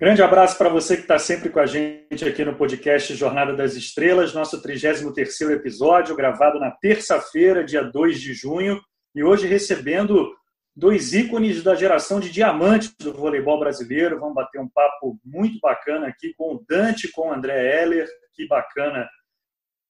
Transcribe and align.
Grande 0.00 0.22
abraço 0.22 0.56
para 0.56 0.70
você 0.70 0.96
que 0.96 1.02
está 1.02 1.18
sempre 1.18 1.50
com 1.50 1.60
a 1.60 1.66
gente 1.66 2.26
aqui 2.26 2.42
no 2.42 2.56
podcast 2.56 3.14
Jornada 3.14 3.52
das 3.52 3.74
Estrelas, 3.74 4.32
nosso 4.32 4.62
33º 4.62 5.50
episódio, 5.50 6.16
gravado 6.16 6.58
na 6.58 6.70
terça-feira, 6.70 7.62
dia 7.62 7.82
2 7.82 8.18
de 8.18 8.32
junho, 8.32 8.80
e 9.14 9.22
hoje 9.22 9.46
recebendo 9.46 10.34
dois 10.74 11.12
ícones 11.12 11.62
da 11.62 11.74
geração 11.74 12.18
de 12.18 12.30
diamantes 12.30 12.94
do 12.98 13.12
voleibol 13.12 13.60
brasileiro. 13.60 14.18
Vamos 14.18 14.36
bater 14.36 14.58
um 14.58 14.70
papo 14.70 15.20
muito 15.22 15.60
bacana 15.60 16.06
aqui 16.06 16.32
com 16.32 16.54
o 16.54 16.64
Dante, 16.66 17.12
com 17.12 17.28
o 17.28 17.32
André 17.34 17.82
Heller. 17.82 18.08
Que 18.32 18.48
bacana 18.48 19.06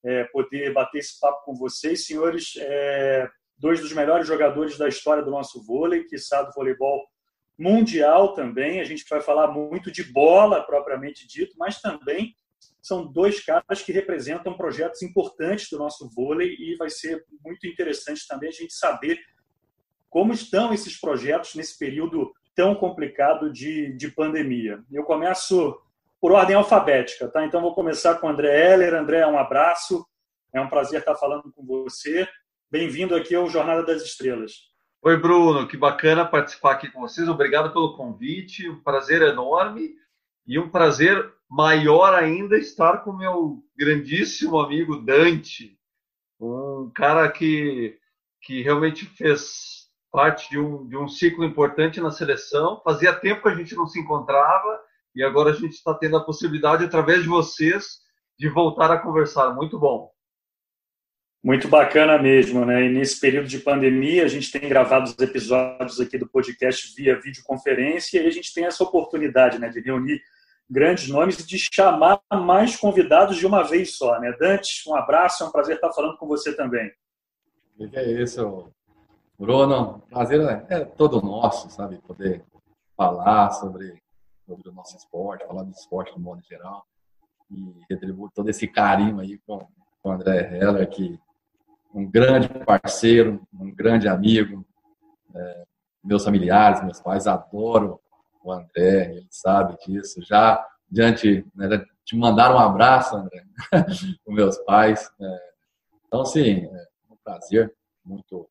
é, 0.05 0.25
poder 0.25 0.73
bater 0.73 0.99
esse 0.99 1.21
papo 1.21 1.45
com 1.45 1.55
vocês, 1.55 2.05
senhores. 2.05 2.55
É, 2.57 3.29
dois 3.57 3.79
dos 3.79 3.93
melhores 3.93 4.27
jogadores 4.27 4.77
da 4.77 4.89
história 4.89 5.23
do 5.23 5.31
nosso 5.31 5.65
vôlei, 5.65 6.03
que 6.03 6.19
sabe 6.19 6.49
do 6.49 6.55
voleibol 6.55 7.01
mundial 7.61 8.33
também. 8.33 8.81
A 8.81 8.85
gente 8.85 9.05
vai 9.09 9.21
falar 9.21 9.49
muito 9.49 9.93
de 9.93 10.03
bola, 10.03 10.63
propriamente 10.63 11.29
dito, 11.29 11.55
mas 11.59 11.81
também 11.81 12.35
são 12.81 13.07
dois 13.07 13.45
caras 13.45 13.83
que 13.83 13.93
representam 13.93 14.57
projetos 14.57 15.03
importantes 15.03 15.69
do 15.69 15.79
nosso 15.79 16.09
vôlei 16.09 16.57
e 16.59 16.75
vai 16.77 16.89
ser 16.89 17.23
muito 17.45 17.67
interessante 17.67 18.27
também 18.27 18.49
a 18.49 18.53
gente 18.53 18.73
saber 18.73 19.19
como 20.09 20.33
estão 20.33 20.73
esses 20.73 20.99
projetos 20.99 21.55
nesse 21.55 21.79
período 21.79 22.33
tão 22.57 22.75
complicado 22.75 23.53
de, 23.53 23.95
de 23.95 24.11
pandemia. 24.11 24.83
Eu 24.91 25.05
começo 25.05 25.79
por 26.19 26.33
ordem 26.33 26.57
alfabética, 26.57 27.29
tá? 27.29 27.45
Então 27.45 27.61
vou 27.61 27.75
começar 27.75 28.15
com 28.17 28.27
o 28.27 28.31
André 28.31 28.73
Heller. 28.73 28.95
André, 28.95 29.27
um 29.27 29.39
abraço. 29.39 30.05
É 30.53 30.61
um 30.61 30.69
prazer 30.69 31.01
estar 31.01 31.15
falando 31.15 31.53
com 31.53 31.65
você. 31.65 32.27
Bem-vindo 32.71 33.15
aqui 33.15 33.35
ao 33.35 33.49
Jornada 33.49 33.85
das 33.85 34.03
Estrelas. 34.03 34.70
Oi, 35.03 35.17
Bruno, 35.17 35.67
que 35.67 35.79
bacana 35.79 36.27
participar 36.27 36.73
aqui 36.73 36.91
com 36.91 37.01
vocês. 37.01 37.27
Obrigado 37.27 37.73
pelo 37.73 37.97
convite, 37.97 38.69
um 38.69 38.83
prazer 38.83 39.23
enorme 39.23 39.95
e 40.47 40.59
um 40.59 40.69
prazer 40.69 41.33
maior 41.49 42.13
ainda 42.13 42.59
estar 42.59 42.99
com 42.99 43.15
meu 43.15 43.65
grandíssimo 43.75 44.61
amigo 44.61 44.97
Dante, 44.99 45.79
um 46.39 46.91
cara 46.95 47.31
que, 47.31 47.99
que 48.43 48.61
realmente 48.61 49.07
fez 49.07 49.89
parte 50.13 50.51
de 50.51 50.59
um, 50.59 50.87
de 50.87 50.99
um 50.99 51.09
ciclo 51.09 51.47
importante 51.47 51.99
na 51.99 52.11
seleção. 52.11 52.83
Fazia 52.85 53.15
tempo 53.15 53.45
que 53.45 53.49
a 53.49 53.55
gente 53.55 53.75
não 53.75 53.87
se 53.87 53.99
encontrava 53.99 54.83
e 55.15 55.25
agora 55.25 55.49
a 55.49 55.55
gente 55.55 55.73
está 55.73 55.95
tendo 55.95 56.19
a 56.19 56.25
possibilidade, 56.25 56.85
através 56.85 57.23
de 57.23 57.29
vocês, 57.29 58.01
de 58.39 58.51
voltar 58.51 58.91
a 58.91 58.99
conversar. 58.99 59.55
Muito 59.55 59.79
bom. 59.79 60.11
Muito 61.43 61.69
bacana 61.69 62.19
mesmo, 62.19 62.67
né? 62.67 62.85
E 62.85 62.89
nesse 62.91 63.19
período 63.19 63.49
de 63.49 63.59
pandemia, 63.59 64.25
a 64.25 64.29
gente 64.29 64.53
tem 64.53 64.69
gravado 64.69 65.07
os 65.07 65.19
episódios 65.19 65.99
aqui 65.99 66.19
do 66.19 66.29
podcast 66.29 66.95
via 66.95 67.19
videoconferência 67.19 68.21
e 68.21 68.27
a 68.27 68.31
gente 68.31 68.53
tem 68.53 68.67
essa 68.67 68.85
oportunidade, 68.85 69.59
né, 69.59 69.71
de 69.71 69.81
reunir 69.81 70.21
grandes 70.69 71.09
nomes 71.09 71.41
e 71.41 71.47
de 71.47 71.59
chamar 71.59 72.21
mais 72.31 72.77
convidados 72.77 73.39
de 73.39 73.47
uma 73.47 73.63
vez 73.63 73.97
só, 73.97 74.21
né? 74.21 74.33
Dante, 74.39 74.87
um 74.87 74.95
abraço, 74.95 75.43
é 75.43 75.47
um 75.47 75.51
prazer 75.51 75.77
estar 75.77 75.91
falando 75.93 76.19
com 76.19 76.27
você 76.27 76.55
também. 76.55 76.93
O 77.79 77.89
que 77.89 77.97
é 77.97 78.23
isso, 78.23 78.71
Bruno? 79.39 80.03
Prazer 80.11 80.43
é, 80.43 80.67
é 80.69 80.85
todo 80.85 81.23
nosso, 81.23 81.71
sabe? 81.71 81.97
Poder 82.07 82.45
falar 82.95 83.51
sobre, 83.53 84.01
sobre 84.47 84.69
o 84.69 84.73
nosso 84.73 84.95
esporte, 84.95 85.47
falar 85.47 85.63
do 85.63 85.71
esporte 85.71 86.13
no 86.13 86.21
modo 86.23 86.43
geral 86.43 86.85
e 87.51 87.73
retribuir 87.89 88.31
todo 88.35 88.51
esse 88.51 88.69
carinho 88.69 89.19
aí 89.19 89.39
com, 89.47 89.67
com 90.03 90.11
o 90.11 90.13
André 90.13 90.59
Heller, 90.59 90.87
que 90.89 91.19
um 91.95 92.09
grande 92.09 92.49
parceiro, 92.65 93.43
um 93.53 93.75
grande 93.75 94.09
amigo. 94.09 94.65
É, 95.35 95.65
meus 96.03 96.25
familiares, 96.25 96.83
meus 96.83 97.01
pais 97.01 97.27
adoram 97.27 97.99
o 98.43 98.53
André, 98.53 99.13
ele 99.13 99.27
sabe 99.31 99.77
disso. 99.85 100.23
Já 100.23 100.65
diante 100.91 101.47
né, 101.55 101.69
te 102.05 102.17
mandar 102.17 102.55
um 102.55 102.59
abraço, 102.59 103.17
André, 103.17 103.45
com 104.25 104.33
meus 104.33 104.59
pais. 104.59 105.11
É, 105.21 105.51
então, 106.07 106.25
sim, 106.25 106.65
é 106.65 106.87
um 107.11 107.17
prazer 107.23 107.75
muito 108.05 108.49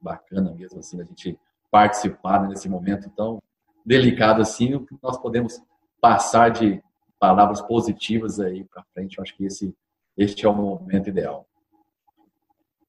bacana 0.00 0.52
mesmo 0.54 0.78
assim 0.78 1.00
a 1.00 1.04
gente 1.04 1.38
participar 1.70 2.48
nesse 2.48 2.68
momento 2.68 3.10
tão 3.10 3.42
delicado 3.84 4.40
assim, 4.40 4.74
o 4.74 4.86
que 4.86 4.96
nós 5.02 5.18
podemos 5.18 5.60
passar 6.00 6.50
de 6.50 6.82
palavras 7.18 7.60
positivas 7.60 8.40
aí 8.40 8.64
para 8.64 8.84
frente. 8.94 9.18
Eu 9.18 9.22
acho 9.22 9.36
que 9.36 9.44
esse 9.44 9.74
este 10.16 10.44
é 10.44 10.48
o 10.48 10.54
momento 10.54 11.08
ideal. 11.08 11.46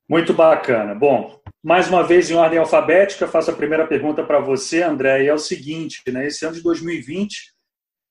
Muito 0.10 0.34
bacana. 0.34 0.96
Bom, 0.96 1.40
mais 1.64 1.88
uma 1.88 2.04
vez 2.04 2.32
em 2.32 2.34
ordem 2.34 2.58
alfabética, 2.58 3.28
faço 3.28 3.52
a 3.52 3.56
primeira 3.56 3.86
pergunta 3.86 4.24
para 4.24 4.40
você, 4.40 4.82
André, 4.82 5.24
e 5.24 5.28
é 5.28 5.34
o 5.34 5.38
seguinte, 5.38 6.02
né? 6.12 6.26
Esse 6.26 6.44
ano 6.44 6.56
de 6.56 6.64
2020, 6.64 7.54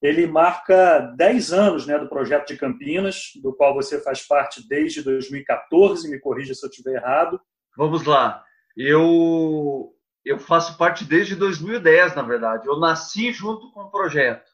ele 0.01 0.25
marca 0.29 1.01
10 1.17 1.53
anos 1.53 1.87
né, 1.89 1.99
do 1.99 2.09
projeto 2.09 2.47
de 2.47 2.57
Campinas, 2.57 3.33
do 3.43 3.53
qual 3.53 3.75
você 3.75 4.01
faz 4.01 4.25
parte 4.25 4.67
desde 4.69 5.03
2014, 5.03 6.09
me 6.09 6.21
corrija 6.21 6.55
se 6.55 6.65
eu 6.65 6.71
estiver 6.71 6.95
errado. 6.95 7.41
Vamos 7.77 8.05
lá. 8.05 8.45
Eu 8.77 9.93
eu 10.25 10.39
faço 10.39 10.79
parte 10.79 11.05
desde 11.05 11.35
2010, 11.35 12.15
na 12.15 12.23
verdade. 12.23 12.69
Eu 12.69 12.79
nasci 12.79 13.33
junto 13.33 13.73
com 13.73 13.81
o 13.81 13.91
projeto. 13.91 14.49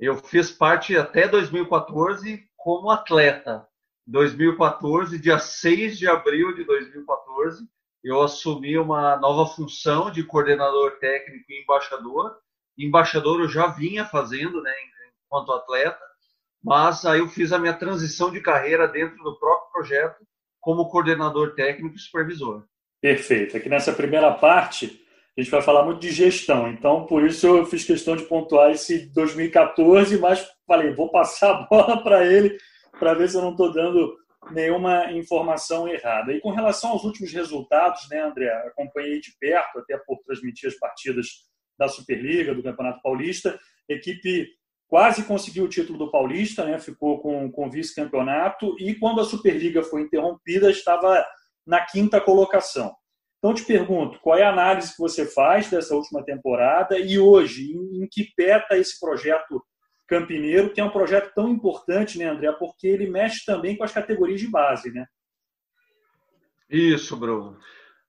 Eu 0.00 0.16
fiz 0.16 0.50
parte 0.50 0.96
até 0.96 1.28
2014 1.28 2.42
como 2.56 2.90
atleta. 2.90 3.66
2014, 4.06 5.18
dia 5.18 5.38
6 5.38 5.98
de 5.98 6.06
abril 6.06 6.54
de 6.54 6.64
2014, 6.64 7.66
eu 8.02 8.20
assumi 8.20 8.76
uma 8.76 9.16
nova 9.16 9.50
função 9.50 10.10
de 10.10 10.22
coordenador 10.22 10.98
técnico 10.98 11.44
e 11.50 11.62
embaixador. 11.62 12.36
Embaixador 12.76 13.40
eu 13.40 13.48
já 13.48 13.68
vinha 13.68 14.04
fazendo, 14.04 14.62
né, 14.62 14.72
enquanto 15.26 15.52
atleta, 15.52 16.04
mas 16.62 17.04
aí 17.06 17.20
eu 17.20 17.28
fiz 17.28 17.52
a 17.52 17.58
minha 17.58 17.72
transição 17.72 18.30
de 18.30 18.40
carreira 18.40 18.86
dentro 18.86 19.16
do 19.22 19.38
próprio 19.38 19.72
projeto 19.72 20.22
como 20.60 20.88
coordenador 20.88 21.54
técnico 21.54 21.94
e 21.94 21.98
supervisor. 21.98 22.64
Perfeito. 23.00 23.56
Aqui 23.56 23.68
nessa 23.68 23.92
primeira 23.92 24.32
parte, 24.32 25.02
a 25.36 25.40
gente 25.40 25.50
vai 25.50 25.60
falar 25.60 25.84
muito 25.84 26.00
de 26.00 26.10
gestão, 26.10 26.68
então 26.68 27.06
por 27.06 27.24
isso 27.24 27.46
eu 27.46 27.66
fiz 27.66 27.84
questão 27.84 28.16
de 28.16 28.24
pontuar 28.24 28.70
esse 28.70 29.06
2014, 29.12 30.18
mas 30.18 30.46
falei, 30.66 30.94
vou 30.94 31.10
passar 31.10 31.50
a 31.50 31.62
bola 31.66 32.00
para 32.04 32.24
ele 32.24 32.56
para 32.98 33.14
ver 33.14 33.28
se 33.28 33.36
eu 33.36 33.42
não 33.42 33.52
estou 33.52 33.72
dando 33.72 34.16
nenhuma 34.50 35.12
informação 35.12 35.88
errada. 35.88 36.32
E 36.32 36.40
com 36.40 36.50
relação 36.50 36.90
aos 36.90 37.04
últimos 37.04 37.32
resultados, 37.32 38.08
né, 38.10 38.20
André? 38.20 38.50
Acompanhei 38.66 39.20
de 39.20 39.32
perto, 39.38 39.78
até 39.78 39.96
por 39.98 40.18
transmitir 40.24 40.68
as 40.68 40.78
partidas 40.78 41.26
da 41.78 41.88
Superliga, 41.88 42.54
do 42.54 42.62
Campeonato 42.62 43.00
Paulista. 43.02 43.58
A 43.90 43.92
equipe 43.92 44.48
quase 44.86 45.24
conseguiu 45.24 45.64
o 45.64 45.68
título 45.68 45.98
do 45.98 46.10
Paulista, 46.10 46.64
né? 46.64 46.78
ficou 46.78 47.20
com, 47.20 47.50
com 47.50 47.70
vice-campeonato, 47.70 48.76
e 48.78 48.94
quando 48.94 49.20
a 49.20 49.24
Superliga 49.24 49.82
foi 49.82 50.02
interrompida, 50.02 50.70
estava 50.70 51.24
na 51.66 51.84
quinta 51.84 52.20
colocação. 52.20 52.94
Então, 53.38 53.54
te 53.54 53.64
pergunto, 53.64 54.18
qual 54.20 54.38
é 54.38 54.42
a 54.42 54.50
análise 54.50 54.92
que 54.92 55.02
você 55.02 55.26
faz 55.26 55.68
dessa 55.68 55.94
última 55.94 56.24
temporada 56.24 56.98
e 56.98 57.18
hoje, 57.18 57.72
em, 57.72 58.02
em 58.02 58.08
que 58.10 58.32
pé 58.36 58.58
está 58.58 58.78
esse 58.78 58.98
projeto 58.98 59.62
Campineiro, 60.06 60.70
que 60.72 60.80
é 60.80 60.84
um 60.84 60.90
projeto 60.90 61.32
tão 61.34 61.48
importante, 61.48 62.18
né, 62.18 62.26
André? 62.26 62.52
Porque 62.52 62.86
ele 62.86 63.08
mexe 63.08 63.44
também 63.44 63.76
com 63.76 63.84
as 63.84 63.92
categorias 63.92 64.40
de 64.40 64.48
base, 64.48 64.92
né? 64.92 65.06
Isso, 66.68 67.16
Bruno. 67.16 67.58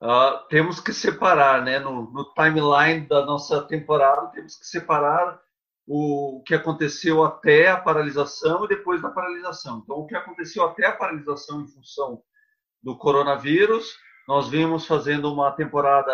Uh, 0.01 0.45
temos 0.49 0.79
que 0.79 0.91
separar, 0.91 1.63
né? 1.63 1.79
No, 1.79 2.11
no, 2.11 2.33
timeline 2.33 3.07
da 3.07 3.25
nossa 3.25 3.61
temporada, 3.63 4.27
temos 4.27 4.57
que 4.57 4.65
separar 4.65 5.39
o, 5.87 6.43
que 6.45 6.53
aconteceu 6.53 7.23
até 7.23 7.69
a 7.69 7.77
paralisação 7.77 8.65
e 8.65 8.67
depois 8.67 9.01
da 9.01 9.09
paralisação. 9.09 9.81
Então, 9.83 9.97
o 9.97 10.05
que 10.05 10.15
aconteceu 10.15 10.65
até 10.65 10.85
a 10.87 10.95
paralisação 10.95 11.61
em 11.61 11.67
função 11.67 12.21
do 12.83 12.97
coronavírus, 12.97 13.95
nós 14.27 14.49
vimos 14.49 14.85
fazendo 14.85 15.31
uma 15.31 15.51
temporada, 15.51 16.11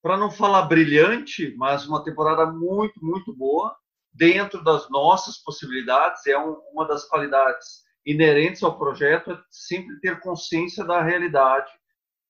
para 0.00 0.16
não 0.16 0.30
falar 0.30 0.62
brilhante, 0.62 1.54
mas 1.56 1.86
uma 1.88 2.04
temporada 2.04 2.46
muito, 2.46 3.04
muito 3.04 3.34
boa 3.34 3.76
dentro 4.16 4.64
das 4.64 4.88
nossas 4.90 5.38
possibilidades, 5.38 6.26
é 6.26 6.38
um, 6.38 6.56
uma 6.72 6.86
das 6.86 7.04
qualidades 7.04 7.84
inerentes 8.04 8.62
ao 8.62 8.78
projeto, 8.78 9.32
é 9.32 9.38
sempre 9.50 10.00
ter 10.00 10.20
consciência 10.20 10.84
da 10.84 11.02
realidade, 11.02 11.70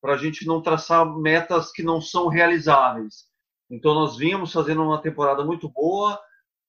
para 0.01 0.13
a 0.13 0.17
gente 0.17 0.45
não 0.45 0.61
traçar 0.61 1.05
metas 1.17 1.71
que 1.71 1.83
não 1.83 2.01
são 2.01 2.27
realizáveis. 2.27 3.25
Então, 3.69 3.93
nós 3.93 4.17
vimos 4.17 4.51
fazendo 4.51 4.83
uma 4.83 5.01
temporada 5.01 5.43
muito 5.43 5.69
boa. 5.69 6.19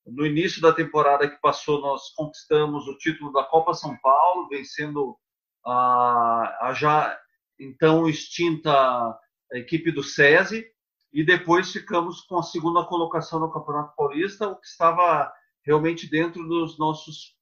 No 0.07 0.27
início 0.27 0.61
da 0.61 0.73
temporada 0.73 1.29
que 1.29 1.41
passou, 1.41 1.81
nós 1.81 2.11
conquistamos 2.15 2.87
o 2.87 2.97
título 2.97 3.33
da 3.33 3.45
Copa 3.45 3.75
São 3.75 3.97
Paulo, 4.01 4.49
vencendo 4.49 5.17
a, 5.65 6.69
a 6.69 6.73
já 6.75 7.19
então 7.61 8.09
extinta 8.09 9.19
equipe 9.53 9.91
do 9.91 10.03
SESI 10.03 10.65
e 11.13 11.25
depois 11.25 11.73
ficamos 11.73 12.23
com 12.23 12.39
a 12.39 12.43
segunda 12.43 12.85
colocação 12.85 13.41
no 13.41 13.51
Campeonato 13.51 13.95
Paulista, 13.97 14.49
o 14.49 14.57
que 14.57 14.67
estava 14.67 15.33
realmente 15.65 16.09
dentro 16.09 16.47
dos 16.47 16.79
nossos 16.79 17.37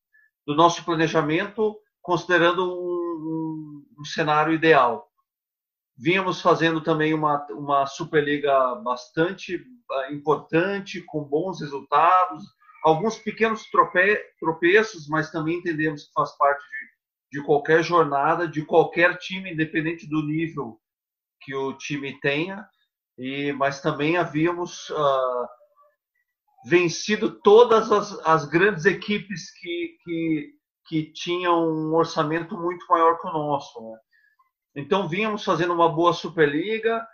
do 0.47 0.55
nosso 0.55 0.85
planejamento, 0.85 1.77
considerando 2.01 2.73
um, 2.73 2.77
um, 2.79 3.87
um 3.99 4.05
cenário 4.05 4.55
ideal. 4.55 5.11
Vínhamos 5.99 6.41
fazendo 6.41 6.81
também 6.81 7.13
uma, 7.13 7.45
uma 7.51 7.85
Superliga 7.87 8.77
bastante 8.77 9.61
ah, 9.91 10.13
importante, 10.13 11.03
com 11.03 11.25
bons 11.25 11.61
resultados, 11.61 12.45
alguns 12.85 13.19
pequenos 13.19 13.69
trope, 13.71 14.17
tropeços, 14.39 15.09
mas 15.09 15.33
também 15.33 15.59
entendemos 15.59 16.05
que 16.05 16.13
faz 16.13 16.37
parte 16.37 16.63
de, 16.63 17.41
de 17.41 17.47
qualquer 17.47 17.83
jornada, 17.83 18.47
de 18.47 18.65
qualquer 18.65 19.19
time, 19.19 19.53
independente 19.53 20.09
do 20.09 20.23
nível 20.23 20.81
que 21.41 21.55
o 21.55 21.73
time 21.73 22.21
tenha. 22.21 22.65
E, 23.19 23.53
mas 23.53 23.81
também 23.81 24.17
havíamos 24.17 24.91
uh, 24.91 25.49
vencido 26.67 27.41
todas 27.41 27.91
as, 27.91 28.19
as 28.27 28.45
grandes 28.45 28.85
equipes 28.85 29.51
que, 29.59 29.97
que, 30.05 30.53
que, 30.87 31.13
tinham 31.13 31.67
um 31.67 31.95
orçamento 31.95 32.57
muito 32.57 32.85
maior 32.89 33.19
que 33.19 33.27
o 33.27 33.33
nosso. 33.33 33.81
Né? 33.81 33.99
Então, 34.77 35.09
vínhamos 35.09 35.45
fazendo 35.45 35.73
uma 35.73 35.89
boa 35.89 36.13
Superliga. 36.13 37.07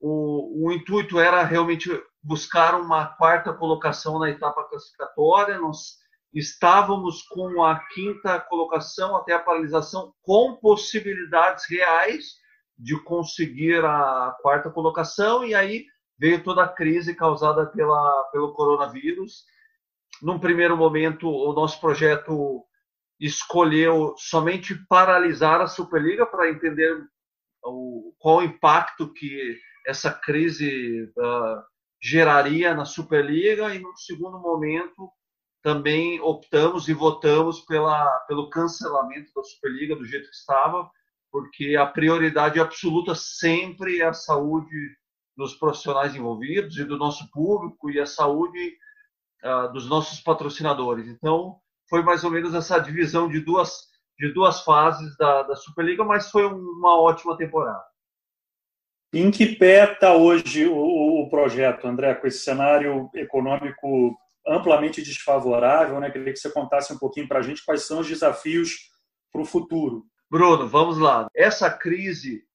O, 0.00 0.66
o 0.66 0.72
intuito 0.72 1.18
era 1.18 1.42
realmente 1.42 1.90
buscar 2.22 2.80
uma 2.80 3.06
quarta 3.16 3.52
colocação 3.52 4.18
na 4.18 4.30
etapa 4.30 4.62
classificatória. 4.68 5.58
Nós 5.58 5.96
estávamos 6.32 7.22
com 7.22 7.64
a 7.64 7.80
quinta 7.88 8.38
colocação 8.38 9.16
até 9.16 9.32
a 9.32 9.40
paralisação, 9.40 10.12
com 10.22 10.56
possibilidades 10.56 11.64
reais 11.68 12.24
de 12.78 12.96
conseguir 13.02 13.84
a 13.84 14.36
quarta 14.40 14.70
colocação, 14.70 15.44
e 15.44 15.54
aí 15.54 15.86
veio 16.18 16.42
toda 16.42 16.64
a 16.64 16.68
crise 16.68 17.14
causada 17.14 17.66
pela, 17.66 18.24
pelo 18.32 18.52
coronavírus. 18.52 19.44
Num 20.22 20.38
primeiro 20.38 20.76
momento, 20.76 21.28
o 21.28 21.52
nosso 21.52 21.80
projeto 21.80 22.64
escolheu 23.20 24.14
somente 24.16 24.74
paralisar 24.88 25.60
a 25.60 25.66
Superliga 25.66 26.24
para 26.24 26.48
entender 26.48 27.04
o, 27.64 28.14
qual 28.18 28.38
o 28.38 28.42
impacto 28.42 29.12
que 29.12 29.58
essa 29.86 30.12
crise 30.12 31.04
uh, 31.16 31.62
geraria 32.00 32.74
na 32.74 32.84
Superliga 32.84 33.74
e, 33.74 33.78
no 33.80 33.96
segundo 33.96 34.38
momento, 34.38 35.10
também 35.62 36.20
optamos 36.20 36.88
e 36.88 36.94
votamos 36.94 37.60
pela, 37.62 38.08
pelo 38.28 38.50
cancelamento 38.50 39.32
da 39.34 39.42
Superliga 39.42 39.96
do 39.96 40.04
jeito 40.04 40.28
que 40.28 40.36
estava, 40.36 40.88
porque 41.30 41.76
a 41.76 41.86
prioridade 41.86 42.60
absoluta 42.60 43.14
sempre 43.14 44.00
é 44.00 44.06
a 44.06 44.12
saúde 44.12 44.96
dos 45.36 45.54
profissionais 45.54 46.14
envolvidos 46.14 46.76
e 46.78 46.84
do 46.84 46.98
nosso 46.98 47.30
público 47.30 47.90
e 47.90 48.00
a 48.00 48.06
saúde 48.06 48.76
uh, 49.44 49.72
dos 49.72 49.88
nossos 49.88 50.20
patrocinadores. 50.20 51.06
Então, 51.06 51.56
foi 51.88 52.02
mais 52.02 52.24
ou 52.24 52.30
menos 52.30 52.54
essa 52.54 52.78
divisão 52.78 53.28
de 53.28 53.40
duas, 53.40 53.86
de 54.18 54.32
duas 54.32 54.62
fases 54.62 55.16
da, 55.16 55.44
da 55.44 55.56
Superliga, 55.56 56.04
mas 56.04 56.30
foi 56.30 56.44
uma 56.44 57.00
ótima 57.00 57.36
temporada. 57.36 57.84
Em 59.12 59.30
que 59.30 59.56
pé 59.56 59.92
está 59.92 60.14
hoje 60.14 60.66
o, 60.66 60.76
o, 60.76 61.30
projeto, 61.30 61.86
André, 61.86 62.14
com 62.14 62.26
esse 62.26 62.40
cenário 62.40 63.08
econômico 63.14 64.18
amplamente 64.46 65.02
desfavorável? 65.02 65.98
Né? 65.98 66.10
Queria 66.10 66.32
que 66.32 66.38
você 66.38 66.50
contasse 66.50 66.92
um 66.92 66.98
pouquinho 66.98 67.26
para 67.26 67.38
a 67.38 67.42
gente 67.42 67.64
quais 67.64 67.86
são 67.86 68.00
os 68.00 68.06
desafios 68.06 68.90
para 69.32 69.40
o 69.40 69.46
futuro. 69.46 70.04
Bruno, 70.30 70.68
vamos 70.68 70.98
lá. 70.98 71.26
Essa 71.34 71.70
crise, 71.70 72.46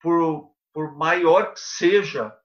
por, 0.00 0.52
por 0.72 0.96
maior 0.96 1.52
que 1.54 1.60
seja, 1.60 2.36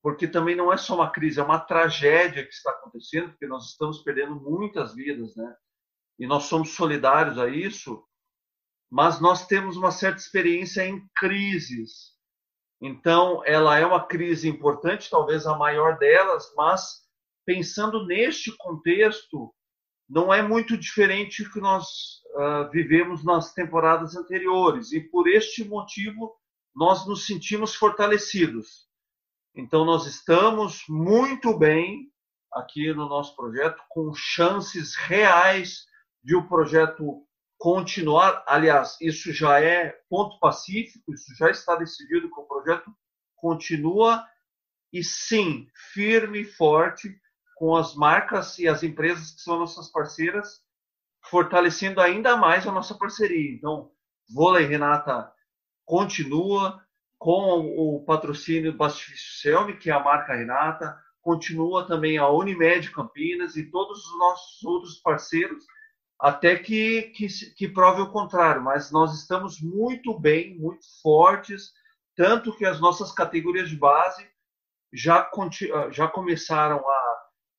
porque 0.00 0.28
também 0.28 0.54
não 0.54 0.72
é 0.72 0.76
só 0.76 0.94
uma 0.94 1.10
crise, 1.10 1.40
é 1.40 1.42
uma 1.42 1.58
tragédia 1.58 2.44
que 2.44 2.52
está 2.52 2.70
acontecendo, 2.70 3.30
porque 3.30 3.46
nós 3.46 3.70
estamos 3.70 4.02
perdendo 4.02 4.36
muitas 4.36 4.94
vidas, 4.94 5.34
né? 5.34 5.56
E 6.18 6.26
nós 6.26 6.44
somos 6.44 6.70
solidários 6.70 7.38
a 7.38 7.48
isso, 7.48 8.04
mas 8.90 9.20
nós 9.20 9.46
temos 9.46 9.76
uma 9.76 9.90
certa 9.90 10.18
experiência 10.18 10.86
em 10.86 11.04
crises. 11.16 12.12
Então, 12.80 13.42
ela 13.44 13.78
é 13.78 13.86
uma 13.86 14.06
crise 14.06 14.48
importante, 14.48 15.10
talvez 15.10 15.46
a 15.46 15.56
maior 15.56 15.98
delas, 15.98 16.52
mas 16.56 17.02
pensando 17.44 18.06
neste 18.06 18.56
contexto, 18.56 19.52
não 20.12 20.32
é 20.32 20.42
muito 20.42 20.76
diferente 20.76 21.42
do 21.42 21.50
que 21.50 21.58
nós 21.58 22.20
uh, 22.34 22.70
vivemos 22.70 23.24
nas 23.24 23.54
temporadas 23.54 24.14
anteriores. 24.14 24.92
E 24.92 25.00
por 25.00 25.26
este 25.26 25.64
motivo, 25.64 26.36
nós 26.76 27.06
nos 27.06 27.24
sentimos 27.24 27.74
fortalecidos. 27.74 28.86
Então, 29.54 29.86
nós 29.86 30.06
estamos 30.06 30.84
muito 30.86 31.56
bem 31.56 32.12
aqui 32.52 32.92
no 32.92 33.08
nosso 33.08 33.34
projeto, 33.34 33.82
com 33.88 34.12
chances 34.12 34.94
reais 34.96 35.86
de 36.22 36.36
o 36.36 36.46
projeto 36.46 37.26
continuar. 37.56 38.44
Aliás, 38.46 38.98
isso 39.00 39.32
já 39.32 39.60
é 39.60 39.98
ponto 40.10 40.38
pacífico, 40.38 41.14
isso 41.14 41.34
já 41.38 41.50
está 41.50 41.74
decidido 41.74 42.30
que 42.30 42.38
o 42.38 42.44
projeto 42.44 42.94
continua 43.34 44.26
e 44.92 45.02
sim, 45.02 45.66
firme 45.94 46.40
e 46.40 46.44
forte 46.44 47.18
com 47.62 47.76
as 47.76 47.94
marcas 47.94 48.58
e 48.58 48.66
as 48.66 48.82
empresas 48.82 49.30
que 49.30 49.40
são 49.40 49.60
nossas 49.60 49.88
parceiras, 49.88 50.60
fortalecendo 51.30 52.00
ainda 52.00 52.36
mais 52.36 52.66
a 52.66 52.72
nossa 52.72 52.92
parceria. 52.92 53.54
Então, 53.54 53.92
Vôlei 54.34 54.66
Renata 54.66 55.32
continua 55.84 56.84
com 57.16 57.60
o 57.60 58.04
patrocínio 58.04 58.72
do 58.72 58.78
Pacifício 58.78 59.40
Selmi, 59.40 59.76
que 59.76 59.90
é 59.90 59.92
a 59.92 60.02
marca 60.02 60.34
Renata, 60.34 60.98
continua 61.20 61.86
também 61.86 62.18
a 62.18 62.28
Unimed 62.28 62.90
Campinas 62.90 63.54
e 63.54 63.70
todos 63.70 64.06
os 64.06 64.18
nossos 64.18 64.64
outros 64.64 64.94
parceiros, 64.96 65.64
até 66.18 66.56
que, 66.56 67.12
que, 67.14 67.28
que 67.54 67.68
prove 67.68 68.02
o 68.02 68.10
contrário, 68.10 68.60
mas 68.60 68.90
nós 68.90 69.14
estamos 69.14 69.62
muito 69.62 70.18
bem, 70.18 70.58
muito 70.58 70.84
fortes, 71.00 71.70
tanto 72.16 72.56
que 72.56 72.64
as 72.64 72.80
nossas 72.80 73.12
categorias 73.12 73.70
de 73.70 73.76
base 73.76 74.28
já, 74.92 75.30
já 75.92 76.08
começaram 76.08 76.78
a 76.78 77.01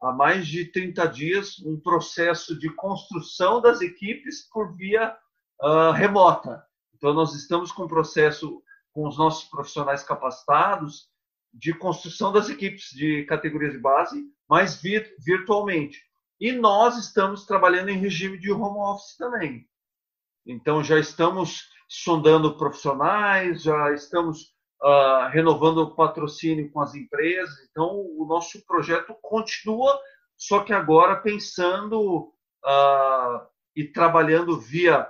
há 0.03 0.11
mais 0.11 0.47
de 0.47 0.65
30 0.65 1.07
dias 1.07 1.59
um 1.59 1.79
processo 1.79 2.57
de 2.57 2.69
construção 2.69 3.61
das 3.61 3.81
equipes 3.81 4.47
por 4.49 4.75
via 4.75 5.15
uh, 5.61 5.91
remota. 5.91 6.63
Então, 6.95 7.13
nós 7.13 7.33
estamos 7.33 7.71
com 7.71 7.83
um 7.83 7.87
processo 7.87 8.61
com 8.91 9.07
os 9.07 9.17
nossos 9.17 9.49
profissionais 9.49 10.03
capacitados 10.03 11.09
de 11.53 11.73
construção 11.73 12.31
das 12.31 12.49
equipes 12.49 12.89
de 12.91 13.23
categorias 13.25 13.73
de 13.73 13.79
base, 13.79 14.23
mas 14.47 14.81
virtualmente. 15.19 16.01
E 16.39 16.51
nós 16.51 16.97
estamos 16.97 17.45
trabalhando 17.45 17.89
em 17.89 17.97
regime 17.97 18.37
de 18.37 18.51
home 18.51 18.79
office 18.79 19.15
também. 19.17 19.67
Então, 20.45 20.83
já 20.83 20.99
estamos 20.99 21.69
sondando 21.87 22.57
profissionais, 22.57 23.63
já 23.63 23.93
estamos 23.93 24.52
uh, 24.83 25.29
renovando 25.29 25.77
o 25.79 25.95
patrocínio 25.95 26.69
com 26.71 26.81
as 26.81 26.93
empresas. 26.93 27.55
Então, 27.71 27.89
o 27.89 28.25
nosso 28.27 28.63
projeto 28.65 29.15
continua, 29.21 29.97
só 30.37 30.59
que 30.59 30.73
agora 30.73 31.15
pensando 31.15 32.33
uh, 32.65 33.47
e 33.75 33.85
trabalhando 33.85 34.59
via 34.59 35.07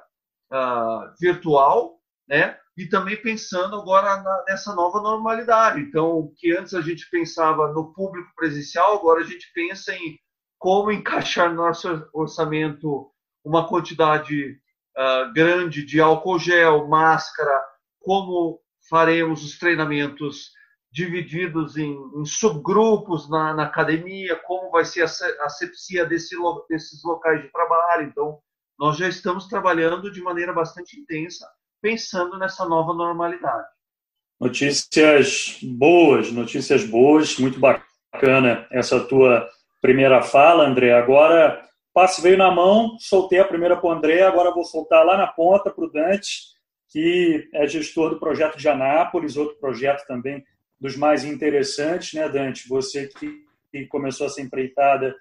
uh, 0.51 1.13
virtual, 1.19 1.99
né? 2.27 2.57
E 2.75 2.87
também 2.87 3.21
pensando 3.21 3.75
agora 3.75 4.23
nessa 4.47 4.73
nova 4.73 4.99
normalidade. 4.99 5.81
Então, 5.81 6.09
o 6.17 6.33
que 6.35 6.55
antes 6.55 6.73
a 6.73 6.81
gente 6.81 7.07
pensava 7.09 7.71
no 7.71 7.93
público 7.93 8.31
presencial, 8.35 8.97
agora 8.97 9.21
a 9.21 9.25
gente 9.25 9.51
pensa 9.53 9.93
em 9.93 10.17
como 10.57 10.91
encaixar 10.91 11.49
no 11.49 11.57
nosso 11.57 12.07
orçamento 12.13 13.11
uma 13.43 13.67
quantidade 13.67 14.57
uh, 14.97 15.31
grande 15.33 15.85
de 15.85 16.01
álcool 16.01 16.39
gel, 16.39 16.87
máscara, 16.87 17.61
como 17.99 18.62
faremos 18.89 19.43
os 19.43 19.57
treinamentos 19.57 20.51
divididos 20.91 21.75
em, 21.75 21.97
em 22.15 22.25
subgrupos 22.25 23.29
na, 23.29 23.53
na, 23.53 23.63
academia, 23.63 24.35
como 24.45 24.69
vai 24.69 24.85
ser 24.85 25.01
a 25.01 25.45
asepsia 25.45 26.05
desse, 26.05 26.35
desses 26.69 27.03
locais 27.03 27.41
de 27.41 27.51
trabalho. 27.51 28.03
Então, 28.03 28.39
nós 28.77 28.97
já 28.97 29.07
estamos 29.07 29.47
trabalhando 29.47 30.11
de 30.11 30.21
maneira 30.21 30.53
bastante 30.53 30.99
intensa, 30.99 31.47
pensando 31.81 32.37
nessa 32.37 32.65
nova 32.65 32.93
normalidade. 32.93 33.67
Notícias 34.39 35.57
boas, 35.63 36.31
notícias 36.31 36.83
boas, 36.83 37.39
muito 37.39 37.59
bacana 37.59 38.67
essa 38.69 38.99
tua 38.99 39.49
primeira 39.81 40.21
fala, 40.21 40.67
André. 40.67 40.93
Agora, 40.93 41.63
passe 41.91 42.21
veio 42.21 42.37
na 42.37 42.51
mão, 42.51 42.97
soltei 42.99 43.39
a 43.39 43.45
primeira 43.45 43.77
para 43.77 43.89
o 43.89 43.91
André, 43.91 44.21
agora 44.21 44.53
vou 44.53 44.63
soltar 44.63 45.03
lá 45.03 45.17
na 45.17 45.27
ponta 45.27 45.71
para 45.71 45.85
o 45.85 45.91
Dante 45.91 46.53
que 46.93 47.49
é 47.51 47.67
gestor 47.67 48.11
do 48.11 48.19
projeto 48.19 48.55
de 48.55 48.69
Anápolis, 48.69 49.35
outro 49.35 49.57
projeto 49.57 50.05
também 50.05 50.45
dos 50.79 50.95
mais 50.95 51.25
interessantes, 51.25 52.13
né, 52.13 52.29
Dante? 52.29 52.69
Você 52.69 53.07
que 53.07 53.87
começou 53.87 54.27
essa 54.27 54.39
empreitada 54.39 55.15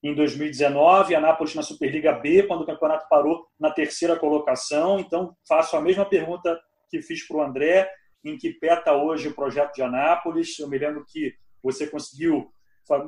em 0.00 0.14
2019, 0.14 1.16
Anápolis 1.16 1.56
na 1.56 1.62
Superliga 1.62 2.12
B, 2.12 2.44
quando 2.44 2.60
o 2.60 2.66
campeonato 2.66 3.08
parou 3.08 3.48
na 3.58 3.72
terceira 3.72 4.14
colocação. 4.14 5.00
Então, 5.00 5.36
faço 5.48 5.76
a 5.76 5.80
mesma 5.80 6.04
pergunta 6.04 6.56
que 6.88 7.02
fiz 7.02 7.26
para 7.26 7.38
o 7.38 7.42
André, 7.42 7.90
em 8.24 8.36
que 8.36 8.52
pé 8.52 8.74
está 8.74 8.94
hoje 8.94 9.26
o 9.26 9.34
projeto 9.34 9.74
de 9.74 9.82
Anápolis. 9.82 10.56
Eu 10.60 10.68
me 10.68 10.78
lembro 10.78 11.04
que 11.08 11.34
você 11.60 11.88
conseguiu 11.88 12.52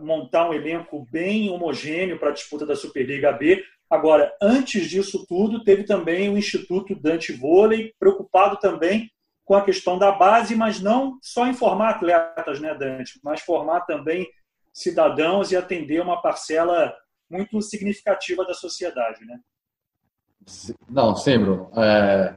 montar 0.03 0.51
um 0.51 0.55
elenco 0.55 1.07
bem 1.13 1.51
homogêneo 1.51 2.19
para 2.19 2.31
a 2.31 2.35
disputa 2.35 2.67
da 2.67 2.75
Superliga 2.75 3.31
B, 3.31 3.63
Agora, 3.91 4.35
antes 4.41 4.89
disso 4.89 5.25
tudo, 5.27 5.65
teve 5.65 5.85
também 5.85 6.29
o 6.29 6.37
Instituto 6.37 6.95
Dante 6.95 7.33
Vôlei, 7.33 7.95
preocupado 7.99 8.59
também 8.59 9.11
com 9.45 9.55
a 9.55 9.65
questão 9.65 9.99
da 9.99 10.13
base, 10.13 10.55
mas 10.55 10.81
não 10.81 11.19
só 11.23 11.47
em 11.47 11.55
formar 11.55 11.91
atletas, 11.91 12.61
né, 12.61 12.75
Dante, 12.75 13.19
mas 13.23 13.41
formar 13.41 13.81
também 13.81 14.29
cidadãos 14.73 15.51
e 15.51 15.57
atender 15.57 16.03
uma 16.03 16.21
parcela 16.21 16.95
muito 17.31 17.61
significativa 17.63 18.45
da 18.45 18.53
sociedade, 18.53 19.25
né? 19.25 19.41
Não, 20.89 21.17
sim, 21.17 21.39
Bruno. 21.39 21.71
É, 21.77 22.37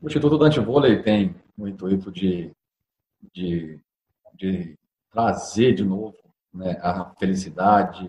o 0.00 0.06
Instituto 0.06 0.38
Dante 0.38 0.58
Vôlei 0.58 1.02
tem 1.02 1.34
o 1.56 1.68
intuito 1.68 2.10
de, 2.10 2.50
de, 3.32 3.78
de 4.34 4.78
trazer 5.10 5.74
de 5.74 5.84
novo 5.84 6.16
né, 6.52 6.78
a 6.82 7.14
felicidade, 7.18 8.08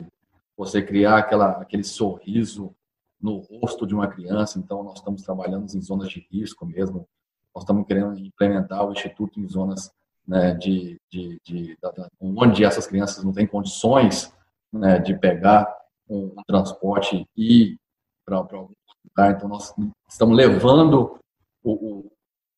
você 0.57 0.81
criar 0.81 1.17
aquela, 1.17 1.51
aquele 1.61 1.83
sorriso 1.83 2.75
no 3.21 3.37
rosto 3.39 3.87
de 3.87 3.95
uma 3.95 4.07
criança. 4.07 4.59
Então, 4.59 4.83
nós 4.83 4.99
estamos 4.99 5.21
trabalhando 5.21 5.63
em 5.73 5.81
zonas 5.81 6.09
de 6.09 6.27
risco 6.31 6.65
mesmo. 6.65 7.07
Nós 7.55 7.63
estamos 7.63 7.85
querendo 7.87 8.17
implementar 8.19 8.85
o 8.85 8.91
Instituto 8.91 9.39
em 9.39 9.47
zonas 9.47 9.91
né, 10.27 10.53
de, 10.55 10.99
de, 11.11 11.39
de, 11.45 11.77
de, 11.77 11.77
onde 12.19 12.65
essas 12.65 12.85
crianças 12.85 13.23
não 13.23 13.31
têm 13.31 13.47
condições 13.47 14.33
né, 14.71 14.99
de 14.99 15.17
pegar 15.17 15.73
um 16.09 16.33
transporte 16.45 17.27
e 17.35 17.63
ir 17.63 17.79
para 18.25 18.37
algum 18.37 18.73
lugar. 19.05 19.35
Então, 19.35 19.47
nós 19.47 19.73
estamos 20.09 20.35
levando 20.35 21.17
o, 21.63 21.71
o 21.71 22.11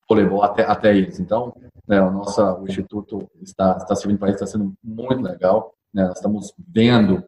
voleibol 0.09 0.43
até, 0.43 0.63
até 0.63 0.95
eles. 0.95 1.19
Então, 1.19 1.55
né, 1.87 2.01
o 2.01 2.11
nosso 2.11 2.41
o 2.41 2.67
Instituto 2.67 3.29
está, 3.41 3.77
está 3.77 3.95
servindo 3.95 4.19
para 4.19 4.29
isso, 4.29 4.43
está 4.43 4.47
sendo 4.47 4.73
muito 4.83 5.21
legal. 5.21 5.73
Né, 5.93 6.05
nós 6.05 6.17
estamos 6.17 6.53
vendo 6.57 7.23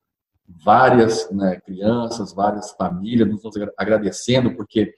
várias 0.48 1.30
né, 1.32 1.60
crianças, 1.60 2.34
várias 2.34 2.72
famílias 2.72 3.30
nos 3.30 3.44
agradecendo, 3.78 4.56
porque 4.56 4.94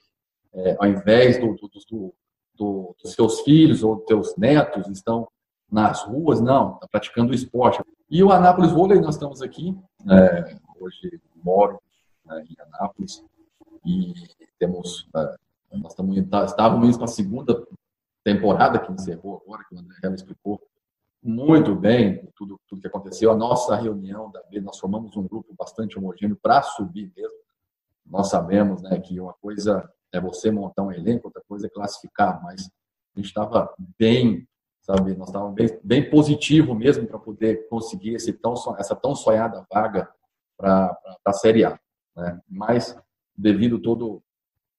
é, 0.52 0.76
ao 0.78 0.86
invés 0.86 1.38
do, 1.38 1.54
do, 1.54 1.68
do, 1.68 2.14
do, 2.54 2.96
dos 3.02 3.12
seus 3.12 3.40
filhos 3.40 3.82
ou 3.82 3.96
dos 3.96 4.06
seus 4.06 4.36
netos 4.36 4.86
estão 4.88 5.28
nas 5.70 6.02
ruas, 6.02 6.40
não, 6.40 6.74
está 6.74 6.88
praticando 6.88 7.34
esporte. 7.34 7.82
E 8.08 8.22
o 8.22 8.30
Anápolis 8.30 8.72
Vôlei, 8.72 9.00
nós 9.00 9.14
estamos 9.14 9.40
aqui, 9.42 9.76
é, 10.08 10.56
hoje 10.80 11.20
moro 11.42 11.80
né, 12.24 12.44
em 12.48 12.56
Anápolis, 12.74 13.24
e 13.84 14.12
temos, 14.58 15.08
é, 15.16 15.36
nós 15.78 15.92
estamos, 15.92 16.16
estávamos 16.16 16.88
indo 16.88 16.98
para 16.98 17.04
a 17.06 17.08
segunda 17.08 17.66
temporada 18.22 18.78
que 18.78 18.92
encerrou 18.92 19.42
agora, 19.44 19.64
que 19.68 19.74
o 19.74 19.78
André 19.78 19.96
Hella 20.02 20.14
explicou 20.14 20.60
muito 21.22 21.74
bem 21.74 22.26
tudo, 22.34 22.58
tudo 22.66 22.80
que 22.80 22.86
aconteceu. 22.86 23.30
A 23.30 23.36
nossa 23.36 23.76
reunião 23.76 24.30
da 24.30 24.42
B, 24.44 24.60
nós 24.60 24.78
formamos 24.78 25.16
um 25.16 25.26
grupo 25.26 25.54
bastante 25.58 25.98
homogêneo 25.98 26.38
para 26.40 26.62
subir 26.62 27.12
mesmo. 27.16 27.38
Nós 28.06 28.28
sabemos 28.28 28.82
né, 28.82 28.98
que 28.98 29.20
uma 29.20 29.34
coisa 29.34 29.88
é 30.12 30.20
você 30.20 30.50
montar 30.50 30.82
um 30.82 30.92
elenco, 30.92 31.28
outra 31.28 31.42
coisa 31.46 31.66
é 31.66 31.70
classificar, 31.70 32.42
mas 32.42 32.70
a 33.14 33.18
gente 33.18 33.28
estava 33.28 33.72
bem, 33.98 34.48
sabe, 34.80 35.14
nós 35.14 35.28
estávamos 35.28 35.54
bem, 35.54 35.80
bem 35.84 36.10
positivo 36.10 36.74
mesmo 36.74 37.06
para 37.06 37.18
poder 37.18 37.68
conseguir 37.68 38.14
esse 38.14 38.32
tão, 38.32 38.54
essa 38.78 38.96
tão 38.96 39.14
sonhada 39.14 39.64
vaga 39.72 40.08
para 40.56 40.96
a 41.24 41.32
Série 41.32 41.64
A. 41.64 41.78
Né? 42.16 42.40
Mas, 42.48 42.96
devido 43.36 43.78
todo 43.78 44.22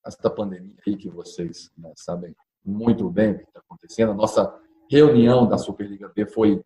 esta 0.05 0.29
pandemia 0.29 0.75
aí 0.85 0.97
que 0.97 1.09
vocês 1.09 1.71
né, 1.77 1.91
sabem 1.95 2.35
muito 2.65 3.09
bem 3.09 3.31
o 3.31 3.37
que 3.37 3.43
está 3.43 3.59
acontecendo, 3.59 4.11
a 4.11 4.15
nossa 4.15 4.53
reunião 4.91 5.47
da 5.47 5.57
Superliga 5.57 6.11
B 6.13 6.25
foi 6.25 6.61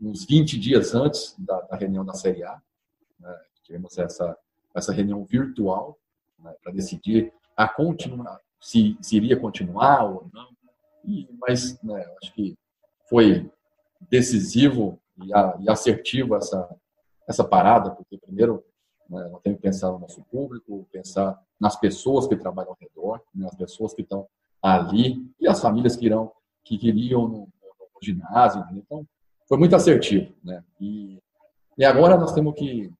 uns 0.00 0.24
20 0.24 0.58
dias 0.58 0.94
antes 0.94 1.34
da, 1.38 1.60
da 1.60 1.76
reunião 1.76 2.06
da 2.06 2.14
Série 2.14 2.42
A. 2.42 2.58
Né? 3.20 3.38
Tivemos 3.62 3.98
essa, 3.98 4.34
essa 4.74 4.94
reunião 4.94 5.22
virtual 5.24 5.98
né, 6.38 6.54
para 6.62 6.72
decidir 6.72 7.30
a 7.54 7.68
continuar, 7.68 8.40
se, 8.58 8.96
se 9.02 9.16
iria 9.16 9.38
continuar 9.38 10.04
ou 10.04 10.30
não. 10.32 10.48
E, 11.04 11.28
mas 11.38 11.80
né, 11.82 12.02
acho 12.22 12.32
que 12.32 12.56
foi 13.10 13.50
decisivo 14.08 14.98
e, 15.22 15.34
a, 15.34 15.58
e, 15.60 15.68
assertivo 15.68 16.34
essa, 16.34 16.74
essa 17.28 17.44
parada, 17.44 17.90
porque 17.90 18.16
primeiro 18.16 18.64
né, 19.08 19.28
nós 19.28 19.42
temos 19.42 19.58
que 19.58 19.62
pensar 19.62 19.92
no 19.92 19.98
nosso 19.98 20.22
público, 20.30 20.88
pensar 20.90 21.38
nas 21.60 21.76
pessoas 21.76 22.26
que 22.26 22.36
trabalham 22.36 22.70
ao 22.70 22.78
redor, 22.80 23.20
nas 23.34 23.54
pessoas 23.54 23.92
que 23.92 24.00
estão 24.00 24.26
ali 24.62 25.22
e 25.38 25.46
as 25.46 25.60
famílias 25.60 25.94
que 25.94 26.06
irão 26.06 26.32
que 26.66 26.76
queriam 26.76 27.46
ginásio. 28.02 28.64
Então, 28.72 29.06
foi 29.48 29.58
muito 29.58 29.76
assertivo, 29.76 30.32
né? 30.42 30.62
E, 30.80 31.18
e 31.78 31.84
agora 31.84 32.16
nós 32.16 32.32
temos 32.32 32.54
que, 32.54 32.92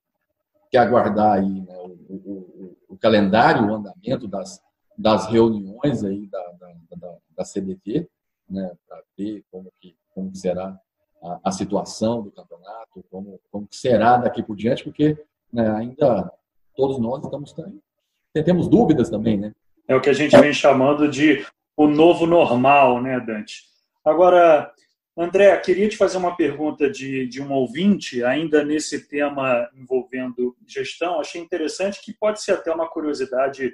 que 0.71 0.77
aguardar 0.77 1.39
aí 1.39 1.61
né, 1.61 1.77
o, 1.79 2.15
o, 2.15 2.77
o, 2.91 2.99
calendário, 2.99 3.67
o 3.67 3.75
andamento 3.75 4.29
das, 4.29 4.61
das 4.97 5.27
reuniões 5.27 6.05
aí 6.05 6.27
da, 6.27 6.53
da, 6.53 6.73
da, 6.97 7.17
da 7.37 7.45
CBT, 7.45 8.09
né? 8.49 8.73
Para 8.89 9.03
ver 9.17 9.45
como 9.51 9.71
que, 9.81 9.97
como 10.15 10.31
que 10.31 10.39
será 10.39 10.79
a, 11.23 11.41
a, 11.45 11.53
situação 11.53 12.23
do 12.23 12.31
campeonato, 12.31 13.05
como, 13.11 13.41
como 13.51 13.67
que 13.67 13.77
será 13.77 14.17
daqui 14.17 14.43
por 14.43 14.57
diante, 14.57 14.85
porque 14.85 15.19
né, 15.53 15.69
ainda 15.71 16.31
todos 16.77 16.99
nós 16.99 17.25
estamos 17.25 17.55
temos 18.45 18.69
dúvidas 18.69 19.09
também, 19.09 19.39
né? 19.39 19.55
É 19.89 19.95
o 19.95 20.01
que 20.01 20.11
a 20.11 20.13
gente 20.13 20.37
vem 20.39 20.53
chamando 20.53 21.09
de 21.09 21.47
o 21.77 21.87
novo 21.87 22.27
normal, 22.27 23.01
né, 23.01 23.21
Dante? 23.21 23.65
Agora, 24.05 24.73
André, 25.19 25.57
queria 25.61 25.89
te 25.89 25.97
fazer 25.97 26.19
uma 26.19 26.37
pergunta 26.37 26.91
de, 26.91 27.27
de 27.27 27.41
um 27.41 27.51
ouvinte, 27.51 28.23
ainda 28.23 28.63
nesse 28.63 29.09
tema 29.09 29.67
envolvendo 29.75 30.55
gestão. 30.67 31.19
Achei 31.19 31.41
interessante 31.41 32.03
que 32.05 32.13
pode 32.13 32.43
ser 32.43 32.53
até 32.53 32.71
uma 32.71 32.87
curiosidade 32.87 33.73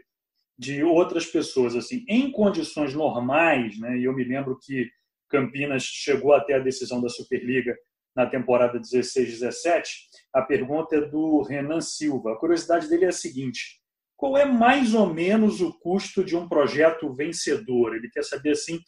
de 0.56 0.84
outras 0.84 1.26
pessoas. 1.26 1.75
Assim, 1.75 2.04
em 2.08 2.30
condições 2.30 2.94
normais, 2.94 3.76
né, 3.80 3.99
e 3.99 4.04
eu 4.04 4.14
me 4.14 4.22
lembro 4.22 4.56
que 4.62 4.88
Campinas 5.28 5.82
chegou 5.82 6.32
até 6.32 6.54
a 6.54 6.61
decisão 6.61 7.00
da 7.00 7.08
Superliga 7.08 7.76
na 8.14 8.26
temporada 8.26 8.78
16-17, 8.78 9.84
a 10.32 10.42
pergunta 10.42 10.94
é 10.94 11.00
do 11.00 11.42
Renan 11.42 11.80
Silva. 11.80 12.34
A 12.34 12.37
curiosidade 12.37 12.88
dele 12.88 13.06
é 13.06 13.08
a 13.08 13.12
seguinte: 13.12 13.80
qual 14.16 14.37
é 14.37 14.44
mais 14.44 14.94
ou 14.94 15.12
menos 15.12 15.61
o 15.61 15.76
custo 15.80 16.22
de 16.22 16.37
um 16.37 16.49
projeto 16.49 17.12
vencedor? 17.12 17.96
Ele 17.96 18.08
quer 18.11 18.22
saber 18.22 18.50
assim 18.50 18.78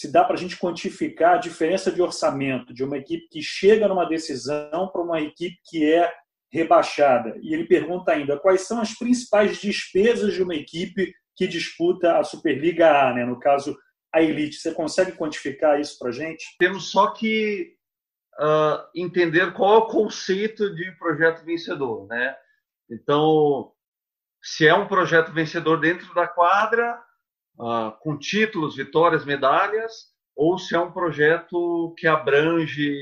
se 0.00 0.10
dá 0.10 0.24
para 0.24 0.32
a 0.34 0.38
gente 0.38 0.56
quantificar 0.56 1.34
a 1.34 1.36
diferença 1.36 1.92
de 1.92 2.00
orçamento 2.00 2.72
de 2.72 2.82
uma 2.82 2.96
equipe 2.96 3.28
que 3.28 3.42
chega 3.42 3.86
numa 3.86 4.06
decisão 4.06 4.88
para 4.88 5.02
uma 5.02 5.20
equipe 5.20 5.60
que 5.62 5.92
é 5.92 6.10
rebaixada. 6.50 7.34
E 7.42 7.52
ele 7.52 7.66
pergunta 7.66 8.10
ainda 8.10 8.38
quais 8.38 8.62
são 8.62 8.80
as 8.80 8.96
principais 8.96 9.60
despesas 9.60 10.32
de 10.32 10.42
uma 10.42 10.54
equipe 10.54 11.12
que 11.36 11.46
disputa 11.46 12.16
a 12.16 12.24
Superliga 12.24 12.90
A, 12.90 13.12
né? 13.12 13.26
no 13.26 13.38
caso, 13.38 13.76
a 14.10 14.22
Elite. 14.22 14.56
Você 14.56 14.72
consegue 14.72 15.12
quantificar 15.12 15.78
isso 15.78 15.98
para 15.98 16.08
a 16.08 16.12
gente? 16.12 16.46
Temos 16.58 16.90
só 16.90 17.08
que 17.08 17.74
uh, 18.38 18.82
entender 18.96 19.52
qual 19.52 19.74
é 19.74 19.78
o 19.80 19.86
conceito 19.86 20.74
de 20.74 20.92
projeto 20.92 21.44
vencedor. 21.44 22.06
Né? 22.06 22.34
Então, 22.90 23.70
se 24.42 24.66
é 24.66 24.72
um 24.72 24.88
projeto 24.88 25.30
vencedor 25.30 25.78
dentro 25.78 26.14
da 26.14 26.26
quadra, 26.26 26.98
uh, 27.60 27.92
com 28.00 28.18
títulos, 28.18 28.74
vitórias, 28.74 29.24
medalhas, 29.24 30.10
ou 30.34 30.58
se 30.58 30.74
é 30.74 30.80
um 30.80 30.90
projeto 30.90 31.94
que 31.98 32.06
abrange 32.06 32.96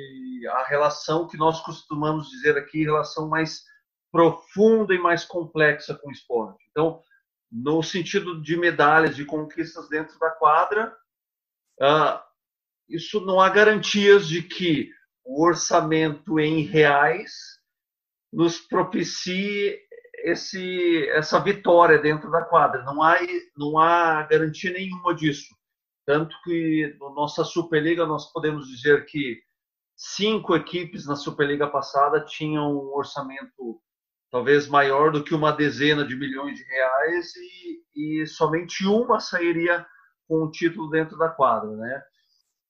a 0.51 0.65
relação 0.65 1.29
que 1.29 1.37
nós 1.37 1.61
costumamos 1.61 2.29
dizer 2.29 2.59
aqui, 2.59 2.83
relação 2.83 3.29
mais 3.29 3.63
profunda 4.11 4.95
e 4.95 4.99
mais 4.99 5.25
complexa 5.25 5.95
com 5.95 6.09
o 6.09 6.13
esporte. 6.13 6.65
Então, 6.71 7.01
no 7.51 7.83
sentido 7.83 8.43
de 8.43 8.57
medalhas, 8.57 9.15
de 9.15 9.25
conquistas 9.25 9.89
dentro 9.89 10.19
da 10.19 10.31
quadra, 10.31 10.95
uh, 11.81 12.21
isso 12.89 13.21
não 13.21 13.41
há 13.41 13.49
garantias 13.49 14.27
de 14.27 14.43
que 14.43 14.91
o 15.25 15.45
orçamento 15.45 16.41
em 16.41 16.63
reais 16.63 17.59
nos 18.33 18.59
propicie 18.59 19.79
esse, 20.25 21.09
essa 21.11 21.39
vitória 21.41 21.99
dentro 21.99 22.31
da 22.31 22.43
quadra. 22.43 22.83
Não 22.83 23.03
há, 23.03 23.17
não 23.57 23.79
há 23.79 24.23
garantia 24.25 24.73
nenhuma 24.73 25.15
disso. 25.15 25.55
Tanto 26.07 26.35
que 26.43 26.97
na 27.01 27.11
nossa 27.11 27.45
Superliga 27.45 28.07
nós 28.07 28.33
podemos 28.33 28.67
dizer 28.67 29.05
que 29.07 29.41
cinco 29.97 30.57
equipes 30.57 31.07
na 31.07 31.17
Superliga 31.17 31.67
passada 31.67 32.25
tinham 32.25 32.73
um 32.73 32.95
orçamento 32.95 33.81
talvez 34.31 34.69
maior 34.69 35.11
do 35.11 35.25
que 35.25 35.35
uma 35.35 35.53
dezena 35.53 36.07
de 36.07 36.15
milhões 36.15 36.57
de 36.57 36.65
reais 36.65 37.33
e, 37.37 38.23
e 38.23 38.27
somente 38.27 38.87
uma 38.87 39.21
sairia 39.21 39.87
com 40.27 40.45
o 40.45 40.51
título 40.51 40.91
dentro 40.91 41.17
da 41.17 41.29
quadra, 41.29 41.71
né? 41.71 42.03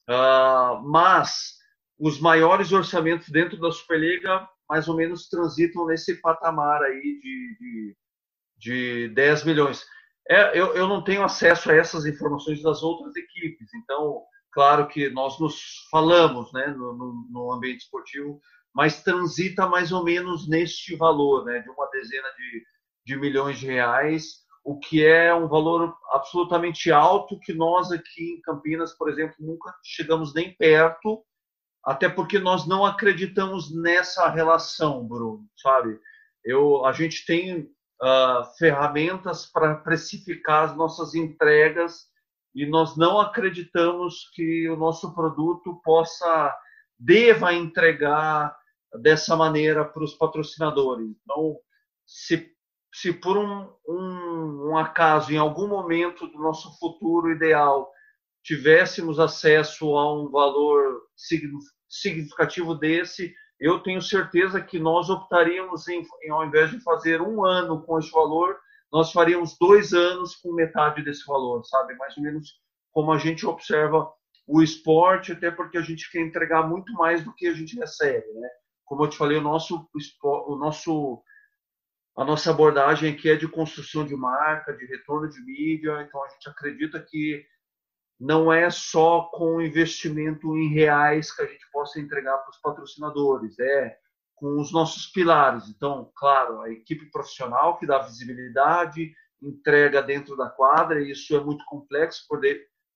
Uh, 0.08 0.88
mas 0.88 1.58
os 1.98 2.20
maiores 2.20 2.72
orçamentos 2.72 3.28
dentro 3.28 3.58
da 3.60 3.70
Superliga 3.70 4.48
mais 4.68 4.88
ou 4.88 4.96
menos 4.96 5.28
transitam 5.28 5.86
nesse 5.86 6.20
patamar 6.20 6.82
aí 6.82 7.00
de, 7.00 7.56
de, 7.58 7.96
de 8.58 9.14
10 9.14 9.44
milhões. 9.44 9.84
É, 10.28 10.58
eu, 10.58 10.74
eu 10.74 10.86
não 10.86 11.02
tenho 11.02 11.24
acesso 11.24 11.70
a 11.70 11.74
essas 11.74 12.04
informações 12.04 12.62
das 12.62 12.82
outras 12.82 13.16
equipes, 13.16 13.72
então, 13.74 14.22
claro 14.52 14.86
que 14.86 15.08
nós 15.08 15.40
nos 15.40 15.88
falamos 15.90 16.52
né, 16.52 16.66
no, 16.68 16.92
no, 16.92 17.28
no 17.30 17.52
ambiente 17.52 17.80
esportivo, 17.80 18.38
mas 18.74 19.02
transita 19.02 19.66
mais 19.66 19.90
ou 19.90 20.04
menos 20.04 20.46
neste 20.46 20.94
valor, 20.96 21.44
né, 21.46 21.60
de 21.60 21.70
uma 21.70 21.88
dezena 21.90 22.28
de, 22.36 22.62
de 23.06 23.16
milhões 23.16 23.58
de 23.58 23.66
reais, 23.66 24.46
o 24.62 24.78
que 24.78 25.02
é 25.02 25.34
um 25.34 25.48
valor 25.48 25.96
absolutamente 26.10 26.92
alto 26.92 27.40
que 27.40 27.54
nós 27.54 27.90
aqui 27.90 28.34
em 28.34 28.40
Campinas, 28.42 28.92
por 28.98 29.08
exemplo, 29.08 29.34
nunca 29.38 29.74
chegamos 29.82 30.34
nem 30.34 30.54
perto 30.54 31.24
até 31.88 32.08
porque 32.08 32.38
nós 32.38 32.66
não 32.66 32.84
acreditamos 32.84 33.74
nessa 33.74 34.28
relação, 34.28 35.06
Bruno, 35.06 35.44
sabe? 35.56 35.98
eu, 36.44 36.84
a 36.86 36.92
gente 36.92 37.24
tem 37.26 37.60
uh, 37.60 38.44
ferramentas 38.58 39.46
para 39.46 39.76
precificar 39.76 40.64
as 40.64 40.76
nossas 40.76 41.14
entregas 41.14 42.06
e 42.54 42.66
nós 42.66 42.96
não 42.96 43.20
acreditamos 43.20 44.30
que 44.34 44.68
o 44.68 44.76
nosso 44.76 45.14
produto 45.14 45.80
possa, 45.84 46.56
deva 46.98 47.52
entregar 47.52 48.56
dessa 49.02 49.36
maneira 49.36 49.84
para 49.84 50.02
os 50.02 50.14
patrocinadores. 50.14 51.06
Então, 51.22 51.58
se, 52.06 52.50
se 52.92 53.12
por 53.12 53.36
um, 53.36 53.70
um, 53.86 54.70
um 54.70 54.78
acaso, 54.78 55.32
em 55.32 55.36
algum 55.36 55.68
momento 55.68 56.26
do 56.26 56.38
nosso 56.38 56.78
futuro 56.78 57.30
ideal, 57.30 57.92
tivéssemos 58.42 59.20
acesso 59.20 59.96
a 59.98 60.14
um 60.14 60.30
valor 60.30 61.02
significativo 61.14 61.77
desse, 62.78 63.34
eu 63.60 63.80
tenho 63.80 64.00
certeza 64.00 64.60
que 64.60 64.78
nós 64.78 65.10
optaríamos 65.10 65.88
em, 65.88 66.06
em, 66.22 66.30
ao 66.30 66.44
invés 66.44 66.70
de 66.70 66.80
fazer 66.80 67.20
um 67.20 67.44
ano 67.44 67.82
com 67.82 67.98
esse 67.98 68.10
valor, 68.10 68.56
nós 68.92 69.12
faríamos 69.12 69.56
dois 69.58 69.92
anos 69.92 70.36
com 70.36 70.52
metade 70.52 71.02
desse 71.02 71.26
valor, 71.26 71.64
sabe? 71.64 71.94
Mais 71.96 72.16
ou 72.16 72.22
menos 72.22 72.60
como 72.92 73.12
a 73.12 73.18
gente 73.18 73.46
observa 73.46 74.10
o 74.46 74.62
esporte, 74.62 75.32
até 75.32 75.50
porque 75.50 75.76
a 75.76 75.82
gente 75.82 76.10
quer 76.10 76.20
entregar 76.20 76.66
muito 76.66 76.92
mais 76.94 77.22
do 77.22 77.34
que 77.34 77.46
a 77.46 77.52
gente 77.52 77.76
recebe, 77.76 78.26
né? 78.34 78.48
Como 78.84 79.04
eu 79.04 79.08
te 79.08 79.18
falei, 79.18 79.36
o 79.36 79.42
nosso, 79.42 79.86
o 80.22 80.56
nosso, 80.56 81.22
a 82.16 82.24
nossa 82.24 82.50
abordagem 82.50 83.12
aqui 83.12 83.28
é 83.28 83.36
de 83.36 83.46
construção 83.46 84.06
de 84.06 84.16
marca, 84.16 84.72
de 84.72 84.86
retorno 84.86 85.28
de 85.28 85.38
mídia, 85.44 86.00
então 86.00 86.24
a 86.24 86.28
gente 86.28 86.48
acredita 86.48 86.98
que 87.00 87.44
não 88.18 88.52
é 88.52 88.68
só 88.70 89.22
com 89.32 89.60
investimento 89.60 90.56
em 90.56 90.68
reais 90.68 91.30
que 91.30 91.42
a 91.42 91.46
gente 91.46 91.64
possa 91.70 92.00
entregar 92.00 92.36
para 92.38 92.50
os 92.50 92.58
patrocinadores, 92.58 93.58
é 93.58 93.96
com 94.34 94.60
os 94.60 94.72
nossos 94.72 95.06
pilares. 95.06 95.68
Então, 95.68 96.10
claro, 96.16 96.60
a 96.62 96.70
equipe 96.70 97.10
profissional 97.10 97.78
que 97.78 97.86
dá 97.86 97.98
visibilidade, 97.98 99.12
entrega 99.40 100.02
dentro 100.02 100.36
da 100.36 100.48
quadra, 100.48 101.00
e 101.00 101.12
isso 101.12 101.36
é 101.36 101.40
muito 101.40 101.64
complexo 101.64 102.26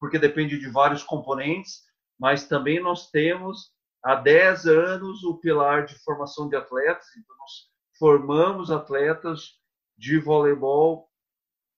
porque 0.00 0.18
depende 0.18 0.58
de 0.58 0.68
vários 0.68 1.04
componentes, 1.04 1.82
mas 2.18 2.46
também 2.48 2.80
nós 2.80 3.10
temos 3.10 3.70
há 4.02 4.16
10 4.16 4.66
anos 4.66 5.22
o 5.22 5.38
pilar 5.38 5.86
de 5.86 5.94
formação 6.02 6.48
de 6.48 6.56
atletas, 6.56 7.06
então 7.16 7.36
nós 7.38 7.52
formamos 7.96 8.70
atletas 8.70 9.60
de 9.96 10.18
voleibol 10.18 11.08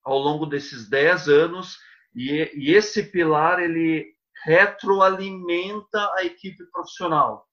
ao 0.02 0.18
longo 0.18 0.46
desses 0.46 0.88
10 0.88 1.28
anos 1.28 1.78
e, 2.14 2.50
e 2.54 2.74
esse 2.74 3.02
pilar 3.02 3.60
ele 3.60 4.14
retroalimenta 4.44 6.12
a 6.16 6.24
equipe 6.24 6.64
profissional. 6.70 7.46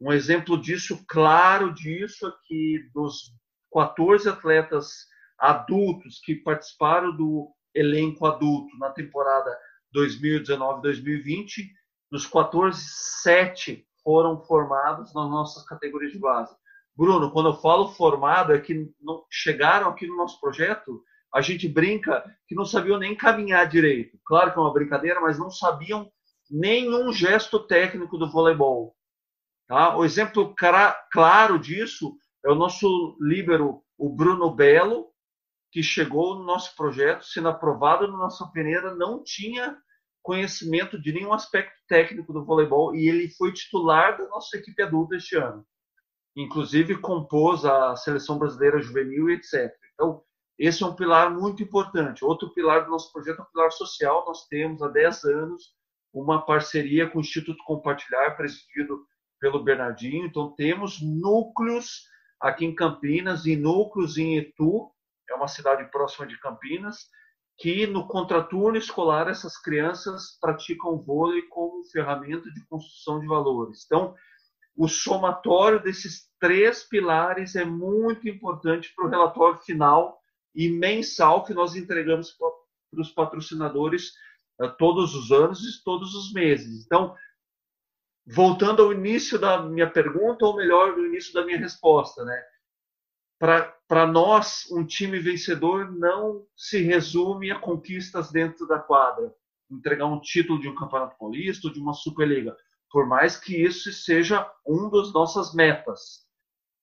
Um 0.00 0.12
exemplo 0.12 0.60
disso, 0.60 1.04
claro 1.08 1.72
disso, 1.72 2.26
é 2.26 2.32
que 2.46 2.90
dos 2.92 3.32
14 3.72 4.28
atletas 4.28 5.06
adultos 5.38 6.20
que 6.20 6.34
participaram 6.34 7.16
do 7.16 7.52
elenco 7.74 8.26
adulto 8.26 8.76
na 8.78 8.90
temporada 8.90 9.56
2019-2020, 9.96 11.68
dos 12.10 12.26
14, 12.26 12.80
7 13.22 13.86
foram 14.02 14.40
formados 14.44 15.14
nas 15.14 15.30
nossas 15.30 15.64
categorias 15.64 16.12
de 16.12 16.18
base. 16.18 16.54
Bruno, 16.96 17.30
quando 17.32 17.48
eu 17.48 17.56
falo 17.56 17.88
formado, 17.88 18.52
é 18.52 18.60
que 18.60 18.88
chegaram 19.30 19.88
aqui 19.88 20.06
no 20.06 20.16
nosso 20.16 20.40
projeto 20.40 21.02
a 21.34 21.40
gente 21.40 21.68
brinca 21.68 22.24
que 22.46 22.54
não 22.54 22.64
sabiam 22.64 22.96
nem 22.96 23.16
caminhar 23.16 23.68
direito. 23.68 24.16
Claro 24.24 24.52
que 24.52 24.58
é 24.58 24.62
uma 24.62 24.72
brincadeira, 24.72 25.20
mas 25.20 25.36
não 25.36 25.50
sabiam 25.50 26.08
nenhum 26.48 27.12
gesto 27.12 27.58
técnico 27.58 28.16
do 28.16 28.30
voleibol. 28.30 28.94
Tá? 29.66 29.96
O 29.96 30.04
exemplo 30.04 30.54
claro 31.10 31.58
disso 31.58 32.16
é 32.44 32.50
o 32.50 32.54
nosso 32.54 33.16
líbero, 33.20 33.82
o 33.98 34.08
Bruno 34.08 34.54
Belo, 34.54 35.08
que 35.72 35.82
chegou 35.82 36.36
no 36.36 36.44
nosso 36.44 36.76
projeto, 36.76 37.24
sendo 37.24 37.48
aprovado 37.48 38.06
na 38.06 38.16
nossa 38.16 38.46
peneira, 38.52 38.94
não 38.94 39.20
tinha 39.24 39.76
conhecimento 40.22 41.00
de 41.00 41.12
nenhum 41.12 41.32
aspecto 41.32 41.74
técnico 41.88 42.32
do 42.32 42.44
voleibol 42.44 42.94
e 42.94 43.08
ele 43.08 43.28
foi 43.30 43.52
titular 43.52 44.16
da 44.16 44.28
nossa 44.28 44.56
equipe 44.56 44.80
adulta 44.80 45.16
este 45.16 45.36
ano. 45.36 45.66
Inclusive 46.36 46.96
compôs 46.98 47.64
a 47.64 47.96
seleção 47.96 48.38
brasileira 48.38 48.80
juvenil 48.80 49.30
etc. 49.30 49.72
Então, 49.94 50.22
esse 50.58 50.82
é 50.82 50.86
um 50.86 50.94
pilar 50.94 51.30
muito 51.30 51.62
importante. 51.62 52.24
Outro 52.24 52.52
pilar 52.52 52.84
do 52.84 52.90
nosso 52.90 53.12
projeto 53.12 53.40
é 53.40 53.42
o 53.42 53.46
pilar 53.46 53.72
social. 53.72 54.24
Nós 54.26 54.46
temos 54.46 54.82
há 54.82 54.88
10 54.88 55.24
anos 55.24 55.74
uma 56.12 56.44
parceria 56.44 57.08
com 57.08 57.18
o 57.18 57.20
Instituto 57.20 57.58
Compartilhar, 57.64 58.36
presidido 58.36 59.04
pelo 59.40 59.62
Bernardinho. 59.62 60.26
Então, 60.26 60.54
temos 60.54 61.00
núcleos 61.02 62.04
aqui 62.40 62.64
em 62.64 62.74
Campinas 62.74 63.46
e 63.46 63.56
núcleos 63.56 64.16
em 64.16 64.36
Etu, 64.38 64.90
é 65.28 65.34
uma 65.34 65.48
cidade 65.48 65.90
próxima 65.90 66.26
de 66.26 66.38
Campinas, 66.38 67.08
que 67.58 67.86
no 67.86 68.06
contraturno 68.06 68.76
escolar 68.76 69.28
essas 69.28 69.56
crianças 69.56 70.38
praticam 70.40 70.98
vôlei 70.98 71.42
como 71.42 71.84
ferramenta 71.90 72.50
de 72.50 72.66
construção 72.66 73.20
de 73.20 73.26
valores. 73.26 73.84
Então, 73.86 74.14
o 74.76 74.88
somatório 74.88 75.82
desses 75.82 76.28
três 76.40 76.84
pilares 76.84 77.54
é 77.54 77.64
muito 77.64 78.28
importante 78.28 78.92
para 78.94 79.06
o 79.06 79.08
relatório 79.08 79.58
final 79.58 80.18
e 80.54 80.68
mensal 80.68 81.44
que 81.44 81.52
nós 81.52 81.74
entregamos 81.74 82.30
para 82.30 83.00
os 83.00 83.10
patrocinadores 83.10 84.12
uh, 84.60 84.68
todos 84.78 85.14
os 85.14 85.32
anos 85.32 85.60
e 85.62 85.82
todos 85.84 86.14
os 86.14 86.32
meses. 86.32 86.84
Então, 86.84 87.14
voltando 88.26 88.82
ao 88.82 88.92
início 88.92 89.38
da 89.38 89.62
minha 89.62 89.90
pergunta, 89.90 90.44
ou 90.46 90.56
melhor, 90.56 90.94
do 90.94 91.06
início 91.06 91.32
da 91.32 91.44
minha 91.44 91.58
resposta, 91.58 92.24
né? 92.24 92.42
Para 93.38 94.06
nós, 94.06 94.70
um 94.70 94.86
time 94.86 95.18
vencedor 95.18 95.92
não 95.92 96.46
se 96.56 96.80
resume 96.80 97.50
a 97.50 97.58
conquistas 97.58 98.30
dentro 98.30 98.66
da 98.66 98.78
quadra, 98.78 99.34
entregar 99.70 100.06
um 100.06 100.20
título 100.20 100.58
de 100.60 100.68
um 100.68 100.74
campeonato 100.74 101.18
paulista 101.18 101.66
ou 101.66 101.72
de 101.72 101.80
uma 101.80 101.92
Superliga, 101.92 102.56
por 102.90 103.06
mais 103.06 103.36
que 103.36 103.60
isso 103.60 103.92
seja 103.92 104.50
um 104.66 104.88
das 104.88 105.12
nossas 105.12 105.52
metas 105.52 106.23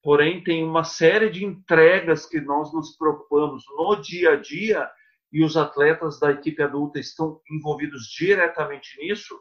porém 0.04 0.44
tem 0.44 0.64
uma 0.64 0.84
série 0.84 1.30
de 1.30 1.46
entregas 1.46 2.26
que 2.26 2.42
nós 2.42 2.74
nos 2.74 2.96
preocupamos 2.98 3.64
no 3.78 3.96
dia 4.02 4.32
a 4.32 4.36
dia 4.36 4.90
e 5.32 5.44
os 5.44 5.56
atletas 5.56 6.20
da 6.20 6.32
equipe 6.32 6.62
adulta 6.62 7.00
estão 7.00 7.40
envolvidos 7.50 8.08
diretamente 8.08 8.98
nisso 9.00 9.40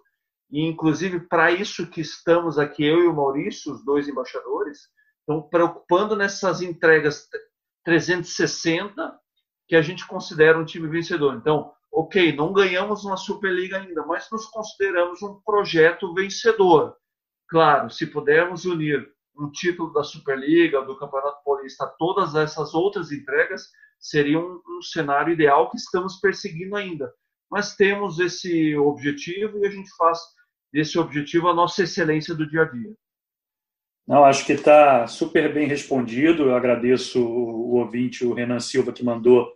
e 0.51 0.67
inclusive 0.67 1.21
para 1.21 1.53
isso 1.53 1.89
que 1.89 2.01
estamos 2.01 2.59
aqui 2.59 2.85
eu 2.85 3.05
e 3.05 3.07
o 3.07 3.15
Maurício, 3.15 3.73
os 3.73 3.85
dois 3.85 4.09
embaixadores, 4.09 4.89
estão 5.21 5.43
preocupando 5.43 6.17
nessas 6.17 6.61
entregas 6.61 7.29
360 7.85 9.19
que 9.69 9.77
a 9.77 9.83
gente 9.83 10.07
considera 10.07 10.59
um 10.59 10.65
time 10.65 10.89
vencedor. 10.89 11.37
Então, 11.37 11.73
ok, 11.93 12.35
não 12.35 12.53
ganhamos 12.53 13.05
uma 13.05 13.17
Superliga 13.17 13.79
ainda, 13.79 14.05
mas 14.05 14.29
nos 14.31 14.47
consideramos 14.47 15.23
um 15.23 15.41
projeto 15.43 16.13
vencedor. 16.13 16.97
Claro, 17.49 17.89
se 17.89 18.07
pudermos 18.07 18.65
unir 18.65 19.09
um 19.39 19.51
título 19.51 19.93
da 19.93 20.03
Superliga, 20.03 20.83
do 20.83 20.97
Campeonato 20.97 21.43
Paulista, 21.45 21.87
todas 21.99 22.35
essas 22.35 22.75
outras 22.75 23.11
entregas 23.13 23.69
seriam 23.99 24.61
um, 24.67 24.83
cenário 24.83 25.33
ideal 25.33 25.71
que 25.71 25.77
estamos 25.77 26.17
perseguindo 26.17 26.77
ainda. 26.77 27.13
Mas 27.51 27.75
temos 27.75 28.19
esse 28.19 28.77
objetivo 28.77 29.59
e 29.59 29.67
a 29.67 29.71
gente 29.71 29.91
faz 29.97 30.19
desse 30.73 30.99
objetivo 30.99 31.49
a 31.49 31.55
nossa 31.55 31.83
excelência 31.83 32.35
do 32.35 32.49
dia 32.49 32.63
a 32.63 32.65
dia. 32.65 32.95
Não, 34.07 34.25
acho 34.25 34.45
que 34.45 34.55
está 34.55 35.07
super 35.07 35.53
bem 35.53 35.67
respondido. 35.67 36.45
Eu 36.45 36.57
agradeço 36.57 37.23
o 37.23 37.77
ouvinte, 37.77 38.25
o 38.25 38.33
Renan 38.33 38.61
Silva, 38.61 38.93
que 38.93 39.05
mandou 39.05 39.53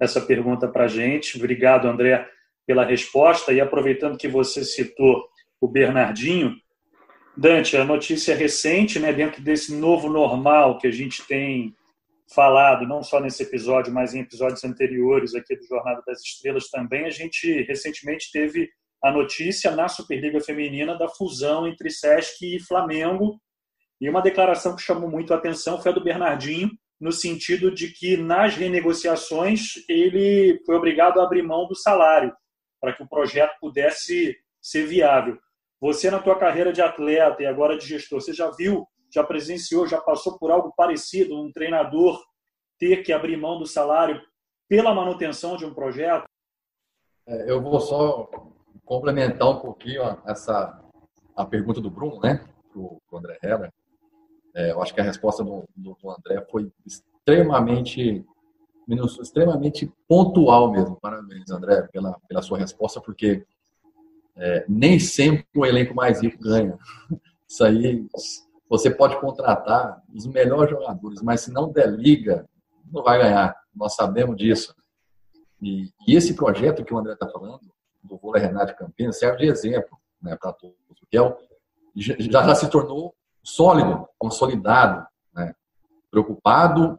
essa 0.00 0.20
pergunta 0.20 0.68
para 0.68 0.84
a 0.84 0.88
gente. 0.88 1.36
Obrigado, 1.36 1.88
André, 1.88 2.26
pela 2.66 2.84
resposta. 2.84 3.52
E 3.52 3.60
aproveitando 3.60 4.16
que 4.16 4.28
você 4.28 4.64
citou 4.64 5.28
o 5.60 5.66
Bernardinho, 5.66 6.54
Dante, 7.38 7.76
a 7.76 7.84
notícia 7.84 8.34
recente, 8.34 8.98
né, 8.98 9.12
dentro 9.12 9.40
desse 9.40 9.72
novo 9.72 10.08
normal 10.08 10.76
que 10.76 10.88
a 10.88 10.90
gente 10.90 11.24
tem 11.24 11.72
falado, 12.34 12.84
não 12.84 13.00
só 13.00 13.20
nesse 13.20 13.44
episódio, 13.44 13.94
mas 13.94 14.12
em 14.12 14.22
episódios 14.22 14.64
anteriores 14.64 15.36
aqui 15.36 15.54
do 15.54 15.64
Jornada 15.64 16.02
das 16.04 16.20
Estrelas 16.20 16.68
também, 16.68 17.04
a 17.04 17.10
gente 17.10 17.62
recentemente 17.62 18.32
teve 18.32 18.68
a 19.04 19.12
notícia 19.12 19.70
na 19.70 19.86
Superliga 19.86 20.40
Feminina 20.40 20.98
da 20.98 21.08
fusão 21.08 21.68
entre 21.68 21.90
Sesc 21.90 22.56
e 22.56 22.58
Flamengo. 22.58 23.40
E 24.00 24.10
uma 24.10 24.20
declaração 24.20 24.74
que 24.74 24.82
chamou 24.82 25.08
muito 25.08 25.32
a 25.32 25.36
atenção 25.36 25.80
foi 25.80 25.92
a 25.92 25.94
do 25.94 26.02
Bernardinho, 26.02 26.70
no 27.00 27.12
sentido 27.12 27.70
de 27.70 27.92
que 27.92 28.16
nas 28.16 28.56
renegociações 28.56 29.74
ele 29.88 30.60
foi 30.66 30.74
obrigado 30.74 31.20
a 31.20 31.22
abrir 31.22 31.42
mão 31.42 31.68
do 31.68 31.76
salário 31.76 32.34
para 32.80 32.92
que 32.92 33.02
o 33.04 33.08
projeto 33.08 33.52
pudesse 33.60 34.36
ser 34.60 34.86
viável. 34.88 35.38
Você, 35.80 36.10
na 36.10 36.18
tua 36.18 36.36
carreira 36.36 36.72
de 36.72 36.82
atleta 36.82 37.42
e 37.42 37.46
agora 37.46 37.78
de 37.78 37.86
gestor, 37.86 38.20
você 38.20 38.32
já 38.32 38.50
viu, 38.50 38.86
já 39.10 39.22
presenciou, 39.22 39.86
já 39.86 40.00
passou 40.00 40.38
por 40.38 40.50
algo 40.50 40.72
parecido, 40.76 41.40
um 41.40 41.52
treinador 41.52 42.20
ter 42.78 43.02
que 43.02 43.12
abrir 43.12 43.36
mão 43.36 43.58
do 43.58 43.66
salário 43.66 44.20
pela 44.68 44.94
manutenção 44.94 45.56
de 45.56 45.64
um 45.64 45.72
projeto? 45.72 46.26
É, 47.26 47.50
eu 47.50 47.62
vou 47.62 47.80
só 47.80 48.28
complementar 48.84 49.48
um 49.48 49.60
pouquinho 49.60 50.02
essa 50.26 50.82
a 51.36 51.44
pergunta 51.44 51.80
do 51.80 51.90
Bruno, 51.90 52.18
né, 52.20 52.44
para 52.72 52.80
o 52.80 53.00
André 53.12 53.38
Heller. 53.42 53.72
É, 54.54 54.72
eu 54.72 54.82
acho 54.82 54.92
que 54.92 55.00
a 55.00 55.04
resposta 55.04 55.44
do, 55.44 55.64
do, 55.76 55.96
do 56.02 56.10
André 56.10 56.44
foi 56.50 56.72
extremamente 56.84 58.26
extremamente 59.20 59.92
pontual 60.08 60.70
mesmo. 60.72 60.98
Parabéns, 61.00 61.50
André, 61.50 61.82
pela, 61.92 62.18
pela 62.26 62.42
sua 62.42 62.58
resposta, 62.58 63.00
porque 63.00 63.44
é, 64.38 64.64
nem 64.68 64.98
sempre 64.98 65.46
o 65.56 65.66
elenco 65.66 65.94
mais 65.94 66.22
rico 66.22 66.42
ganha. 66.42 66.78
Isso 67.48 67.64
aí, 67.64 68.06
você 68.68 68.90
pode 68.90 69.18
contratar 69.20 70.02
os 70.14 70.26
melhores 70.26 70.70
jogadores, 70.70 71.22
mas 71.22 71.40
se 71.40 71.52
não 71.52 71.72
der 71.72 71.88
liga, 71.90 72.48
não 72.90 73.02
vai 73.02 73.18
ganhar. 73.18 73.56
Nós 73.74 73.94
sabemos 73.94 74.36
disso. 74.36 74.74
E, 75.60 75.90
e 76.06 76.14
esse 76.14 76.34
projeto 76.34 76.84
que 76.84 76.94
o 76.94 76.98
André 76.98 77.14
está 77.14 77.28
falando, 77.28 77.60
do 78.02 78.16
vôlei 78.16 78.42
Renato 78.42 78.76
Campinas, 78.76 79.18
serve 79.18 79.38
de 79.38 79.46
exemplo 79.46 79.98
né, 80.22 80.36
para 80.36 80.52
todos. 80.52 80.76
Porque 80.86 81.16
é 81.16 81.22
o, 81.22 81.36
já, 81.96 82.14
já 82.18 82.54
se 82.54 82.70
tornou 82.70 83.14
sólido, 83.42 84.06
consolidado, 84.18 85.06
né, 85.34 85.54
preocupado 86.10 86.98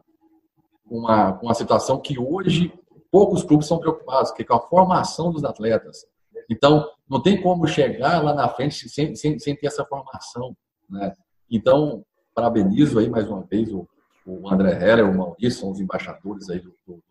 com 0.86 0.98
uma, 0.98 1.32
com 1.34 1.46
uma 1.46 1.54
situação 1.54 2.00
que 2.00 2.18
hoje 2.18 2.72
poucos 3.10 3.42
clubes 3.42 3.66
são 3.66 3.78
preocupados, 3.78 4.30
que 4.32 4.42
é 4.42 4.44
com 4.44 4.54
a 4.54 4.60
formação 4.60 5.32
dos 5.32 5.44
atletas. 5.44 6.04
Então, 6.50 6.90
não 7.08 7.22
tem 7.22 7.40
como 7.40 7.66
chegar 7.68 8.22
lá 8.22 8.34
na 8.34 8.48
frente 8.48 8.88
sem, 8.88 9.14
sem, 9.14 9.38
sem 9.38 9.54
ter 9.54 9.68
essa 9.68 9.84
formação. 9.84 10.56
Né? 10.88 11.14
Então, 11.48 12.04
parabenizo 12.34 12.98
aí 12.98 13.08
mais 13.08 13.28
uma 13.28 13.42
vez 13.42 13.72
o, 13.72 13.88
o 14.26 14.50
André 14.52 14.72
Heller, 14.72 15.08
o 15.08 15.16
Maurício, 15.16 15.60
são 15.60 15.70
os 15.70 15.80
embaixadores 15.80 16.50
aí 16.50 16.58
do, 16.58 16.74
do, 16.86 17.02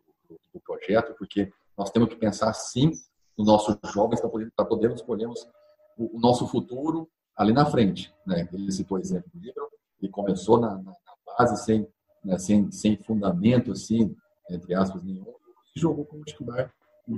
do 0.53 0.59
projeto, 0.59 1.15
porque 1.17 1.51
nós 1.77 1.89
temos 1.89 2.09
que 2.09 2.17
pensar 2.17 2.51
sim 2.53 2.91
nos 3.37 3.47
nossos 3.47 3.77
jovens 3.93 4.19
para 4.19 4.29
poder, 4.29 4.51
podermos 4.51 4.99
escolhermos 4.99 5.47
o, 5.97 6.17
o, 6.17 6.19
nosso 6.19 6.45
futuro 6.45 7.09
ali 7.37 7.53
na 7.53 7.65
frente. 7.65 8.13
Né? 8.25 8.47
Ele 8.51 8.71
citou 8.71 8.97
o 8.97 9.01
exemplo 9.01 9.31
do 9.33 9.39
livro, 9.39 9.69
ele 10.01 10.11
começou 10.11 10.59
na, 10.59 10.75
na, 10.75 10.91
na 10.91 11.37
base 11.37 11.63
sem, 11.63 11.87
né, 12.23 12.37
sem, 12.37 12.69
sem 12.71 12.97
fundamento, 12.97 13.71
assim, 13.71 14.13
entre 14.49 14.73
aspas, 14.73 15.01
nenhum, 15.01 15.25
e 15.73 15.79
jogou 15.79 16.03
como 16.05 16.23
titular 16.23 16.73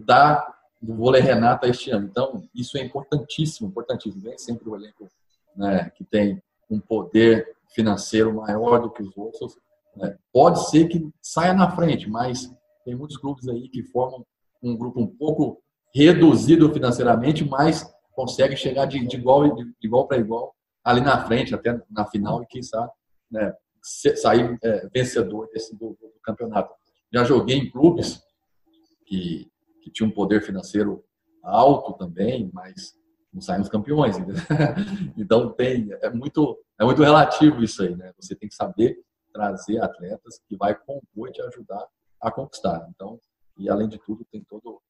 da, 0.05 0.60
do 0.81 0.95
vôlei 0.95 1.21
Renata 1.21 1.67
este 1.67 1.91
ano. 1.91 2.07
Então, 2.07 2.43
isso 2.55 2.77
é 2.77 2.81
importantíssimo, 2.81 3.69
importantíssimo. 3.69 4.21
Vem 4.21 4.37
sempre 4.37 4.67
o 4.67 4.75
elenco 4.75 5.09
né, 5.55 5.89
que 5.91 6.03
tem 6.03 6.41
um 6.69 6.79
poder 6.79 7.55
financeiro 7.69 8.33
maior 8.33 8.81
do 8.81 8.89
que 8.89 9.03
os 9.03 9.15
outros. 9.15 9.57
Né? 9.95 10.17
Pode 10.31 10.69
ser 10.69 10.87
que 10.87 11.09
saia 11.21 11.53
na 11.53 11.75
frente, 11.75 12.09
mas 12.09 12.51
tem 12.83 12.95
muitos 12.95 13.17
clubes 13.17 13.47
aí 13.47 13.69
que 13.69 13.83
formam 13.83 14.25
um 14.61 14.75
grupo 14.75 14.99
um 14.99 15.07
pouco 15.07 15.61
reduzido 15.93 16.71
financeiramente, 16.73 17.43
mas 17.43 17.91
consegue 18.13 18.55
chegar 18.55 18.85
de, 18.85 19.05
de 19.05 19.17
igual, 19.17 19.55
de 19.55 19.73
igual 19.81 20.07
para 20.07 20.17
igual 20.17 20.55
ali 20.83 21.01
na 21.01 21.25
frente, 21.25 21.53
até 21.53 21.79
na 21.89 22.05
final, 22.05 22.41
e 22.41 22.47
quem 22.47 22.63
sabe 22.63 22.91
né, 23.29 23.53
sair 23.81 24.57
é, 24.63 24.87
vencedor 24.93 25.47
desse, 25.53 25.75
do, 25.75 25.89
do, 25.89 26.11
campeonato. 26.23 26.73
Já 27.13 27.23
joguei 27.23 27.57
em 27.57 27.69
clubes 27.69 28.21
que, 29.05 29.50
que 29.81 29.91
tinham 29.91 30.09
um 30.09 30.13
poder 30.13 30.41
financeiro 30.41 31.03
alto 31.43 31.93
também, 31.93 32.49
mas 32.53 32.95
não 33.33 33.41
saímos 33.41 33.69
campeões. 33.69 34.15
então 35.17 35.51
tem 35.53 35.89
é 36.01 36.09
muito 36.09 36.59
é 36.79 36.85
muito 36.85 37.01
relativo 37.01 37.63
isso 37.63 37.81
aí, 37.83 37.95
né? 37.95 38.11
Você 38.19 38.35
tem 38.35 38.49
que 38.49 38.55
saber 38.55 38.99
trazer 39.33 39.81
atletas 39.81 40.41
que 40.47 40.55
vai 40.55 40.75
compor 40.75 41.29
e 41.29 41.31
te 41.31 41.41
ajudar 41.41 41.87
a 42.19 42.31
conquistar. 42.31 42.87
Então, 42.89 43.19
e 43.57 43.69
além 43.69 43.87
de 43.87 43.97
tudo, 43.99 44.25
tem 44.31 44.43
todo 44.43 44.81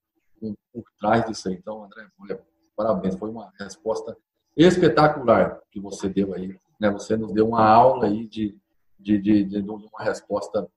um 0.42 0.56
por 0.74 0.84
trás 1.00 1.26
disso 1.26 1.48
aí. 1.48 1.56
Então, 1.56 1.84
André, 1.84 2.08
olha, 2.20 2.42
parabéns, 2.76 3.16
foi 3.16 3.30
uma 3.30 3.52
resposta 3.60 4.18
espetacular 4.56 5.62
que 5.72 5.80
você 5.80 6.10
deu 6.10 6.34
aí. 6.34 6.58
Né? 6.80 6.90
Você 6.92 7.16
nos 7.16 7.32
deu 7.32 7.48
uma 7.48 7.64
aula 7.64 8.06
aí 8.08 8.28
de, 8.28 8.58
de, 9.00 9.20
de, 9.20 9.44
de 9.46 9.60
uma 9.60 10.04
resposta 10.04 10.68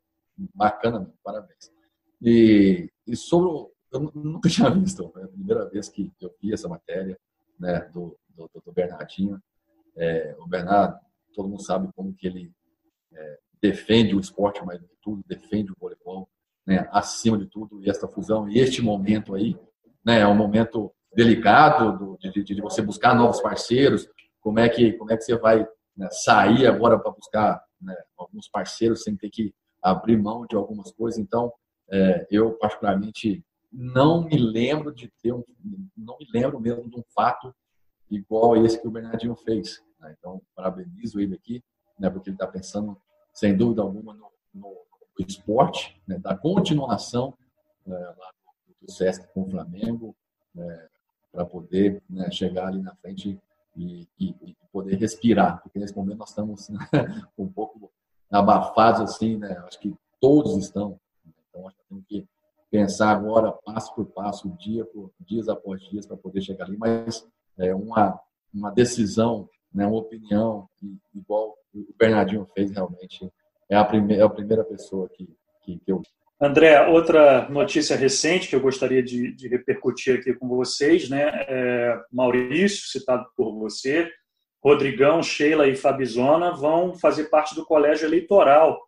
bacana, 0.55 1.11
parabéns. 1.23 1.73
E, 2.21 2.91
e 3.07 3.17
sobre, 3.17 3.71
eu 3.95 4.13
nunca 4.15 4.49
tinha 4.49 4.69
visto, 4.71 5.13
é 5.17 5.25
a 5.25 5.29
primeira 5.29 5.69
vez 5.69 5.89
que 5.89 6.13
eu 6.21 6.35
vi 6.43 6.53
essa 6.53 6.69
matéria 6.69 7.19
né, 7.59 7.81
do, 7.93 8.19
do, 8.31 8.51
do 8.65 8.73
Bernardinho. 8.73 9.41
É, 9.97 10.35
o 10.39 10.47
Bernardo, 10.47 10.99
todo 11.33 11.49
mundo 11.49 11.63
sabe 11.63 11.89
como 11.95 12.13
que 12.13 12.27
ele 12.27 12.53
é, 13.13 13.39
defende 13.63 14.15
o 14.15 14.21
esporte 14.21 14.65
mais 14.65 14.81
do 14.81 14.89
que 14.89 14.97
tudo, 15.01 15.23
defende 15.27 15.71
o 15.71 15.77
voleibol, 15.79 16.29
né, 16.67 16.89
acima 16.91 17.39
de 17.39 17.47
tudo, 17.47 17.81
e 17.83 17.89
esta 17.89 18.09
fusão, 18.09 18.49
e 18.49 18.59
este 18.59 18.83
momento 18.83 19.35
aí, 19.35 19.57
né, 20.05 20.21
é 20.21 20.27
um 20.27 20.35
momento 20.35 20.93
delicado 21.15 21.97
do, 21.97 22.19
de, 22.19 22.43
de, 22.43 22.61
você 22.61 22.83
buscar 22.83 23.15
novos 23.15 23.41
parceiros, 23.41 24.09
como 24.41 24.59
é 24.59 24.69
que, 24.69 24.93
como 24.95 25.13
é 25.13 25.17
que 25.17 25.23
você 25.23 25.37
vai 25.37 25.67
né, 25.97 26.09
sair 26.11 26.67
agora 26.67 26.99
para 26.99 27.13
buscar 27.13 27.63
né, 27.81 27.95
alguns 28.17 28.49
parceiros 28.49 29.03
sem 29.05 29.17
ter 29.17 29.31
que 29.31 29.55
abrir 29.81 30.17
mão 30.17 30.47
de 30.47 30.57
algumas 30.57 30.91
coisas. 30.93 31.21
Então, 31.21 31.53
é, 31.91 32.27
eu 32.31 32.53
particularmente 32.59 33.45
não 33.77 34.23
me 34.25 34.37
lembro 34.37 34.95
de 34.95 35.11
ter 35.21 35.33
um, 35.33 35.43
não 35.97 36.17
me 36.19 36.27
lembro 36.33 36.61
mesmo 36.61 36.89
de 36.89 36.97
um 36.97 37.03
fato 37.15 37.53
igual 38.09 38.57
esse 38.57 38.81
que 38.81 38.87
o 38.87 38.91
Bernardinho 38.91 39.35
fez. 39.35 39.83
Né? 39.99 40.15
Então, 40.17 40.41
parabenizo 40.55 41.21
ele 41.21 41.35
aqui, 41.35 41.63
né, 41.99 42.09
porque 42.09 42.31
ele 42.31 42.37
está 42.37 42.47
pensando, 42.47 42.97
sem 43.33 43.57
dúvida 43.57 43.83
alguma, 43.83 44.15
no, 44.15 44.31
no, 44.55 44.69
do 45.17 45.27
esporte, 45.27 46.01
né, 46.07 46.19
da 46.19 46.37
continuação 46.37 47.35
né, 47.85 47.99
lá 47.99 48.31
do, 48.81 48.93
SESC 48.93 49.27
com 49.33 49.43
o 49.43 49.51
Flamengo, 49.51 50.15
né, 50.55 50.89
para 51.33 51.45
poder 51.45 52.01
né, 52.09 52.31
chegar 52.31 52.69
ali 52.69 52.81
na 52.81 52.95
frente 52.97 53.41
e, 53.77 54.07
e, 54.21 54.29
e, 54.43 54.57
poder 54.71 54.97
respirar, 54.97 55.61
porque 55.63 55.79
nesse 55.79 55.97
momento 55.97 56.19
nós 56.19 56.29
estamos 56.29 56.69
né, 56.69 56.79
um 57.37 57.49
pouco 57.49 57.91
abafados 58.31 59.01
assim, 59.01 59.37
né? 59.37 59.57
Acho 59.67 59.79
que 59.79 59.97
todos 60.21 60.57
estão. 60.57 60.99
Então 61.49 61.67
acho 61.69 61.77
que 61.77 61.85
temos 61.89 62.05
que 62.07 62.29
pensar 62.75 63.11
agora 63.13 63.53
passo 63.65 63.95
por 63.95 64.07
passo, 64.07 64.51
dia 64.59 64.85
por 64.85 65.13
dias 65.21 65.49
após 65.49 65.81
dias 65.91 66.07
para 66.07 66.17
poder 66.17 66.43
chegar 66.43 66.65
ali, 66.65 66.77
mas 66.77 67.25
é 67.57 67.73
uma 67.73 68.21
uma 68.53 68.71
decisão, 68.71 69.49
né, 69.73 69.87
uma 69.87 69.99
opinião 69.99 70.69
igual 71.15 71.57
o 71.73 71.95
Bernardinho 71.97 72.45
fez 72.53 72.73
realmente 72.73 73.31
é 73.71 73.77
a 73.77 73.85
primeira, 73.85 74.23
é 74.23 74.27
a 74.27 74.29
primeira 74.29 74.65
pessoa 74.65 75.09
que, 75.09 75.29
que, 75.63 75.79
que 75.79 75.93
eu 75.93 76.03
André, 76.41 76.89
outra 76.89 77.49
notícia 77.49 77.97
recente 77.97 78.49
que 78.49 78.57
eu 78.57 78.61
gostaria 78.61 79.03
de, 79.03 79.33
de 79.33 79.47
repercutir 79.47 80.19
aqui 80.19 80.35
com 80.35 80.49
vocês, 80.49 81.09
né? 81.09 81.31
É 81.49 81.97
Maurício, 82.13 82.89
citado 82.89 83.25
por 83.37 83.57
você, 83.57 84.11
Rodrigão, 84.63 85.23
Sheila 85.23 85.69
e 85.69 85.77
Fabizona 85.77 86.51
vão 86.51 86.93
fazer 86.95 87.31
parte 87.31 87.55
do 87.55 87.65
colégio 87.65 88.07
eleitoral 88.07 88.81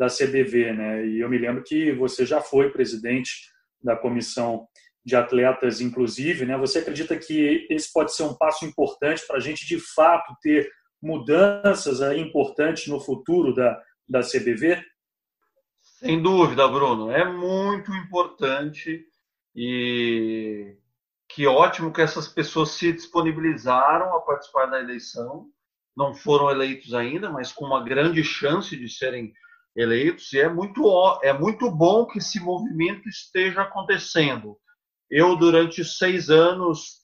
da 0.00 0.06
CBV, 0.06 0.72
né? 0.72 1.06
E 1.06 1.20
eu 1.20 1.28
me 1.28 1.36
lembro 1.36 1.62
que 1.62 1.92
você 1.92 2.24
já 2.24 2.40
foi 2.40 2.70
presidente 2.70 3.50
da 3.84 3.94
comissão 3.94 4.66
de 5.04 5.14
atletas, 5.14 5.82
inclusive, 5.82 6.46
né? 6.46 6.56
Você 6.56 6.78
acredita 6.78 7.18
que 7.18 7.66
esse 7.68 7.92
pode 7.92 8.14
ser 8.14 8.22
um 8.22 8.34
passo 8.34 8.64
importante 8.64 9.26
para 9.26 9.36
a 9.36 9.40
gente, 9.40 9.66
de 9.66 9.78
fato, 9.78 10.34
ter 10.40 10.70
mudanças 11.02 12.00
importantes 12.16 12.86
no 12.86 12.98
futuro 12.98 13.54
da, 13.54 13.78
da 14.08 14.20
CBV? 14.20 14.82
Sem 15.82 16.22
dúvida, 16.22 16.66
Bruno. 16.66 17.10
É 17.10 17.30
muito 17.30 17.92
importante 17.92 19.04
e 19.54 20.78
que 21.28 21.46
ótimo 21.46 21.92
que 21.92 22.00
essas 22.00 22.26
pessoas 22.26 22.70
se 22.70 22.90
disponibilizaram 22.90 24.16
a 24.16 24.20
participar 24.22 24.64
da 24.64 24.80
eleição. 24.80 25.46
Não 25.94 26.14
foram 26.14 26.50
eleitos 26.50 26.94
ainda, 26.94 27.28
mas 27.28 27.52
com 27.52 27.66
uma 27.66 27.84
grande 27.84 28.24
chance 28.24 28.74
de 28.74 28.88
serem. 28.88 29.30
E 29.76 30.38
é 30.38 30.48
muito, 30.48 31.20
é 31.22 31.32
muito 31.32 31.70
bom 31.70 32.06
que 32.06 32.18
esse 32.18 32.40
movimento 32.40 33.08
esteja 33.08 33.62
acontecendo. 33.62 34.58
Eu, 35.08 35.36
durante 35.36 35.84
seis 35.84 36.28
anos, 36.28 37.00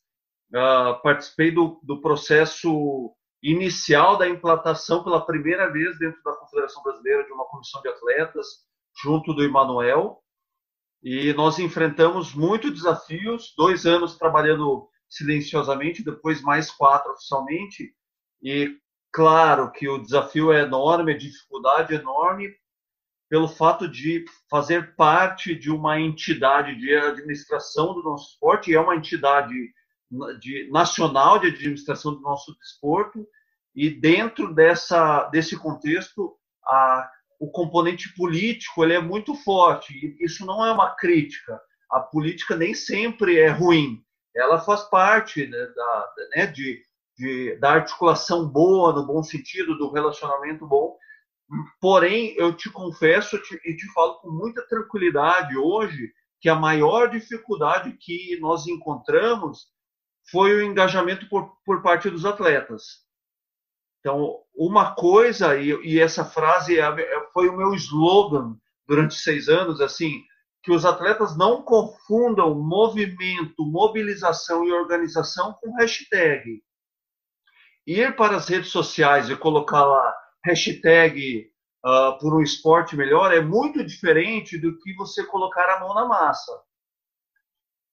uh, 0.52 1.00
participei 1.02 1.50
do, 1.50 1.80
do 1.82 2.00
processo 2.00 3.14
inicial 3.42 4.16
da 4.16 4.28
implantação 4.28 5.04
pela 5.04 5.24
primeira 5.24 5.70
vez 5.72 5.98
dentro 5.98 6.20
da 6.24 6.32
Confederação 6.36 6.82
Brasileira 6.82 7.24
de 7.24 7.32
uma 7.32 7.44
comissão 7.46 7.80
de 7.82 7.88
atletas, 7.88 8.46
junto 9.02 9.32
do 9.32 9.44
Emanuel. 9.44 10.22
E 11.02 11.32
nós 11.34 11.58
enfrentamos 11.58 12.34
muitos 12.34 12.72
desafios, 12.72 13.54
dois 13.56 13.86
anos 13.86 14.16
trabalhando 14.16 14.88
silenciosamente, 15.08 16.04
depois 16.04 16.42
mais 16.42 16.70
quatro 16.70 17.12
oficialmente. 17.12 17.94
E 18.42 18.76
claro 19.12 19.70
que 19.72 19.88
o 19.88 19.98
desafio 19.98 20.52
é 20.52 20.62
enorme, 20.62 21.12
a 21.12 21.18
dificuldade 21.18 21.94
é 21.94 21.98
enorme, 21.98 22.54
pelo 23.28 23.48
fato 23.48 23.88
de 23.88 24.24
fazer 24.48 24.94
parte 24.94 25.54
de 25.54 25.70
uma 25.70 25.98
entidade 25.98 26.76
de 26.76 26.94
administração 26.94 27.94
do 27.94 28.02
nosso 28.02 28.32
esporte, 28.32 28.70
e 28.70 28.74
é 28.74 28.80
uma 28.80 28.94
entidade 28.94 29.54
de, 30.38 30.70
nacional 30.70 31.38
de 31.38 31.48
administração 31.48 32.14
do 32.14 32.20
nosso 32.20 32.56
desporto, 32.58 33.26
e 33.74 33.90
dentro 33.90 34.54
dessa, 34.54 35.24
desse 35.24 35.56
contexto, 35.56 36.36
a 36.64 37.10
o 37.38 37.50
componente 37.50 38.12
político 38.14 38.82
ele 38.82 38.94
é 38.94 39.00
muito 39.00 39.34
forte. 39.34 39.92
E 39.92 40.24
isso 40.24 40.44
não 40.46 40.64
é 40.64 40.72
uma 40.72 40.94
crítica. 40.94 41.60
A 41.90 42.00
política 42.00 42.56
nem 42.56 42.74
sempre 42.74 43.38
é 43.38 43.48
ruim. 43.48 44.02
Ela 44.34 44.60
faz 44.60 44.82
parte 44.84 45.46
né, 45.46 45.66
da, 45.74 46.12
né, 46.34 46.46
de, 46.46 46.82
de, 47.16 47.56
da 47.56 47.72
articulação 47.72 48.48
boa, 48.48 48.92
no 48.92 49.06
bom 49.06 49.22
sentido, 49.22 49.76
do 49.76 49.90
relacionamento 49.90 50.66
bom. 50.66 50.96
Porém, 51.80 52.34
eu 52.36 52.52
te 52.54 52.70
confesso 52.70 53.36
e 53.36 53.76
te 53.76 53.92
falo 53.92 54.16
com 54.20 54.30
muita 54.30 54.66
tranquilidade 54.66 55.56
hoje 55.56 56.12
que 56.40 56.48
a 56.48 56.54
maior 56.54 57.08
dificuldade 57.08 57.96
que 57.98 58.38
nós 58.40 58.66
encontramos 58.66 59.68
foi 60.30 60.54
o 60.54 60.62
engajamento 60.62 61.28
por, 61.28 61.56
por 61.64 61.82
parte 61.82 62.10
dos 62.10 62.24
atletas. 62.24 63.06
Então, 64.00 64.38
uma 64.54 64.94
coisa, 64.94 65.56
e, 65.58 65.70
e 65.82 66.00
essa 66.00 66.24
frase 66.24 66.78
é, 66.78 66.82
é, 66.82 67.26
foi 67.32 67.48
o 67.48 67.56
meu 67.56 67.74
slogan 67.74 68.56
durante 68.86 69.14
seis 69.14 69.48
anos, 69.48 69.80
assim, 69.80 70.22
que 70.62 70.72
os 70.72 70.84
atletas 70.84 71.36
não 71.36 71.62
confundam 71.62 72.54
movimento, 72.54 73.64
mobilização 73.64 74.64
e 74.64 74.72
organização 74.72 75.54
com 75.54 75.74
hashtag. 75.76 76.62
Ir 77.86 78.16
para 78.16 78.36
as 78.36 78.48
redes 78.48 78.70
sociais 78.70 79.30
e 79.30 79.36
colocar 79.36 79.84
lá 79.84 80.14
hashtag 80.44 81.50
uh, 81.84 82.18
por 82.18 82.34
um 82.34 82.42
esporte 82.42 82.96
melhor 82.96 83.32
é 83.32 83.40
muito 83.40 83.84
diferente 83.84 84.58
do 84.58 84.76
que 84.78 84.94
você 84.94 85.24
colocar 85.24 85.68
a 85.68 85.80
mão 85.80 85.94
na 85.94 86.04
massa. 86.04 86.52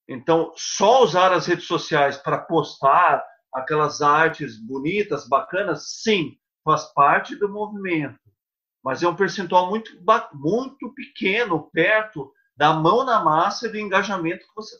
Então, 0.07 0.51
só 0.55 1.03
usar 1.03 1.31
as 1.31 1.45
redes 1.45 1.65
sociais 1.65 2.17
para 2.17 2.39
postar 2.39 3.23
aquelas 3.53 4.01
artes 4.01 4.59
bonitas, 4.59 5.27
bacanas, 5.27 6.01
sim, 6.01 6.37
faz 6.63 6.85
parte 6.93 7.35
do 7.35 7.47
movimento. 7.47 8.19
Mas 8.83 9.01
é 9.01 9.07
um 9.07 9.15
percentual 9.15 9.69
muito, 9.69 9.91
muito 10.33 10.93
pequeno, 10.93 11.69
perto 11.71 12.33
da 12.55 12.73
mão 12.73 13.05
na 13.05 13.23
massa 13.23 13.67
e 13.67 13.71
do 13.71 13.79
engajamento 13.79 14.45
que 14.45 14.55
você 14.55 14.75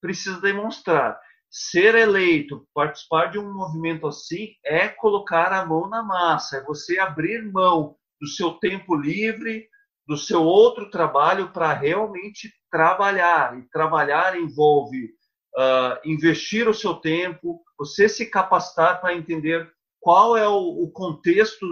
precisa 0.00 0.40
demonstrar. 0.40 1.18
Ser 1.54 1.94
eleito, 1.94 2.66
participar 2.72 3.26
de 3.26 3.38
um 3.38 3.52
movimento 3.52 4.06
assim, 4.06 4.54
é 4.64 4.88
colocar 4.88 5.52
a 5.52 5.66
mão 5.66 5.86
na 5.86 6.02
massa, 6.02 6.56
é 6.56 6.64
você 6.64 6.98
abrir 6.98 7.42
mão 7.52 7.94
do 8.18 8.26
seu 8.26 8.52
tempo 8.52 8.94
livre, 8.94 9.68
do 10.08 10.16
seu 10.16 10.42
outro 10.42 10.90
trabalho 10.90 11.52
para 11.52 11.74
realmente 11.74 12.50
trabalhar. 12.70 13.58
E 13.58 13.68
trabalhar 13.68 14.34
envolve 14.34 15.10
uh, 15.58 16.08
investir 16.08 16.66
o 16.66 16.74
seu 16.74 16.94
tempo, 16.94 17.62
você 17.78 18.08
se 18.08 18.24
capacitar 18.30 19.02
para 19.02 19.14
entender 19.14 19.70
qual 20.00 20.36
é 20.36 20.48
o, 20.48 20.54
o 20.54 20.90
contexto 20.90 21.66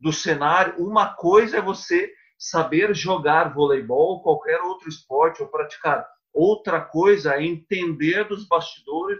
do 0.00 0.12
cenário. 0.12 0.84
Uma 0.84 1.14
coisa 1.14 1.58
é 1.58 1.62
você 1.62 2.12
saber 2.36 2.92
jogar 2.92 3.54
voleibol, 3.54 4.20
qualquer 4.20 4.60
outro 4.62 4.88
esporte 4.88 5.42
ou 5.42 5.48
praticar. 5.48 6.04
Outra 6.36 6.82
coisa 6.82 7.34
é 7.34 7.42
entender 7.42 8.28
dos 8.28 8.46
bastidores 8.46 9.18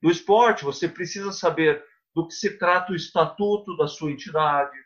do, 0.00 0.08
esporte. 0.08 0.64
Você 0.64 0.88
precisa 0.88 1.32
saber 1.32 1.84
do 2.14 2.28
que 2.28 2.34
se 2.34 2.56
trata 2.56 2.92
o 2.92 2.94
estatuto 2.94 3.76
da 3.76 3.88
sua 3.88 4.12
entidade, 4.12 4.76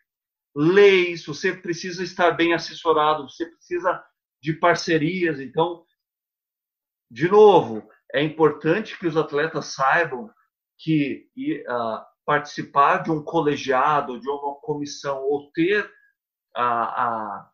leis, 0.56 1.26
você 1.26 1.52
precisa 1.54 2.02
estar 2.02 2.30
bem 2.30 2.54
assessorado, 2.54 3.28
você 3.28 3.44
precisa 3.44 4.02
de 4.40 4.54
parcerias. 4.54 5.40
Então, 5.40 5.84
de 7.10 7.28
novo, 7.28 7.86
é 8.14 8.22
importante 8.22 8.98
que 8.98 9.06
os 9.06 9.16
atletas 9.18 9.74
saibam 9.74 10.30
que 10.78 11.28
uh, 11.68 12.02
participar 12.24 13.02
de 13.02 13.10
um 13.10 13.22
colegiado, 13.22 14.18
de 14.18 14.28
uma 14.28 14.54
comissão, 14.62 15.22
ou 15.22 15.52
ter 15.52 15.86
a, 16.56 16.64
a 17.04 17.50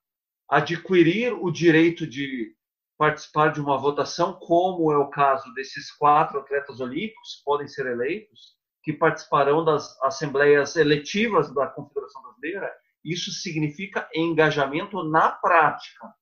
adquirir 0.49 1.33
o 1.33 1.51
direito 1.51 2.07
de 2.07 2.57
participar 2.99 3.53
de 3.53 3.61
uma 3.61 3.79
votação, 3.79 4.33
como 4.35 4.93
é 4.93 4.99
o 4.99 5.09
caso 5.09 5.55
desses 5.55 5.91
quatro 5.93 6.41
atletas 6.41 6.81
olímpicos 6.81 7.37
que 7.37 7.45
podem 7.45 7.69
ser 7.69 7.87
eleitos, 7.87 8.59
que 8.83 8.93
participarão 8.93 9.65
das 9.65 9.97
assembleias 10.03 10.75
eletivas 10.75 11.55
da 11.55 11.69
Confederação 11.69 12.21
Brasileira, 12.23 12.75
isso 13.05 13.31
significa 13.31 14.09
engajamento 14.13 15.05
na 15.05 15.31
prática 15.31 16.13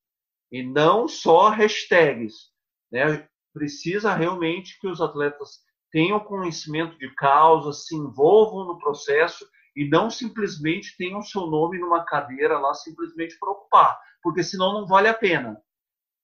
e 0.52 0.62
não 0.62 1.08
só 1.08 1.48
hashtags. 1.48 2.50
Né? 2.92 3.26
Precisa 3.54 4.14
realmente 4.14 4.78
que 4.78 4.86
os 4.86 5.00
atletas 5.00 5.60
tenham 5.90 6.20
conhecimento 6.20 6.98
de 6.98 7.12
causa, 7.14 7.72
se 7.72 7.96
envolvam 7.96 8.66
no 8.66 8.78
processo 8.78 9.48
e 9.74 9.88
não 9.88 10.10
simplesmente 10.10 10.94
tenham 10.98 11.22
seu 11.22 11.46
nome 11.46 11.78
numa 11.78 12.04
cadeira 12.04 12.58
lá 12.58 12.74
simplesmente 12.74 13.38
para 13.38 13.50
ocupar, 13.50 13.98
porque 14.22 14.42
senão 14.42 14.74
não 14.74 14.86
vale 14.86 15.08
a 15.08 15.14
pena. 15.14 15.56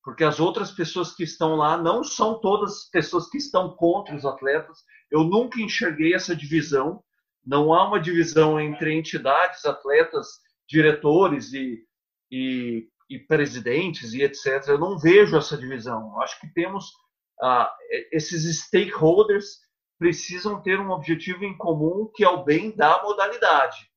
Porque 0.03 0.25
as 0.25 0.41
outras 0.41 0.73
pessoas 0.73 1.15
que 1.15 1.23
estão 1.23 1.55
lá 1.55 1.77
não 1.77 2.03
são 2.03 2.41
todas 2.41 2.89
pessoas 2.91 3.29
que 3.31 3.39
estão 3.39 3.71
contra 3.77 4.15
os 4.15 4.25
atletas. 4.25 4.79
Eu 5.11 5.23
nunca 5.25 5.61
enxerguei 5.61 6.15
essa 6.15 6.35
divisão. 6.35 7.03
Não 7.45 7.73
há 7.73 7.87
uma 7.87 8.01
divisão 8.01 8.61
entre 8.61 8.93
entidades, 8.95 9.65
atletas, 9.65 10.27
diretores 10.69 11.53
e, 11.53 11.85
e, 12.31 12.89
e 13.09 13.19
presidentes 13.21 14.13
e 14.13 14.23
etc. 14.23 14.69
Eu 14.69 14.79
não 14.79 14.99
vejo 14.99 15.37
essa 15.37 15.57
divisão. 15.57 16.13
Eu 16.15 16.21
acho 16.23 16.41
que 16.41 16.53
temos 16.53 16.93
ah, 17.41 17.73
esses 18.13 18.61
stakeholders 18.61 19.61
precisam 19.99 20.61
ter 20.61 20.81
um 20.81 20.91
objetivo 20.91 21.45
em 21.45 21.57
comum 21.57 22.11
que 22.15 22.25
é 22.25 22.29
o 22.29 22.45
bem 22.45 22.75
da 22.75 23.03
modalidade. 23.03 23.89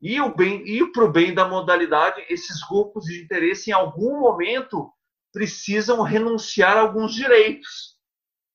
E 0.00 0.20
o 0.20 0.34
bem 0.34 0.62
e 0.66 0.92
para 0.92 1.04
o 1.04 1.12
bem 1.12 1.34
da 1.34 1.48
modalidade, 1.48 2.24
esses 2.28 2.62
grupos 2.66 3.04
de 3.04 3.22
interesse 3.22 3.70
em 3.70 3.72
algum 3.72 4.20
momento 4.20 4.92
precisam 5.32 6.02
renunciar 6.02 6.76
a 6.76 6.80
alguns 6.80 7.14
direitos, 7.14 7.96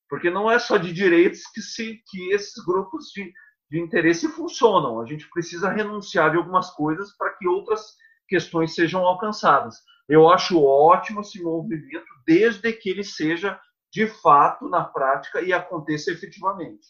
porque 0.09 0.29
não 0.29 0.49
é 0.49 0.59
só 0.59 0.77
de 0.77 0.91
direitos 0.91 1.41
que 1.53 1.61
se 1.61 2.01
que 2.07 2.31
esses 2.33 2.63
grupos 2.65 3.11
de, 3.15 3.31
de 3.69 3.79
interesse 3.79 4.27
funcionam. 4.29 4.99
A 4.99 5.05
gente 5.05 5.29
precisa 5.29 5.69
renunciar 5.69 6.31
de 6.31 6.37
algumas 6.37 6.69
coisas 6.71 7.15
para 7.15 7.31
que 7.31 7.47
outras 7.47 7.95
questões 8.27 8.73
sejam 8.73 9.05
alcançadas. 9.05 9.77
Eu 10.07 10.29
acho 10.29 10.61
ótimo 10.61 11.21
esse 11.21 11.41
movimento, 11.41 12.05
desde 12.25 12.73
que 12.73 12.89
ele 12.89 13.03
seja 13.03 13.59
de 13.91 14.07
fato 14.07 14.69
na 14.69 14.83
prática 14.83 15.41
e 15.41 15.51
aconteça 15.51 16.11
efetivamente. 16.11 16.87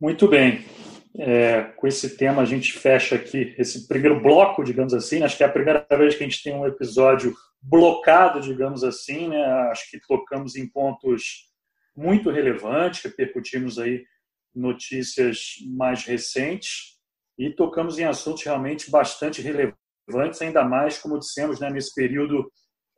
Muito 0.00 0.28
bem. 0.28 0.64
É, 1.16 1.62
com 1.76 1.86
esse 1.86 2.16
tema 2.16 2.42
a 2.42 2.44
gente 2.44 2.72
fecha 2.72 3.14
aqui 3.14 3.54
esse 3.56 3.86
primeiro 3.86 4.20
bloco, 4.20 4.64
digamos 4.64 4.92
assim. 4.92 5.22
Acho 5.22 5.36
que 5.36 5.44
é 5.44 5.46
a 5.46 5.52
primeira 5.52 5.86
vez 5.90 6.14
que 6.14 6.24
a 6.24 6.28
gente 6.28 6.42
tem 6.42 6.54
um 6.54 6.66
episódio 6.66 7.34
blocado, 7.64 8.40
digamos 8.40 8.84
assim. 8.84 9.28
Né? 9.28 9.42
Acho 9.70 9.90
que 9.90 10.00
tocamos 10.06 10.56
em 10.56 10.68
pontos 10.68 11.50
muito 11.96 12.30
relevantes, 12.30 13.02
repercutimos 13.02 13.78
aí 13.78 14.04
notícias 14.54 15.54
mais 15.66 16.04
recentes 16.04 16.98
e 17.38 17.50
tocamos 17.50 17.98
em 17.98 18.04
assuntos 18.04 18.44
realmente 18.44 18.90
bastante 18.90 19.42
relevantes, 19.42 20.40
ainda 20.40 20.64
mais, 20.64 20.98
como 20.98 21.18
dissemos, 21.18 21.58
né, 21.58 21.70
nesse 21.70 21.92
período 21.94 22.50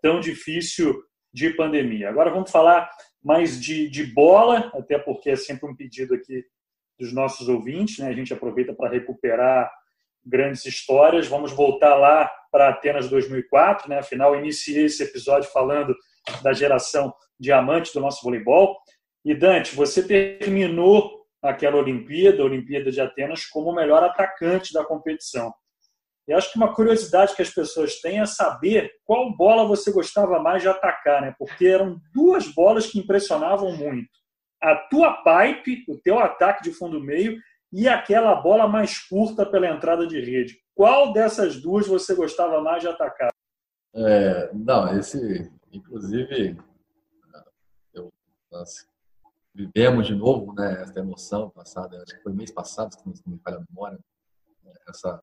tão 0.03 0.21
difícil 0.21 1.03
de 1.33 1.51
pandemia. 1.51 2.09
Agora 2.09 2.31
vamos 2.31 2.51
falar 2.51 2.91
mais 3.23 3.61
de, 3.61 3.89
de 3.89 4.05
bola, 4.05 4.71
até 4.75 4.99
porque 4.99 5.31
é 5.31 5.37
sempre 5.37 5.69
um 5.69 5.75
pedido 5.75 6.15
aqui 6.15 6.45
dos 6.99 7.13
nossos 7.13 7.49
ouvintes, 7.49 7.99
né? 7.99 8.09
A 8.09 8.13
gente 8.13 8.33
aproveita 8.33 8.75
para 8.75 8.91
recuperar 8.91 9.71
grandes 10.27 10.67
histórias. 10.67 11.29
Vamos 11.29 11.53
voltar 11.53 11.95
lá 11.95 12.31
para 12.51 12.71
Atenas 12.71 13.09
2004, 13.09 13.89
né? 13.89 13.99
Afinal, 13.99 14.35
iniciei 14.37 14.87
esse 14.87 15.03
episódio 15.03 15.49
falando 15.51 15.95
da 16.43 16.53
geração 16.53 17.15
diamante 17.39 17.93
do 17.95 18.01
nosso 18.01 18.23
voleibol. 18.23 18.77
E 19.25 19.35
Dante, 19.35 19.75
você 19.75 20.03
terminou 20.03 21.25
aquela 21.43 21.77
Olimpíada, 21.77 22.43
a 22.43 22.47
Olimpíada 22.47 22.91
de 22.91 23.01
Atenas, 23.01 23.47
como 23.47 23.71
o 23.71 23.75
melhor 23.75 24.03
atacante 24.03 24.73
da 24.73 24.85
competição. 24.85 25.55
E 26.29 26.33
acho 26.33 26.51
que 26.51 26.59
uma 26.59 26.75
curiosidade 26.75 27.37
que 27.37 27.43
as 27.43 27.51
pessoas 27.51 28.01
têm 28.01 28.21
é 28.21 28.27
saber 28.27 28.91
qual 29.05 29.37
bola 29.37 29.65
você 29.65 29.93
gostava 29.93 30.41
mais 30.41 30.61
de 30.61 30.69
atacar, 30.69 31.23
né? 31.23 31.35
Porque 31.39 31.67
eram 31.67 32.01
duas 32.13 32.49
bolas 32.49 32.87
que 32.87 32.99
impressionavam 32.99 33.77
muito. 33.77 34.11
A 34.61 34.75
tua 34.75 35.23
pipe, 35.23 35.85
o 35.89 35.97
teu 35.99 36.19
ataque 36.19 36.65
de 36.65 36.73
fundo 36.73 37.01
meio, 37.01 37.39
e 37.73 37.89
aquela 37.89 38.35
bola 38.35 38.69
mais 38.69 38.99
curta 38.99 39.45
pela 39.45 39.69
entrada 39.69 40.07
de 40.07 40.21
rede. 40.21 40.61
Qual 40.75 41.13
dessas 41.13 41.61
duas 41.61 41.87
você 41.87 42.15
gostava 42.15 42.61
mais 42.61 42.83
de 42.83 42.89
atacar? 42.89 43.33
É, 43.95 44.51
não, 44.53 44.97
esse, 44.99 45.51
inclusive, 45.73 46.57
eu, 47.95 48.13
nós 48.51 48.89
vivemos 49.55 50.07
de 50.07 50.15
novo, 50.15 50.53
né, 50.53 50.83
essa 50.83 51.01
emoção 51.01 51.51
passada, 51.51 51.97
acho 52.03 52.17
que 52.17 52.23
foi 52.23 52.33
mês 52.33 52.51
passado, 52.51 52.93
se 52.93 53.07
não 53.07 53.35
me 53.35 53.41
falha 53.41 53.57
a 53.57 53.65
memória, 53.71 53.99
né, 54.63 54.73
essa 54.89 55.23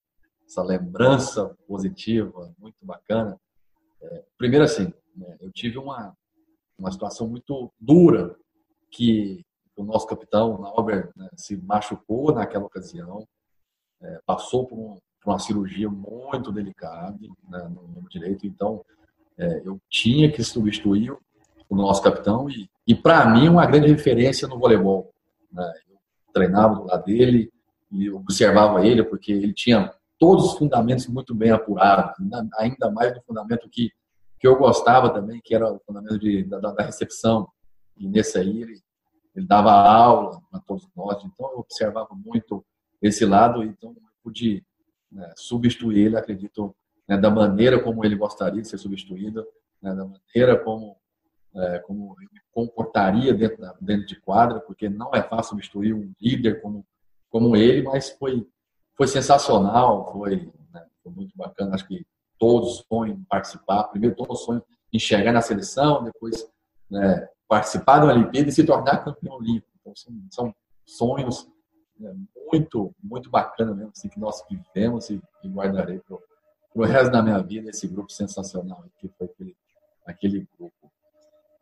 essa 0.53 0.61
lembrança 0.61 1.55
positiva, 1.67 2.53
muito 2.59 2.85
bacana. 2.85 3.39
É, 4.01 4.23
primeiro, 4.37 4.65
assim, 4.65 4.93
né, 5.15 5.37
eu 5.39 5.51
tive 5.51 5.77
uma, 5.77 6.15
uma 6.77 6.91
situação 6.91 7.27
muito 7.27 7.73
dura 7.79 8.35
que 8.91 9.43
o 9.75 9.83
nosso 9.83 10.07
capitão, 10.07 10.59
Nauber, 10.59 11.11
né, 11.15 11.29
se 11.35 11.57
machucou 11.57 12.33
naquela 12.33 12.65
ocasião, 12.65 13.27
é, 14.01 14.19
passou 14.25 14.67
por, 14.67 14.77
um, 14.77 14.97
por, 15.21 15.31
uma 15.31 15.39
cirurgia 15.39 15.89
muito 15.89 16.51
delicada 16.51 17.17
né, 17.49 17.69
no 17.69 17.83
ombro 17.83 18.09
direito, 18.09 18.45
então 18.45 18.83
é, 19.37 19.61
eu 19.65 19.79
tinha 19.89 20.31
que 20.31 20.43
substituir 20.43 21.15
o 21.69 21.75
nosso 21.75 22.01
capitão 22.01 22.49
e, 22.49 22.69
e 22.87 22.93
para 22.93 23.25
mim, 23.29 23.47
uma 23.47 23.65
grande 23.65 23.87
referência 23.87 24.47
no 24.47 24.59
voleibol. 24.59 25.11
Né, 25.51 25.73
eu 25.89 25.97
treinava 26.33 26.75
do 26.75 26.85
lado 26.85 27.05
dele 27.05 27.51
e 27.91 28.09
observava 28.09 28.85
ele, 28.85 29.03
porque 29.03 29.31
ele 29.31 29.53
tinha 29.53 29.93
todos 30.19 30.45
os 30.45 30.57
fundamentos 30.57 31.07
muito 31.07 31.33
bem 31.33 31.51
apurados, 31.51 32.15
ainda 32.57 32.91
mais 32.91 33.13
no 33.15 33.21
fundamento 33.23 33.69
que, 33.69 33.91
que 34.39 34.47
eu 34.47 34.57
gostava 34.57 35.09
também, 35.09 35.41
que 35.43 35.53
era 35.53 35.71
o 35.71 35.79
fundamento 35.85 36.19
de, 36.19 36.43
da, 36.43 36.59
da 36.59 36.83
recepção. 36.83 37.47
E 37.97 38.07
nesse 38.07 38.37
aí 38.37 38.61
ele, 38.61 38.81
ele 39.35 39.45
dava 39.47 39.71
aula 39.71 40.41
para 40.51 40.59
todos 40.59 40.87
nós, 40.95 41.23
então 41.23 41.51
eu 41.51 41.59
observava 41.59 42.13
muito 42.13 42.63
esse 43.01 43.25
lado, 43.25 43.63
então 43.63 43.91
eu 43.91 44.01
pude 44.23 44.63
né, 45.11 45.31
substituir 45.35 46.05
ele, 46.05 46.17
acredito, 46.17 46.75
né, 47.07 47.17
da 47.17 47.29
maneira 47.29 47.81
como 47.81 48.03
ele 48.05 48.15
gostaria 48.15 48.61
de 48.61 48.67
ser 48.67 48.77
substituído, 48.77 49.45
né, 49.81 49.93
da 49.93 50.05
maneira 50.05 50.57
como, 50.63 50.97
é, 51.55 51.79
como 51.79 52.15
ele 52.19 52.41
comportaria 52.51 53.33
dentro, 53.33 53.61
da, 53.61 53.75
dentro 53.81 54.05
de 54.05 54.19
quadra, 54.21 54.59
porque 54.59 54.87
não 54.87 55.11
é 55.13 55.21
fácil 55.21 55.51
substituir 55.51 55.93
um 55.93 56.13
líder 56.21 56.61
como, 56.61 56.85
como 57.29 57.55
ele, 57.55 57.81
mas 57.83 58.11
foi, 58.11 58.47
foi 58.95 59.07
sensacional, 59.07 60.11
foi, 60.11 60.51
né, 60.71 60.85
foi 61.01 61.11
muito 61.11 61.35
bacana. 61.35 61.75
Acho 61.75 61.87
que 61.87 62.05
todos 62.37 62.85
sonham 62.87 63.23
participar, 63.27 63.85
primeiro 63.85 64.15
todos 64.15 64.43
sonham 64.43 64.63
em 64.91 64.99
chegar 64.99 65.31
na 65.31 65.41
seleção, 65.41 66.03
depois 66.03 66.47
né, 66.89 67.27
participar 67.53 67.99
da 67.99 68.07
Olimpíada 68.07 68.49
e 68.49 68.51
se 68.51 68.65
tornar 68.65 69.03
campeão 69.03 69.35
olímpico. 69.35 69.69
Então, 69.79 69.93
são, 70.31 70.55
sonhos 70.85 71.47
né, 71.99 72.11
muito, 72.51 72.93
muito 73.01 73.29
bacana 73.29 73.75
mesmo, 73.75 73.91
assim, 73.95 74.09
que 74.09 74.19
nós 74.19 74.43
vivemos 74.49 75.09
e, 75.11 75.21
e 75.43 75.47
guardarei 75.47 75.99
para 75.99 76.17
o 76.75 76.83
resto 76.83 77.11
da 77.11 77.21
minha 77.21 77.37
vida 77.39 77.69
esse 77.69 77.87
grupo 77.87 78.11
sensacional 78.11 78.83
que 78.97 79.07
foi 79.07 79.27
aquele, 79.27 79.55
aquele 80.05 80.47
grupo. 80.57 80.91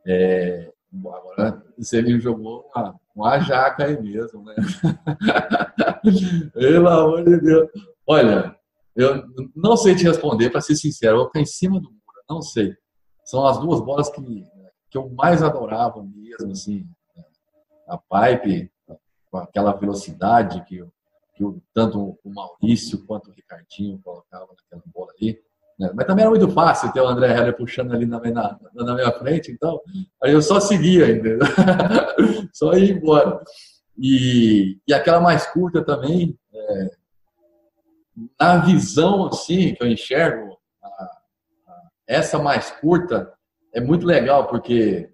É, 0.08 0.72
agora 0.98 1.62
você 1.78 2.02
me 2.02 2.20
jogou 2.20 2.66
uma, 2.74 3.00
uma 3.14 3.40
jaca 3.40 3.86
aí 3.86 4.02
mesmo, 4.02 4.44
né? 4.46 4.56
Pelo 6.54 6.88
amor 6.88 7.24
de 7.26 7.38
Deus. 7.38 7.70
Olha, 8.08 8.56
eu 8.96 9.24
não 9.54 9.76
sei 9.76 9.94
te 9.94 10.06
responder, 10.06 10.50
para 10.50 10.62
ser 10.62 10.76
sincero, 10.76 11.14
eu 11.14 11.20
vou 11.20 11.28
ficar 11.28 11.42
em 11.42 11.46
cima 11.46 11.80
do 11.80 11.90
muro, 11.90 12.24
não 12.30 12.42
sei. 12.42 12.76
São 13.26 13.46
as 13.46 13.60
duas 13.60 13.82
bolas 13.82 14.10
que, 14.10 14.22
que 14.92 14.98
eu 14.98 15.10
mais 15.10 15.42
adorava 15.42 16.04
mesmo, 16.04 16.52
assim. 16.52 16.86
A 17.88 17.98
pipe, 17.98 18.70
com 19.32 19.38
aquela 19.38 19.72
velocidade 19.72 20.64
que, 20.66 20.86
que 21.34 21.44
tanto 21.74 22.20
o 22.24 22.30
Maurício 22.30 23.04
quanto 23.06 23.30
o 23.30 23.34
Ricardinho 23.34 24.00
colocavam 24.04 24.50
naquela 24.50 24.84
bola 24.94 25.12
ali. 25.18 25.40
Né? 25.80 25.90
Mas 25.96 26.06
também 26.06 26.24
era 26.24 26.30
muito 26.30 26.52
fácil 26.52 26.92
ter 26.92 27.02
o 27.02 27.08
André 27.08 27.32
Heller 27.34 27.56
puxando 27.56 27.94
ali 27.94 28.06
na, 28.06 28.20
na, 28.20 28.60
na 28.76 28.94
minha 28.94 29.12
frente, 29.14 29.52
então 29.52 29.80
aí 30.22 30.34
eu 30.34 30.42
só 30.42 30.60
seguia, 30.60 31.10
entendeu? 31.10 31.40
só 32.54 32.74
ia 32.74 32.92
embora. 32.92 33.42
E, 33.98 34.78
e 34.88 34.94
aquela 34.94 35.22
mais 35.22 35.46
curta 35.48 35.84
também, 35.84 36.38
é, 36.54 36.92
na 38.40 38.58
visão 38.58 39.28
assim 39.28 39.74
que 39.74 39.82
eu 39.82 39.88
enxergo, 39.88 40.58
a, 40.84 40.88
a, 40.88 41.90
essa 42.06 42.38
mais 42.38 42.70
curta 42.72 43.34
é 43.74 43.82
muito 43.82 44.06
legal, 44.06 44.48
porque 44.48 45.10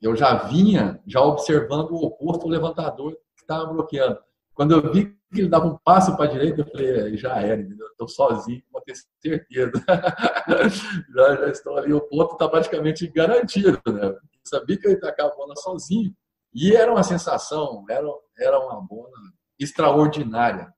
eu 0.00 0.14
já 0.14 0.34
vinha 0.48 1.00
já 1.06 1.20
observando 1.20 1.90
o 1.90 2.04
oposto 2.04 2.48
levantador 2.48 3.16
estava 3.44 3.66
bloqueando. 3.66 4.18
Quando 4.54 4.72
eu 4.72 4.92
vi 4.92 5.06
que 5.32 5.40
ele 5.40 5.48
dava 5.48 5.66
um 5.66 5.78
passo 5.84 6.16
para 6.16 6.26
a 6.26 6.32
direita, 6.32 6.60
eu 6.60 6.66
falei, 6.66 7.16
já 7.16 7.40
era, 7.40 7.60
estou 7.60 8.08
sozinho, 8.08 8.62
vou 8.72 8.80
ter 8.82 8.94
certeza. 9.20 9.72
já, 11.14 11.36
já 11.36 11.48
estou 11.48 11.76
ali, 11.76 11.92
o 11.92 12.00
ponto 12.00 12.34
está 12.34 12.48
praticamente 12.48 13.06
garantido. 13.08 13.80
Né? 13.86 14.06
Eu 14.06 14.18
sabia 14.44 14.78
que 14.78 14.86
ele 14.86 14.94
ia 14.94 15.00
tacar 15.00 15.26
a 15.26 15.34
bola 15.34 15.54
sozinho. 15.56 16.14
E 16.54 16.74
era 16.74 16.90
uma 16.90 17.02
sensação, 17.02 17.84
era, 17.90 18.06
era 18.38 18.60
uma 18.60 18.80
bola 18.80 19.10
extraordinária. 19.58 20.72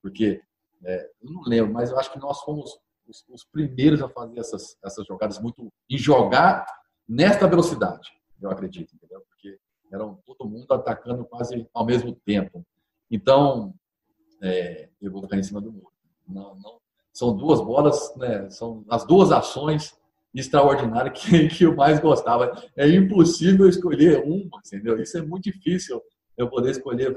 Porque, 0.00 0.40
é, 0.84 1.10
eu 1.22 1.32
não 1.32 1.42
lembro, 1.42 1.72
mas 1.72 1.90
eu 1.90 1.98
acho 1.98 2.12
que 2.12 2.18
nós 2.20 2.40
fomos 2.42 2.78
os, 3.08 3.24
os 3.28 3.44
primeiros 3.44 4.02
a 4.02 4.08
fazer 4.08 4.38
essas, 4.38 4.76
essas 4.84 5.06
jogadas 5.06 5.38
muito. 5.40 5.72
e 5.88 5.96
jogar 5.96 6.66
nesta 7.08 7.46
velocidade, 7.46 8.10
eu 8.40 8.50
acredito, 8.50 8.94
entendeu? 8.94 9.22
Porque 9.28 9.58
eram 9.92 10.18
todo 10.24 10.48
mundo 10.48 10.66
atacando 10.72 11.24
quase 11.24 11.68
ao 11.72 11.86
mesmo 11.86 12.14
tempo. 12.24 12.64
Então, 13.10 13.74
é, 14.42 14.88
eu 15.00 15.10
vou 15.10 15.22
ficar 15.22 15.36
em 15.36 15.42
cima 15.42 15.60
do 15.60 15.72
muro. 15.72 15.92
Não, 16.26 16.56
não, 16.56 16.80
são 17.12 17.34
duas 17.34 17.60
bolas, 17.60 18.14
né, 18.16 18.50
são 18.50 18.84
as 18.90 19.06
duas 19.06 19.32
ações 19.32 19.96
extraordinárias 20.34 21.18
que, 21.18 21.48
que 21.48 21.64
eu 21.64 21.74
mais 21.74 21.98
gostava. 22.00 22.52
É 22.76 22.88
impossível 22.88 23.68
escolher 23.68 24.22
uma, 24.24 24.60
entendeu? 24.66 25.00
Isso 25.00 25.16
é 25.16 25.22
muito 25.22 25.44
difícil 25.44 26.02
eu 26.36 26.48
poder 26.48 26.72
escolher. 26.72 27.16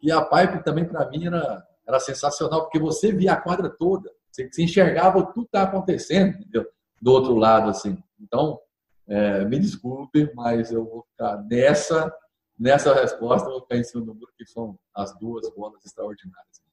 E 0.00 0.12
a 0.12 0.22
pipe 0.22 0.62
também, 0.62 0.84
para 0.84 1.08
mim, 1.10 1.26
era, 1.26 1.66
era 1.86 1.98
sensacional, 1.98 2.62
porque 2.62 2.78
você 2.78 3.12
via 3.12 3.32
a 3.32 3.40
quadra 3.40 3.68
toda. 3.68 4.10
Você, 4.34 4.48
você 4.50 4.64
enxergava 4.64 5.24
tudo 5.26 5.42
que 5.42 5.56
está 5.56 5.62
acontecendo, 5.62 6.36
entendeu? 6.36 6.66
Do 7.00 7.12
outro 7.12 7.36
lado, 7.36 7.70
assim. 7.70 7.96
Então, 8.20 8.58
é, 9.06 9.44
me 9.44 9.58
desculpe, 9.60 10.28
mas 10.34 10.72
eu 10.72 10.84
vou 10.84 11.06
ficar 11.10 11.36
nessa, 11.48 12.12
nessa 12.58 12.92
resposta, 12.92 13.46
eu 13.46 13.52
vou 13.52 13.62
ficar 13.62 13.76
em 13.76 13.84
cima 13.84 14.04
do 14.04 14.12
muro, 14.12 14.32
que 14.36 14.44
são 14.44 14.76
as 14.92 15.16
duas 15.20 15.48
bolas 15.54 15.84
extraordinárias. 15.84 16.64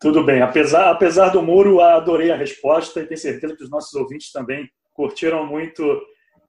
Tudo 0.00 0.24
bem. 0.24 0.42
Apesar, 0.42 0.90
apesar 0.90 1.28
do 1.28 1.40
muro, 1.40 1.80
adorei 1.80 2.32
a 2.32 2.36
resposta 2.36 3.00
e 3.00 3.06
tenho 3.06 3.20
certeza 3.20 3.56
que 3.56 3.62
os 3.62 3.70
nossos 3.70 3.94
ouvintes 3.94 4.32
também 4.32 4.68
curtiram 4.92 5.46
muito 5.46 5.82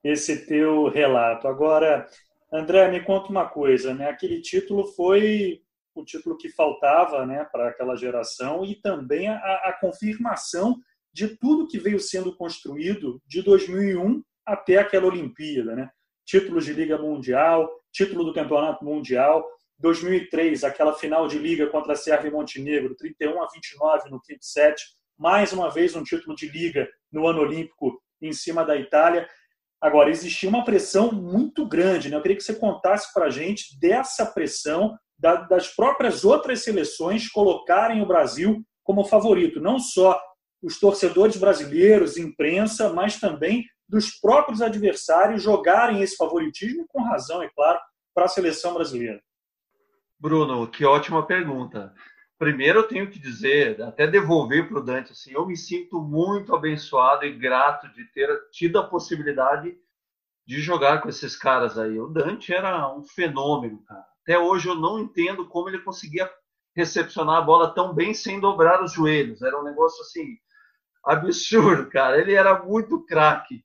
esse 0.04 0.48
teu 0.48 0.88
relato. 0.90 1.48
Agora, 1.48 2.08
André, 2.52 2.90
me 2.90 3.04
conta 3.04 3.30
uma 3.30 3.48
coisa, 3.48 3.94
né? 3.94 4.10
Aquele 4.10 4.42
título 4.42 4.88
foi 4.94 5.62
o 6.00 6.06
título 6.06 6.38
que 6.38 6.50
faltava, 6.50 7.26
né, 7.26 7.46
para 7.52 7.70
aquela 7.70 7.96
geração 7.96 8.66
e 8.66 8.76
também 8.76 9.28
a, 9.28 9.36
a 9.36 9.78
confirmação 9.80 10.80
de 11.14 11.38
tudo 11.38 11.68
que 11.68 11.80
veio 11.80 12.00
sendo 12.00 12.36
construído 12.36 13.22
de 13.28 13.42
2001 13.42 14.24
até 14.46 14.78
aquela 14.78 15.08
Olimpíada, 15.08 15.76
né? 15.76 15.90
Títulos 16.26 16.66
de 16.66 16.74
Liga 16.74 16.98
Mundial, 16.98 17.70
título 17.92 18.24
do 18.24 18.34
Campeonato 18.34 18.86
Mundial, 18.86 19.46
2003, 19.80 20.64
aquela 20.64 20.94
final 20.94 21.28
de 21.28 21.40
liga 21.40 21.68
contra 21.68 21.94
a 21.94 21.96
Sérvia 21.96 22.30
e 22.30 22.32
Montenegro, 22.32 22.96
31 22.96 23.42
a 23.42 23.48
29 23.48 24.10
no 24.10 24.22
quinto 24.22 24.46
set, 24.46 24.82
mais 25.18 25.54
uma 25.54 25.70
vez 25.70 25.96
um 25.96 26.04
título 26.04 26.36
de 26.36 26.48
liga 26.48 26.88
no 27.12 27.28
ano 27.28 27.42
olímpico 27.42 28.02
em 28.22 28.32
cima 28.32 28.64
da 28.66 28.76
Itália. 28.76 29.28
Agora, 29.82 30.10
existia 30.10 30.50
uma 30.50 30.66
pressão 30.66 31.12
muito 31.12 31.66
grande, 31.66 32.10
né? 32.10 32.18
Eu 32.18 32.22
queria 32.22 32.38
que 32.38 32.44
você 32.44 32.56
contasse 32.56 33.14
para 33.14 33.26
a 33.26 33.30
gente 33.30 33.80
dessa 33.80 34.26
pressão 34.26 34.98
das 35.20 35.68
próprias 35.76 36.24
outras 36.24 36.64
seleções 36.64 37.30
colocarem 37.30 38.02
o 38.02 38.06
Brasil 38.06 38.64
como 38.84 39.04
favorito, 39.04 39.60
não 39.60 39.78
só 39.78 40.20
os 40.62 40.80
torcedores 40.80 41.38
brasileiros, 41.38 42.18
imprensa, 42.18 42.92
mas 42.94 43.20
também 43.20 43.66
dos 43.88 44.12
próprios 44.20 44.62
adversários 44.62 45.44
jogarem 45.44 46.02
esse 46.02 46.16
favoritismo, 46.16 46.86
com 46.88 47.04
razão, 47.04 47.42
é 47.42 47.50
claro, 47.50 47.80
para 48.14 48.26
a 48.26 48.30
seleção 48.30 48.74
brasileira? 48.74 49.22
Bruno, 50.20 50.68
que 50.68 50.86
ótima 50.86 51.26
pergunta. 51.26 51.94
Primeiro, 52.38 52.80
eu 52.80 52.88
tenho 52.88 53.10
que 53.10 53.20
dizer, 53.20 53.82
até 53.82 54.08
devolver 54.08 54.68
para 54.68 54.80
o 54.80 54.84
Dante, 54.84 55.12
assim, 55.12 55.34
eu 55.34 55.46
me 55.46 55.58
sinto 55.58 56.02
muito 56.02 56.56
abençoado 56.56 57.26
e 57.26 57.38
grato 57.38 57.92
de 57.94 58.06
ter 58.14 58.30
tido 58.52 58.80
a 58.80 58.88
possibilidade 58.88 59.76
de 60.46 60.62
jogar 60.62 61.02
com 61.02 61.10
esses 61.10 61.36
caras 61.36 61.78
aí. 61.78 62.00
O 62.00 62.08
Dante 62.08 62.54
era 62.54 62.94
um 62.96 63.04
fenômeno, 63.04 63.84
cara. 63.84 64.06
Até 64.30 64.38
hoje 64.38 64.70
eu 64.70 64.76
não 64.76 65.00
entendo 65.00 65.48
como 65.48 65.70
ele 65.70 65.80
conseguia 65.80 66.30
recepcionar 66.76 67.38
a 67.38 67.42
bola 67.42 67.74
tão 67.74 67.96
bem 67.96 68.14
sem 68.14 68.40
dobrar 68.40 68.84
os 68.84 68.94
joelhos. 68.94 69.42
Era 69.42 69.60
um 69.60 69.64
negócio 69.64 70.00
assim 70.04 70.38
absurdo, 71.04 71.90
cara. 71.90 72.22
Ele 72.22 72.36
era 72.36 72.64
muito 72.64 73.04
craque. 73.08 73.64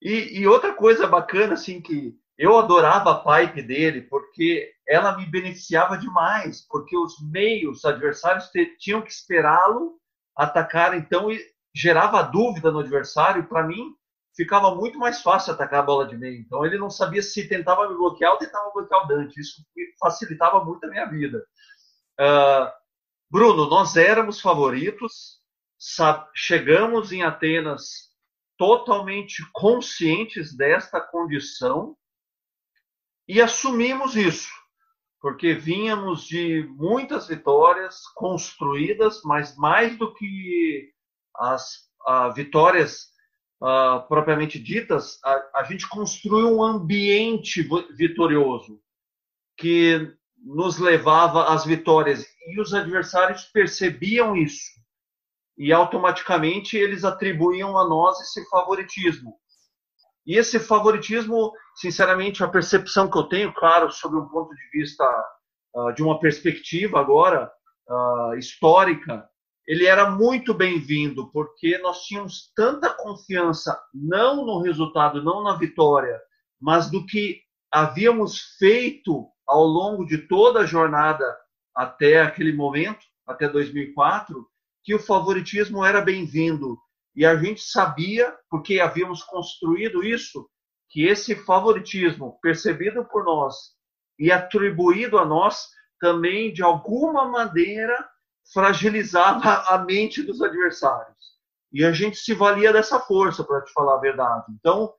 E, 0.00 0.40
e, 0.40 0.46
outra 0.46 0.72
coisa 0.72 1.06
bacana, 1.06 1.52
assim, 1.52 1.82
que 1.82 2.14
eu 2.38 2.58
adorava 2.58 3.10
a 3.10 3.42
pipe 3.42 3.60
dele, 3.60 4.00
porque 4.00 4.72
ela 4.88 5.18
me 5.18 5.26
beneficiava 5.26 5.98
demais, 5.98 6.66
porque 6.66 6.96
os 6.96 7.16
meios 7.30 7.84
adversários 7.84 8.48
tinham 8.78 9.02
que 9.02 9.12
esperá-lo 9.12 9.98
atacar, 10.34 10.96
então 10.96 11.28
gerava 11.74 12.22
dúvida 12.22 12.72
no 12.72 12.78
adversário. 12.78 13.46
Para 13.46 13.66
mim, 13.66 13.94
ficava 14.36 14.74
muito 14.74 14.98
mais 14.98 15.22
fácil 15.22 15.52
atacar 15.52 15.80
a 15.80 15.86
bola 15.86 16.06
de 16.06 16.16
meio. 16.16 16.40
Então 16.40 16.64
ele 16.64 16.78
não 16.78 16.90
sabia 16.90 17.22
se 17.22 17.48
tentava 17.48 17.88
me 17.88 17.94
bloquear 17.94 18.32
ou 18.32 18.38
tentava 18.38 18.70
bloquear 18.72 19.04
o 19.04 19.06
Dante. 19.06 19.40
Isso 19.40 19.62
facilitava 19.98 20.64
muito 20.64 20.84
a 20.84 20.88
minha 20.88 21.06
vida. 21.06 21.44
Uh, 22.20 22.70
Bruno, 23.30 23.68
nós 23.68 23.96
éramos 23.96 24.40
favoritos, 24.40 25.40
chegamos 26.34 27.12
em 27.12 27.22
Atenas 27.22 28.12
totalmente 28.56 29.44
conscientes 29.52 30.56
desta 30.56 31.00
condição 31.00 31.96
e 33.26 33.40
assumimos 33.40 34.14
isso, 34.14 34.50
porque 35.20 35.54
vínhamos 35.54 36.24
de 36.24 36.64
muitas 36.76 37.26
vitórias 37.26 38.06
construídas, 38.14 39.22
mas 39.24 39.56
mais 39.56 39.96
do 39.96 40.14
que 40.14 40.92
as 41.34 41.88
vitórias 42.34 43.13
uh, 43.60 44.06
propriamente 44.08 44.58
ditas, 44.58 45.18
a, 45.24 45.60
a 45.60 45.64
gente 45.64 45.88
construiu 45.88 46.56
um 46.56 46.62
ambiente 46.62 47.66
vitorioso 47.96 48.80
que 49.56 50.12
nos 50.44 50.78
levava 50.78 51.52
às 51.52 51.64
vitórias 51.64 52.26
e 52.48 52.60
os 52.60 52.74
adversários 52.74 53.44
percebiam 53.44 54.36
isso 54.36 54.74
e 55.56 55.72
automaticamente 55.72 56.76
eles 56.76 57.04
atribuíam 57.04 57.78
a 57.78 57.88
nós 57.88 58.20
esse 58.20 58.44
favoritismo. 58.48 59.36
E 60.26 60.36
esse 60.36 60.58
favoritismo, 60.58 61.52
sinceramente, 61.76 62.42
a 62.42 62.48
percepção 62.48 63.10
que 63.10 63.16
eu 63.16 63.24
tenho, 63.24 63.52
claro, 63.52 63.90
sobre 63.90 64.18
um 64.18 64.28
ponto 64.28 64.54
de 64.54 64.78
vista 64.78 65.04
uh, 65.74 65.92
de 65.92 66.02
uma 66.02 66.18
perspectiva 66.18 66.98
agora 66.98 67.50
uh, 67.88 68.34
histórica, 68.36 69.28
ele 69.66 69.86
era 69.86 70.10
muito 70.10 70.52
bem-vindo, 70.52 71.30
porque 71.30 71.78
nós 71.78 72.02
tínhamos 72.04 72.52
tanta 72.54 72.90
confiança, 72.90 73.80
não 73.92 74.44
no 74.44 74.60
resultado, 74.60 75.22
não 75.22 75.42
na 75.42 75.56
vitória, 75.56 76.20
mas 76.60 76.90
do 76.90 77.04
que 77.06 77.40
havíamos 77.70 78.56
feito 78.58 79.26
ao 79.46 79.64
longo 79.64 80.04
de 80.04 80.18
toda 80.28 80.60
a 80.60 80.66
jornada 80.66 81.24
até 81.74 82.20
aquele 82.20 82.52
momento, 82.52 83.04
até 83.26 83.48
2004, 83.48 84.46
que 84.82 84.94
o 84.94 84.98
favoritismo 84.98 85.84
era 85.84 86.00
bem-vindo. 86.00 86.78
E 87.16 87.24
a 87.24 87.36
gente 87.36 87.62
sabia, 87.62 88.36
porque 88.50 88.80
havíamos 88.80 89.22
construído 89.22 90.04
isso, 90.04 90.48
que 90.90 91.04
esse 91.06 91.34
favoritismo 91.34 92.38
percebido 92.42 93.04
por 93.06 93.24
nós 93.24 93.54
e 94.18 94.30
atribuído 94.30 95.18
a 95.18 95.24
nós 95.24 95.68
também, 96.00 96.52
de 96.52 96.62
alguma 96.62 97.24
maneira, 97.26 98.08
fragilizava 98.52 99.64
a 99.68 99.78
mente 99.78 100.22
dos 100.22 100.40
adversários. 100.42 101.34
E 101.72 101.84
a 101.84 101.92
gente 101.92 102.16
se 102.16 102.34
valia 102.34 102.72
dessa 102.72 103.00
força, 103.00 103.42
para 103.42 103.62
te 103.62 103.72
falar 103.72 103.96
a 103.96 104.00
verdade. 104.00 104.44
Então, 104.50 104.94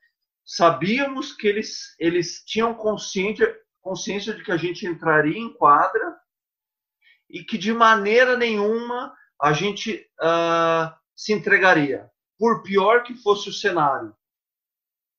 sabíamos 0.46 1.34
que 1.34 1.48
eles, 1.48 1.96
eles 2.00 2.44
tinham 2.46 2.74
consciência, 2.74 3.56
consciência 3.82 4.34
de 4.34 4.44
que 4.44 4.52
a 4.52 4.58
gente 4.58 4.86
entraria 4.86 5.38
em 5.38 5.54
quadra 5.54 6.18
e 7.30 7.44
que 7.44 7.58
de 7.58 7.74
maneira 7.74 8.38
nenhuma 8.38 9.16
a 9.42 9.54
gente 9.54 10.06
uh, 10.22 10.94
se 11.16 11.34
entregaria, 11.34 12.10
por 12.38 12.62
pior 12.62 13.04
que 13.04 13.16
fosse 13.16 13.50
o 13.50 13.54
cenário. 13.54 14.16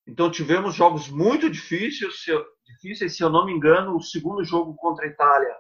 Então 0.07 0.31
tivemos 0.31 0.75
jogos 0.75 1.09
muito 1.09 1.51
difíceis, 1.51 2.23
se 2.23 2.31
eu, 2.31 2.47
difíceis, 2.65 3.17
se 3.17 3.23
eu 3.23 3.31
não 3.31 3.45
me 3.45 3.53
engano, 3.53 3.97
o 3.97 4.03
segundo 4.03 4.45
jogo 4.45 4.75
contra 4.75 5.05
a 5.05 5.09
Itália, 5.09 5.56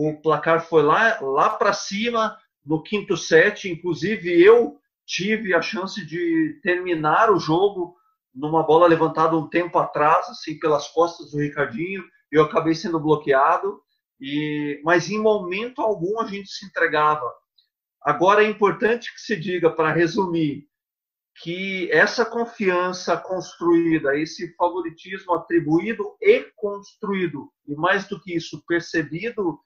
o 0.00 0.16
placar 0.22 0.64
foi 0.64 0.84
lá, 0.84 1.18
lá 1.20 1.50
para 1.50 1.72
cima, 1.72 2.38
no 2.64 2.80
quinto 2.80 3.16
set, 3.16 3.68
inclusive 3.68 4.30
eu 4.40 4.78
tive 5.04 5.52
a 5.52 5.60
chance 5.60 6.06
de 6.06 6.60
terminar 6.62 7.32
o 7.32 7.40
jogo 7.40 7.96
numa 8.32 8.62
bola 8.62 8.86
levantada 8.86 9.36
um 9.36 9.48
tempo 9.48 9.76
atrás, 9.76 10.28
assim, 10.28 10.56
pelas 10.60 10.86
costas 10.88 11.32
do 11.32 11.38
Ricardinho, 11.38 12.04
eu 12.30 12.44
acabei 12.44 12.76
sendo 12.76 13.00
bloqueado, 13.00 13.80
e 14.20 14.80
mas 14.84 15.10
em 15.10 15.18
momento 15.18 15.82
algum 15.82 16.20
a 16.20 16.26
gente 16.26 16.48
se 16.48 16.64
entregava. 16.64 17.28
Agora 18.00 18.44
é 18.44 18.48
importante 18.48 19.12
que 19.12 19.20
se 19.20 19.34
diga, 19.34 19.68
para 19.68 19.92
resumir, 19.92 20.64
que 21.42 21.90
essa 21.90 22.24
confiança 22.24 23.16
construída, 23.16 24.16
esse 24.16 24.54
favoritismo 24.54 25.34
atribuído 25.34 26.16
e 26.20 26.46
construído, 26.54 27.50
e 27.66 27.74
mais 27.74 28.06
do 28.06 28.20
que 28.20 28.36
isso, 28.36 28.62
percebido 28.64 29.58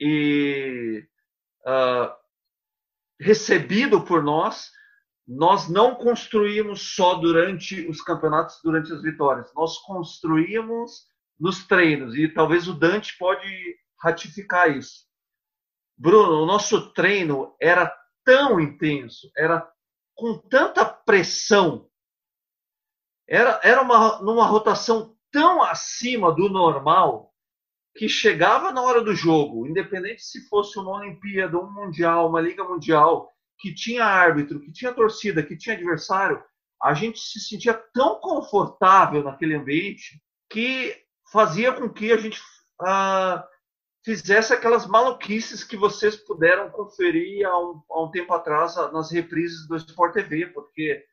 e 0.00 1.06
uh, 1.66 2.14
recebido 3.20 4.00
por 4.02 4.22
nós, 4.22 4.70
nós 5.26 5.68
não 5.68 5.94
construímos 5.94 6.94
só 6.94 7.14
durante 7.14 7.86
os 7.88 8.00
campeonatos, 8.00 8.60
durante 8.62 8.92
as 8.92 9.02
vitórias, 9.02 9.52
nós 9.54 9.78
construímos 9.78 11.06
nos 11.38 11.66
treinos, 11.66 12.16
e 12.16 12.28
talvez 12.28 12.66
o 12.66 12.74
Dante 12.74 13.16
pode 13.18 13.76
ratificar 14.00 14.76
isso. 14.76 15.06
Bruno, 15.96 16.42
o 16.42 16.46
nosso 16.46 16.92
treino 16.92 17.54
era 17.60 17.92
tão 18.24 18.60
intenso, 18.60 19.30
era 19.36 19.68
com 20.14 20.38
tanta 20.38 20.84
pressão, 20.84 21.88
era, 23.28 23.60
era 23.62 23.82
uma, 23.82 24.20
numa 24.22 24.46
rotação 24.46 25.16
tão 25.30 25.62
acima 25.62 26.32
do 26.32 26.48
normal, 26.48 27.27
que 27.98 28.08
chegava 28.08 28.70
na 28.70 28.80
hora 28.80 29.02
do 29.02 29.12
jogo, 29.12 29.66
independente 29.66 30.22
se 30.22 30.48
fosse 30.48 30.78
uma 30.78 30.98
Olimpíada, 30.98 31.58
um 31.58 31.68
Mundial, 31.68 32.28
uma 32.28 32.40
Liga 32.40 32.62
Mundial, 32.62 33.28
que 33.58 33.74
tinha 33.74 34.04
árbitro, 34.04 34.60
que 34.60 34.70
tinha 34.70 34.94
torcida, 34.94 35.42
que 35.42 35.56
tinha 35.56 35.74
adversário, 35.74 36.40
a 36.80 36.94
gente 36.94 37.18
se 37.18 37.40
sentia 37.40 37.74
tão 37.74 38.20
confortável 38.20 39.24
naquele 39.24 39.56
ambiente 39.56 40.22
que 40.48 40.96
fazia 41.32 41.72
com 41.72 41.88
que 41.88 42.12
a 42.12 42.16
gente 42.16 42.40
ah, 42.80 43.44
fizesse 44.04 44.52
aquelas 44.52 44.86
maluquices 44.86 45.64
que 45.64 45.76
vocês 45.76 46.14
puderam 46.14 46.70
conferir 46.70 47.44
há 47.48 47.58
um, 47.58 47.82
há 47.90 48.04
um 48.04 48.12
tempo 48.12 48.32
atrás 48.32 48.76
nas 48.92 49.10
reprises 49.10 49.66
do 49.66 49.74
Sport 49.74 50.14
TV, 50.14 50.46
porque 50.46 51.04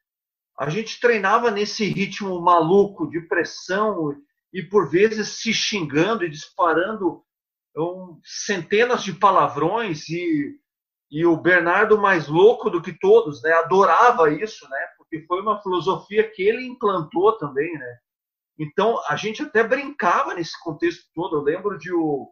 a 0.60 0.70
gente 0.70 1.00
treinava 1.00 1.50
nesse 1.50 1.86
ritmo 1.86 2.40
maluco 2.40 3.10
de 3.10 3.22
pressão 3.22 4.16
e 4.54 4.64
por 4.64 4.90
vezes 4.90 5.30
se 5.40 5.54
xingando 5.54 6.24
e 6.24 6.30
disparando 6.30 7.24
um, 7.78 8.20
centenas 8.24 9.04
de 9.04 9.14
palavrões 9.14 10.08
e, 10.10 10.56
e 11.12 11.26
o 11.26 11.36
Bernardo 11.38 11.98
mais 11.98 12.28
louco 12.28 12.70
do 12.70 12.82
que 12.82 12.98
todos, 12.98 13.42
né, 13.42 13.52
adorava 13.54 14.32
isso, 14.32 14.68
né, 14.70 14.88
porque 14.98 15.26
foi 15.28 15.42
uma 15.42 15.62
filosofia 15.62 16.30
que 16.30 16.44
ele 16.44 16.66
implantou 16.66 17.38
também, 17.38 17.72
né. 17.74 17.98
Então 18.58 19.02
a 19.10 19.16
gente 19.16 19.44
até 19.44 19.64
brincava 19.64 20.34
nesse 20.34 20.58
contexto 20.64 21.06
todo. 21.14 21.38
Eu 21.38 21.42
lembro 21.42 21.78
de 21.78 21.94
o, 21.94 22.32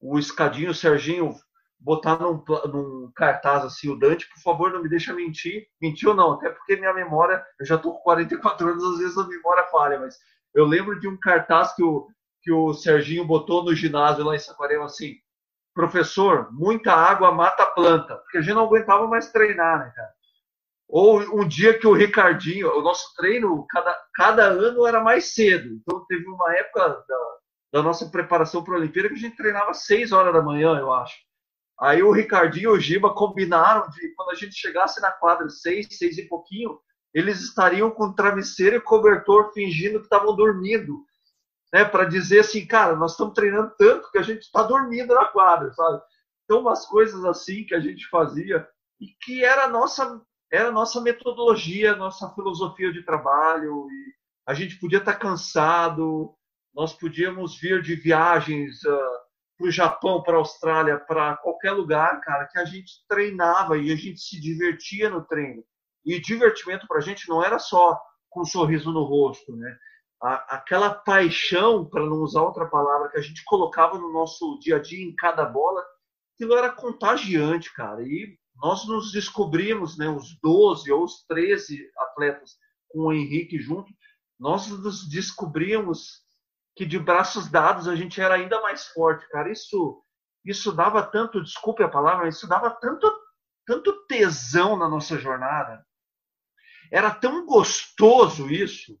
o 0.00 0.18
Escadinho, 0.18 0.70
o 0.70 0.74
Serginho 0.74 1.34
botar 1.80 2.18
num, 2.18 2.42
num, 2.66 3.12
cartaz 3.14 3.64
assim, 3.64 3.88
o 3.88 3.96
Dante, 3.96 4.28
por 4.28 4.42
favor, 4.42 4.72
não 4.72 4.82
me 4.82 4.88
deixa 4.88 5.14
mentir. 5.14 5.66
Mentiu 5.80 6.12
não, 6.14 6.32
até 6.32 6.50
porque 6.50 6.76
minha 6.76 6.92
memória, 6.92 7.44
eu 7.58 7.64
já 7.64 7.78
tô 7.78 7.92
com 7.92 8.00
44 8.00 8.68
anos, 8.68 8.84
às 8.84 8.98
vezes 8.98 9.16
a 9.18 9.26
memória 9.26 9.64
falha, 9.66 9.98
mas 9.98 10.16
eu 10.54 10.64
lembro 10.64 10.98
de 10.98 11.08
um 11.08 11.16
cartaz 11.18 11.74
que 11.74 11.82
o, 11.82 12.08
que 12.42 12.52
o 12.52 12.72
Serginho 12.72 13.24
botou 13.24 13.64
no 13.64 13.74
ginásio 13.74 14.24
lá 14.24 14.34
em 14.34 14.38
Saquarema 14.38 14.84
assim: 14.84 15.16
professor, 15.74 16.48
muita 16.52 16.92
água 16.92 17.30
mata 17.32 17.64
planta, 17.66 18.16
porque 18.16 18.38
a 18.38 18.40
gente 18.40 18.54
não 18.54 18.64
aguentava 18.64 19.06
mais 19.06 19.30
treinar, 19.30 19.78
né, 19.78 19.92
cara? 19.94 20.12
Ou 20.88 21.20
um 21.38 21.46
dia 21.46 21.78
que 21.78 21.86
o 21.86 21.92
Ricardinho, 21.92 22.74
o 22.76 22.82
nosso 22.82 23.14
treino, 23.14 23.66
cada, 23.68 23.96
cada 24.14 24.44
ano 24.44 24.86
era 24.86 25.02
mais 25.02 25.34
cedo. 25.34 25.68
Então 25.74 26.04
teve 26.06 26.26
uma 26.26 26.52
época 26.56 27.04
da, 27.06 27.36
da 27.74 27.82
nossa 27.82 28.08
preparação 28.08 28.64
para 28.64 28.74
a 28.74 28.78
Olimpíada 28.78 29.08
que 29.08 29.14
a 29.14 29.18
gente 29.18 29.36
treinava 29.36 29.70
às 29.70 29.84
6 29.84 30.12
horas 30.12 30.32
da 30.32 30.40
manhã, 30.40 30.78
eu 30.78 30.92
acho. 30.92 31.16
Aí 31.80 32.02
o 32.02 32.10
Ricardinho 32.10 32.74
e 32.74 32.76
o 32.78 32.80
Giba 32.80 33.14
combinaram 33.14 33.88
de 33.90 34.12
quando 34.14 34.30
a 34.30 34.34
gente 34.34 34.54
chegasse 34.54 35.00
na 35.00 35.12
quadra 35.12 35.48
6, 35.48 35.86
6 35.90 36.18
e 36.18 36.22
pouquinho, 36.26 36.80
eles 37.14 37.40
estariam 37.40 37.90
com 37.90 38.12
travesseiro 38.12 38.76
e 38.76 38.80
cobertor 38.80 39.52
fingindo 39.52 39.98
que 39.98 40.04
estavam 40.04 40.34
dormindo, 40.34 41.04
né, 41.72 41.84
para 41.84 42.04
dizer 42.04 42.40
assim, 42.40 42.66
cara, 42.66 42.96
nós 42.96 43.12
estamos 43.12 43.34
treinando 43.34 43.72
tanto 43.78 44.10
que 44.10 44.18
a 44.18 44.22
gente 44.22 44.42
está 44.42 44.62
dormindo 44.62 45.14
na 45.14 45.26
quadra, 45.26 45.72
sabe? 45.72 46.02
Então, 46.44 46.60
umas 46.60 46.86
coisas 46.86 47.24
assim 47.24 47.64
que 47.64 47.74
a 47.74 47.80
gente 47.80 48.08
fazia 48.08 48.66
e 49.00 49.08
que 49.22 49.44
era 49.44 49.64
a 49.64 49.68
nossa, 49.68 50.20
era 50.50 50.68
a 50.68 50.72
nossa 50.72 51.00
metodologia, 51.00 51.94
nossa 51.94 52.30
filosofia 52.34 52.90
de 52.90 53.02
trabalho. 53.02 53.86
A 54.46 54.54
gente 54.54 54.78
podia 54.78 54.98
estar 54.98 55.12
tá 55.12 55.18
cansado, 55.18 56.34
nós 56.74 56.94
podíamos 56.94 57.58
vir 57.60 57.82
de 57.82 57.94
viagens 57.94 58.82
uh, 58.84 58.92
ah, 58.92 59.20
para 59.58 59.66
o 59.66 59.70
Japão, 59.70 60.22
para 60.22 60.34
a 60.34 60.38
Austrália, 60.38 60.98
para 60.98 61.36
qualquer 61.36 61.72
lugar, 61.72 62.20
cara, 62.20 62.46
que 62.46 62.58
a 62.58 62.64
gente 62.64 63.04
treinava 63.06 63.76
e 63.76 63.92
a 63.92 63.96
gente 63.96 64.20
se 64.20 64.40
divertia 64.40 65.10
no 65.10 65.24
treino. 65.24 65.62
E 66.08 66.20
divertimento 66.20 66.86
para 66.86 66.98
a 66.98 67.02
gente 67.02 67.28
não 67.28 67.42
era 67.42 67.58
só 67.58 68.00
com 68.30 68.42
um 68.42 68.44
sorriso 68.44 68.90
no 68.92 69.04
rosto, 69.04 69.54
né? 69.56 69.78
aquela 70.20 70.92
paixão, 70.92 71.84
para 71.84 72.04
não 72.04 72.16
usar 72.16 72.42
outra 72.42 72.66
palavra, 72.66 73.08
que 73.08 73.18
a 73.18 73.22
gente 73.22 73.44
colocava 73.44 73.96
no 73.98 74.12
nosso 74.12 74.58
dia 74.58 74.76
a 74.76 74.78
dia 74.80 75.04
em 75.04 75.14
cada 75.14 75.44
bola, 75.44 75.84
aquilo 76.34 76.56
era 76.56 76.72
contagiante, 76.72 77.72
cara. 77.72 78.02
E 78.02 78.36
nós 78.56 78.86
nos 78.86 79.12
descobrimos, 79.12 79.96
né, 79.96 80.08
os 80.08 80.36
12 80.42 80.90
ou 80.90 81.04
os 81.04 81.24
13 81.28 81.88
atletas 81.96 82.56
com 82.88 83.02
o 83.02 83.12
Henrique 83.12 83.60
junto, 83.60 83.92
nós 84.38 84.68
nos 84.68 85.08
descobrimos 85.08 86.22
que 86.74 86.84
de 86.84 86.98
braços 86.98 87.48
dados 87.48 87.86
a 87.86 87.94
gente 87.94 88.20
era 88.20 88.34
ainda 88.34 88.60
mais 88.60 88.86
forte, 88.88 89.28
cara. 89.28 89.50
Isso 89.50 90.02
isso 90.44 90.72
dava 90.72 91.02
tanto, 91.02 91.42
desculpe 91.42 91.82
a 91.82 91.88
palavra, 91.88 92.28
isso 92.28 92.48
dava 92.48 92.70
tanto 92.70 93.06
tanto 93.66 94.06
tesão 94.06 94.76
na 94.78 94.88
nossa 94.88 95.18
jornada. 95.18 95.84
Era 96.90 97.10
tão 97.10 97.44
gostoso 97.46 98.50
isso, 98.50 98.98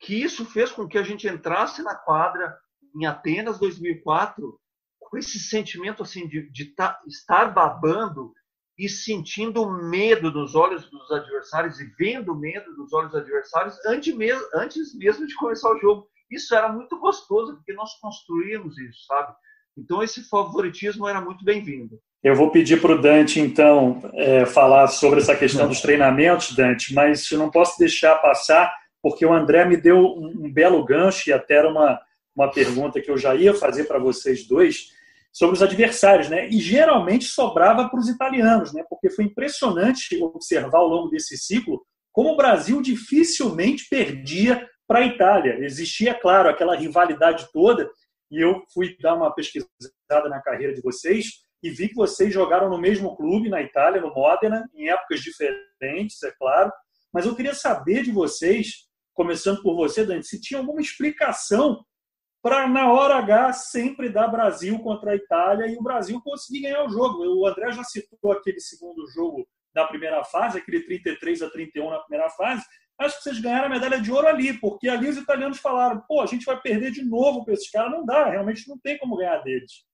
que 0.00 0.14
isso 0.14 0.44
fez 0.44 0.72
com 0.72 0.88
que 0.88 0.98
a 0.98 1.02
gente 1.02 1.28
entrasse 1.28 1.82
na 1.82 1.94
quadra 1.94 2.58
em 2.94 3.06
Atenas 3.06 3.58
2004 3.58 4.60
com 4.98 5.18
esse 5.18 5.38
sentimento 5.38 6.02
assim 6.02 6.26
de, 6.26 6.50
de 6.50 6.74
tá, 6.74 7.00
estar 7.06 7.52
babando 7.52 8.32
e 8.78 8.88
sentindo 8.88 9.70
medo 9.70 10.30
nos 10.30 10.54
olhos 10.54 10.88
dos 10.90 11.10
adversários 11.10 11.78
e 11.78 11.84
vendo 11.98 12.34
medo 12.34 12.74
nos 12.76 12.92
olhos 12.92 13.12
dos 13.12 13.20
adversários 13.20 13.76
antes 13.86 14.14
mesmo, 14.14 14.44
antes 14.54 14.94
mesmo 14.94 15.26
de 15.26 15.34
começar 15.34 15.70
o 15.70 15.78
jogo. 15.78 16.08
Isso 16.30 16.54
era 16.54 16.72
muito 16.72 16.98
gostoso 16.98 17.54
porque 17.56 17.74
nós 17.74 17.92
construímos 18.00 18.78
isso, 18.78 19.04
sabe? 19.04 19.34
Então 19.76 20.02
esse 20.02 20.22
favoritismo 20.28 21.06
era 21.06 21.20
muito 21.20 21.44
bem-vindo. 21.44 22.00
Eu 22.22 22.36
vou 22.36 22.50
pedir 22.52 22.80
para 22.80 22.92
o 22.92 23.02
Dante, 23.02 23.40
então, 23.40 24.00
é, 24.14 24.46
falar 24.46 24.86
sobre 24.86 25.18
essa 25.18 25.34
questão 25.34 25.66
dos 25.66 25.80
treinamentos, 25.80 26.54
Dante, 26.54 26.94
mas 26.94 27.28
eu 27.30 27.38
não 27.38 27.50
posso 27.50 27.76
deixar 27.78 28.14
passar, 28.16 28.72
porque 29.02 29.26
o 29.26 29.32
André 29.32 29.64
me 29.64 29.76
deu 29.76 29.98
um, 29.98 30.44
um 30.44 30.52
belo 30.52 30.84
gancho 30.84 31.28
e 31.28 31.32
até 31.32 31.54
era 31.54 31.68
uma, 31.68 32.00
uma 32.36 32.48
pergunta 32.48 33.00
que 33.00 33.10
eu 33.10 33.18
já 33.18 33.34
ia 33.34 33.52
fazer 33.52 33.84
para 33.84 33.98
vocês 33.98 34.46
dois 34.46 34.90
sobre 35.32 35.56
os 35.56 35.62
adversários, 35.62 36.28
né? 36.28 36.48
E 36.48 36.60
geralmente 36.60 37.24
sobrava 37.24 37.88
para 37.88 37.98
os 37.98 38.08
italianos, 38.08 38.72
né? 38.72 38.84
Porque 38.88 39.10
foi 39.10 39.24
impressionante 39.24 40.22
observar 40.22 40.78
ao 40.78 40.86
longo 40.86 41.08
desse 41.08 41.36
ciclo 41.36 41.82
como 42.12 42.34
o 42.34 42.36
Brasil 42.36 42.80
dificilmente 42.80 43.88
perdia 43.90 44.68
para 44.86 45.00
a 45.00 45.06
Itália. 45.06 45.56
Existia, 45.64 46.14
claro, 46.14 46.48
aquela 46.48 46.76
rivalidade 46.76 47.48
toda, 47.52 47.90
e 48.30 48.40
eu 48.40 48.62
fui 48.72 48.96
dar 49.00 49.14
uma 49.14 49.34
pesquisada 49.34 50.28
na 50.28 50.40
carreira 50.40 50.72
de 50.72 50.82
vocês 50.82 51.42
e 51.62 51.70
vi 51.70 51.88
que 51.88 51.94
vocês 51.94 52.32
jogaram 52.32 52.68
no 52.68 52.78
mesmo 52.78 53.16
clube 53.16 53.48
na 53.48 53.62
Itália, 53.62 54.00
no 54.00 54.12
Modena, 54.12 54.68
em 54.74 54.88
épocas 54.88 55.20
diferentes, 55.20 56.22
é 56.22 56.32
claro. 56.32 56.72
Mas 57.12 57.24
eu 57.24 57.36
queria 57.36 57.54
saber 57.54 58.02
de 58.02 58.10
vocês, 58.10 58.88
começando 59.14 59.62
por 59.62 59.76
você, 59.76 60.04
Dani, 60.04 60.24
se 60.24 60.40
tinha 60.40 60.58
alguma 60.58 60.80
explicação 60.80 61.84
para, 62.42 62.66
na 62.66 62.92
hora 62.92 63.16
H, 63.16 63.52
sempre 63.52 64.08
dar 64.08 64.26
Brasil 64.26 64.78
contra 64.80 65.12
a 65.12 65.16
Itália 65.16 65.66
e 65.66 65.76
o 65.76 65.82
Brasil 65.82 66.20
conseguir 66.22 66.62
ganhar 66.62 66.84
o 66.84 66.88
jogo. 66.88 67.22
O 67.24 67.46
André 67.46 67.70
já 67.70 67.84
citou 67.84 68.32
aquele 68.32 68.58
segundo 68.58 69.06
jogo 69.14 69.46
da 69.72 69.86
primeira 69.86 70.24
fase, 70.24 70.58
aquele 70.58 70.80
33 70.80 71.42
a 71.42 71.50
31 71.50 71.90
na 71.90 72.00
primeira 72.00 72.28
fase. 72.30 72.64
Acho 72.98 73.16
que 73.16 73.22
vocês 73.22 73.40
ganharam 73.40 73.66
a 73.66 73.70
medalha 73.70 74.00
de 74.00 74.10
ouro 74.10 74.26
ali, 74.26 74.58
porque 74.58 74.88
ali 74.88 75.08
os 75.08 75.16
italianos 75.16 75.58
falaram: 75.58 76.02
pô, 76.06 76.20
a 76.20 76.26
gente 76.26 76.44
vai 76.44 76.60
perder 76.60 76.90
de 76.90 77.04
novo 77.04 77.44
para 77.44 77.54
esses 77.54 77.70
caras. 77.70 77.92
Não 77.92 78.04
dá, 78.04 78.28
realmente 78.28 78.68
não 78.68 78.78
tem 78.78 78.98
como 78.98 79.16
ganhar 79.16 79.38
deles. 79.38 79.84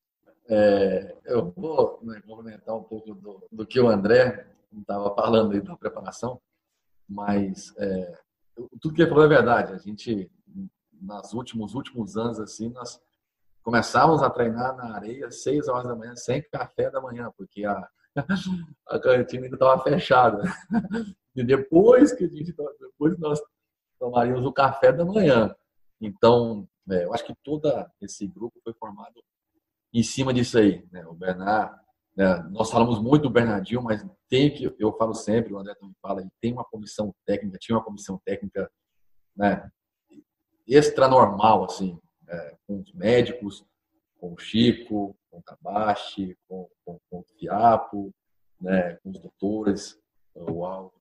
É, 0.49 1.17
eu 1.27 1.53
vou 1.57 2.01
né, 2.03 2.21
complementar 2.27 2.75
um 2.75 2.83
pouco 2.83 3.15
do, 3.15 3.47
do 3.53 3.67
que 3.67 3.79
o 3.79 3.89
André 3.89 4.47
estava 4.73 5.15
falando 5.15 5.53
aí 5.53 5.61
da 5.61 5.77
preparação, 5.77 6.41
mas 7.09 7.75
é, 7.77 8.19
tudo 8.81 8.95
que 8.95 9.03
ele 9.03 9.11
falou 9.11 9.25
é 9.25 9.29
verdade. 9.29 9.73
A 9.73 9.79
gente 9.79 10.31
nos 11.01 11.33
últimos 11.33 11.75
últimos 11.75 12.17
anos 12.17 12.41
assim 12.41 12.71
nós 12.71 13.01
começávamos 13.63 14.23
a 14.23 14.31
treinar 14.31 14.77
na 14.77 14.95
areia 14.95 15.31
seis 15.31 15.69
horas 15.69 15.87
da 15.87 15.95
manhã 15.95 16.17
sem 16.17 16.43
café 16.51 16.91
da 16.91 17.01
manhã 17.01 17.33
porque 17.37 17.65
a 17.65 17.89
a 18.89 18.99
cantina 18.99 19.45
ainda 19.45 19.55
estava 19.55 19.83
fechada 19.83 20.43
e 21.37 21.45
depois 21.45 22.13
que 22.13 22.25
a 22.25 22.29
gente 22.29 22.53
depois 22.81 23.17
nós 23.19 23.41
tomaríamos 23.99 24.45
o 24.45 24.53
café 24.53 24.93
da 24.93 25.05
manhã 25.05 25.55
então 26.01 26.69
é, 26.91 27.05
eu 27.05 27.15
acho 27.15 27.25
que 27.25 27.35
todo 27.45 27.71
esse 28.01 28.27
grupo 28.27 28.59
foi 28.65 28.73
formado 28.73 29.23
em 29.93 30.03
cima 30.03 30.33
disso 30.33 30.59
aí 30.59 30.87
né? 30.91 31.07
o 31.07 31.15
Bernard 31.15 31.75
né? 32.17 32.43
nós 32.51 32.71
falamos 32.71 33.01
muito 33.01 33.23
do 33.23 33.31
Bernardinho 33.31 33.83
mas 33.83 34.05
tem 34.29 34.53
que 34.53 34.75
eu 34.79 34.93
falo 34.97 35.15
sempre 35.15 35.53
o 35.53 35.59
André 35.59 35.75
também 35.75 35.95
fala 36.03 36.21
ele 36.21 36.31
tem 36.41 36.53
uma 36.53 36.65
comissão 36.65 37.15
técnica 37.27 37.59
tinha 37.59 37.77
uma 37.77 37.85
comissão 37.85 38.21
técnica 38.25 38.71
né, 39.39 39.71
extranormal, 40.67 41.65
assim, 41.65 41.99
é, 42.29 42.57
com 42.67 42.81
os 42.81 42.93
médicos, 42.93 43.65
com 44.19 44.35
o 44.35 44.39
Chico, 44.39 45.17
com 45.31 45.39
o 45.39 45.43
Tabashi, 45.43 46.37
com, 46.49 46.69
com, 46.85 46.99
com 47.09 47.19
o 47.21 47.25
Fiapo, 47.39 48.13
né, 48.61 48.97
com 48.97 49.11
os 49.11 49.21
doutores, 49.21 49.97
o 50.35 50.65
Álvaro 50.65 50.93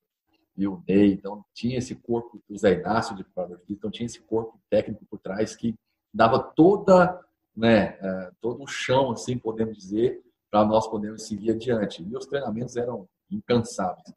e 0.56 0.68
o 0.68 0.82
Ney. 0.88 1.14
Então, 1.14 1.44
tinha 1.54 1.80
esse 1.80 1.96
corpo, 1.96 2.42
o 2.48 2.58
Zé 2.58 2.74
Inácio 2.74 3.16
de 3.16 3.24
Padre 3.24 3.58
então 3.70 3.90
tinha 3.90 4.06
esse 4.06 4.22
corpo 4.22 4.60
técnico 4.70 5.06
por 5.10 5.20
trás 5.20 5.56
que 5.56 5.76
dava 6.14 6.40
toda, 6.40 7.20
né, 7.58 7.98
é, 8.00 8.32
todo 8.40 8.64
o 8.64 8.68
chão, 8.68 9.12
assim, 9.12 9.38
podemos 9.38 9.76
dizer, 9.76 10.22
para 10.52 10.64
nós 10.64 10.88
podermos 10.88 11.26
seguir 11.28 11.52
adiante. 11.52 12.04
E 12.04 12.16
os 12.16 12.28
treinamentos 12.28 12.78
eram 12.78 13.10
incansáveis. 13.32 14.14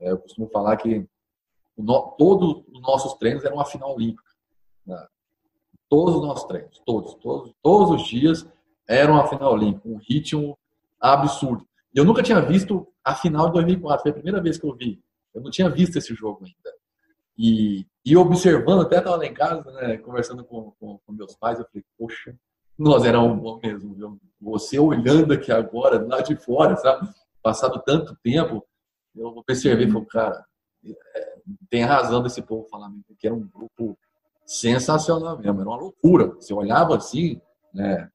É, 0.00 0.10
eu 0.10 0.18
costumo 0.18 0.48
falar 0.48 0.76
que 0.78 1.06
todos 2.18 2.64
os 2.72 2.80
nossos 2.80 3.14
treinos 3.14 3.44
eram 3.44 3.56
uma 3.56 3.66
final 3.66 3.94
olímpica. 3.94 4.30
Né? 4.86 5.06
Todos 5.88 6.16
os 6.16 6.22
nossos 6.22 6.44
treinos, 6.44 6.80
todos, 6.86 7.14
todos, 7.16 7.52
todos 7.62 8.00
os 8.00 8.08
dias 8.08 8.48
eram 8.88 9.16
a 9.16 9.26
final 9.28 9.52
olímpica, 9.52 9.88
um 9.88 9.98
ritmo 9.98 10.58
absurdo. 10.98 11.66
Eu 11.94 12.04
nunca 12.04 12.22
tinha 12.22 12.40
visto 12.40 12.86
a 13.04 13.14
final 13.14 13.46
de 13.46 13.54
2004, 13.54 14.02
foi 14.02 14.10
a 14.10 14.14
primeira 14.14 14.40
vez 14.40 14.58
que 14.58 14.66
eu 14.66 14.74
vi. 14.74 15.02
Eu 15.34 15.42
não 15.42 15.50
tinha 15.50 15.68
visto 15.68 15.96
esse 15.96 16.14
jogo 16.14 16.44
ainda. 16.44 16.76
E, 17.36 17.86
e 18.04 18.16
observando, 18.16 18.82
até 18.82 18.98
estava 18.98 19.16
lá 19.16 19.26
em 19.26 19.34
casa, 19.34 19.70
né, 19.72 19.96
conversando 19.98 20.44
com, 20.44 20.72
com, 20.72 20.98
com, 20.98 21.12
meus 21.12 21.34
pais, 21.36 21.58
eu 21.58 21.66
falei, 21.66 21.84
poxa, 21.98 22.36
nós 22.80 23.04
éramos 23.04 23.38
bons 23.40 23.60
mesmo. 23.62 23.94
Viu? 23.94 24.20
Você 24.40 24.78
olhando 24.78 25.32
aqui 25.32 25.52
agora, 25.52 26.04
lá 26.06 26.20
de 26.20 26.34
fora, 26.34 26.76
sabe? 26.76 27.08
Passado 27.42 27.82
tanto 27.84 28.16
tempo, 28.22 28.64
eu 29.14 29.26
observei 29.28 29.86
e 29.86 29.90
falei, 29.90 30.06
cara, 30.06 30.44
é, 30.84 31.34
tem 31.68 31.84
razão 31.84 32.22
desse 32.22 32.40
povo 32.42 32.66
falar 32.68 32.90
que 33.18 33.26
era 33.26 33.34
um 33.34 33.46
grupo 33.46 33.98
sensacional 34.46 35.38
mesmo, 35.38 35.60
era 35.60 35.68
uma 35.68 35.78
loucura. 35.78 36.26
Você 36.34 36.54
olhava 36.54 36.96
assim, 36.96 37.40
né, 37.72 38.08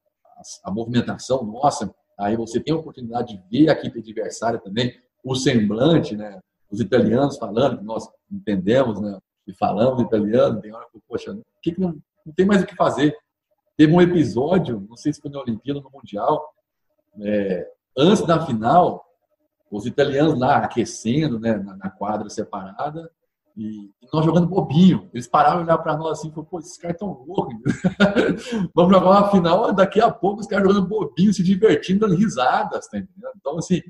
a, 0.64 0.70
movimentação 0.70 1.44
nossa, 1.44 1.92
aí 2.18 2.36
você 2.36 2.60
tem 2.60 2.74
a 2.74 2.76
oportunidade 2.76 3.36
de 3.36 3.42
ver 3.50 3.70
a 3.70 3.72
equipe 3.72 4.00
adversária 4.00 4.58
também, 4.58 4.94
o 5.24 5.34
semblante, 5.34 6.16
né, 6.16 6.40
os 6.70 6.80
italianos 6.80 7.38
falando, 7.38 7.82
nós 7.82 8.08
entendemos, 8.30 9.00
né, 9.00 9.18
e 9.46 9.54
falamos 9.54 10.02
italiano, 10.02 10.60
tem 10.60 10.74
hora 10.74 10.86
que, 10.92 11.00
poxa, 11.08 11.38
que, 11.62 11.72
que 11.72 11.80
não, 11.80 11.96
não, 12.24 12.34
tem 12.34 12.44
mais 12.44 12.62
o 12.62 12.66
que 12.66 12.74
fazer. 12.74 13.16
Teve 13.76 13.92
um 13.92 14.00
episódio, 14.00 14.86
não 14.88 14.96
sei 14.96 15.12
se 15.12 15.20
foi 15.20 15.30
na 15.30 15.40
Olimpíada 15.40 15.78
ou 15.80 15.84
no 15.84 15.90
Mundial, 15.90 16.54
é, 17.20 17.68
antes 17.96 18.24
da 18.24 18.44
final, 18.44 19.04
os 19.70 19.86
italianos 19.86 20.38
lá 20.38 20.58
aquecendo 20.58 21.38
né, 21.38 21.56
na, 21.56 21.90
quadra 21.90 22.28
separada, 22.28 23.10
e, 23.56 23.90
nós 24.12 24.24
jogando 24.24 24.46
bobinho. 24.46 25.10
Eles 25.14 25.26
pararam 25.26 25.58
de 25.58 25.64
olhar 25.64 25.78
para 25.78 25.96
nós 25.96 26.18
assim 26.18 26.30
pô, 26.30 26.58
esses 26.58 26.76
caras 26.76 26.94
estão 26.94 27.24
loucos. 27.26 27.54
Vamos 28.74 28.94
jogar 28.94 29.10
uma 29.10 29.30
final, 29.30 29.72
daqui 29.72 30.00
a 30.00 30.10
pouco 30.10 30.40
os 30.40 30.46
caras 30.46 30.66
jogando 30.66 30.86
bobinho, 30.86 31.32
se 31.32 31.42
divertindo, 31.42 32.00
dando 32.00 32.16
risadas, 32.16 32.86
tá 32.86 32.98
entendendo? 32.98 33.32
Então, 33.36 33.58
assim, 33.58 33.80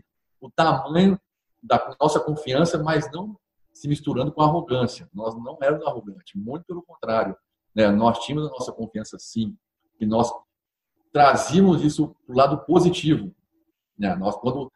o 0.40 0.50
tamanho 0.50 1.18
da 1.62 1.94
nossa 2.00 2.20
confiança, 2.20 2.82
mas 2.82 3.10
não 3.12 3.36
se 3.72 3.88
misturando 3.88 4.32
com 4.32 4.40
arrogância. 4.40 5.08
Nós 5.12 5.34
não 5.34 5.58
éramos 5.60 5.86
arrogantes, 5.86 6.34
muito 6.34 6.64
pelo 6.64 6.82
contrário. 6.82 7.36
Né? 7.74 7.90
Nós 7.90 8.20
tínhamos 8.20 8.48
a 8.48 8.52
nossa 8.52 8.72
confiança 8.72 9.18
sim, 9.18 9.56
e 10.00 10.06
nós 10.06 10.30
trazíamos 11.12 11.82
isso 11.82 12.14
para 12.26 12.32
o 12.32 12.36
lado 12.36 12.58
positivo. 12.64 13.34
Né? 13.98 14.14
Nós, 14.16 14.36
quando 14.36 14.70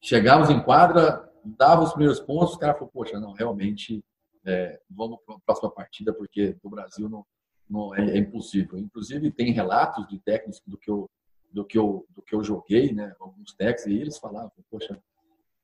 chegávamos 0.00 0.50
em 0.50 0.62
quadra, 0.62 1.30
dava 1.44 1.82
os 1.82 1.92
primeiros 1.92 2.20
pontos, 2.20 2.52
os 2.52 2.56
caras 2.56 2.76
falaram, 2.76 2.92
poxa, 2.92 3.20
não, 3.20 3.32
realmente 3.32 4.02
é, 4.44 4.80
vamos 4.90 5.18
para 5.24 5.36
a 5.36 5.40
próxima 5.40 5.70
partida, 5.70 6.12
porque 6.12 6.56
no 6.62 6.70
Brasil 6.70 7.08
não, 7.08 7.24
não 7.68 7.94
é, 7.94 8.16
é, 8.16 8.18
impossível. 8.18 8.78
Inclusive, 8.78 9.30
tem 9.30 9.52
relatos 9.52 10.06
de 10.08 10.18
técnicos 10.18 10.60
do 10.66 10.76
que 10.76 10.90
eu, 10.90 11.08
do 11.52 11.64
que 11.64 11.78
eu, 11.78 12.06
do 12.10 12.22
que 12.22 12.34
eu 12.34 12.42
joguei, 12.42 12.92
né, 12.92 13.14
alguns 13.20 13.54
técnicos, 13.54 13.86
e 13.86 14.00
eles 14.00 14.18
falavam, 14.18 14.50
poxa, 14.70 15.00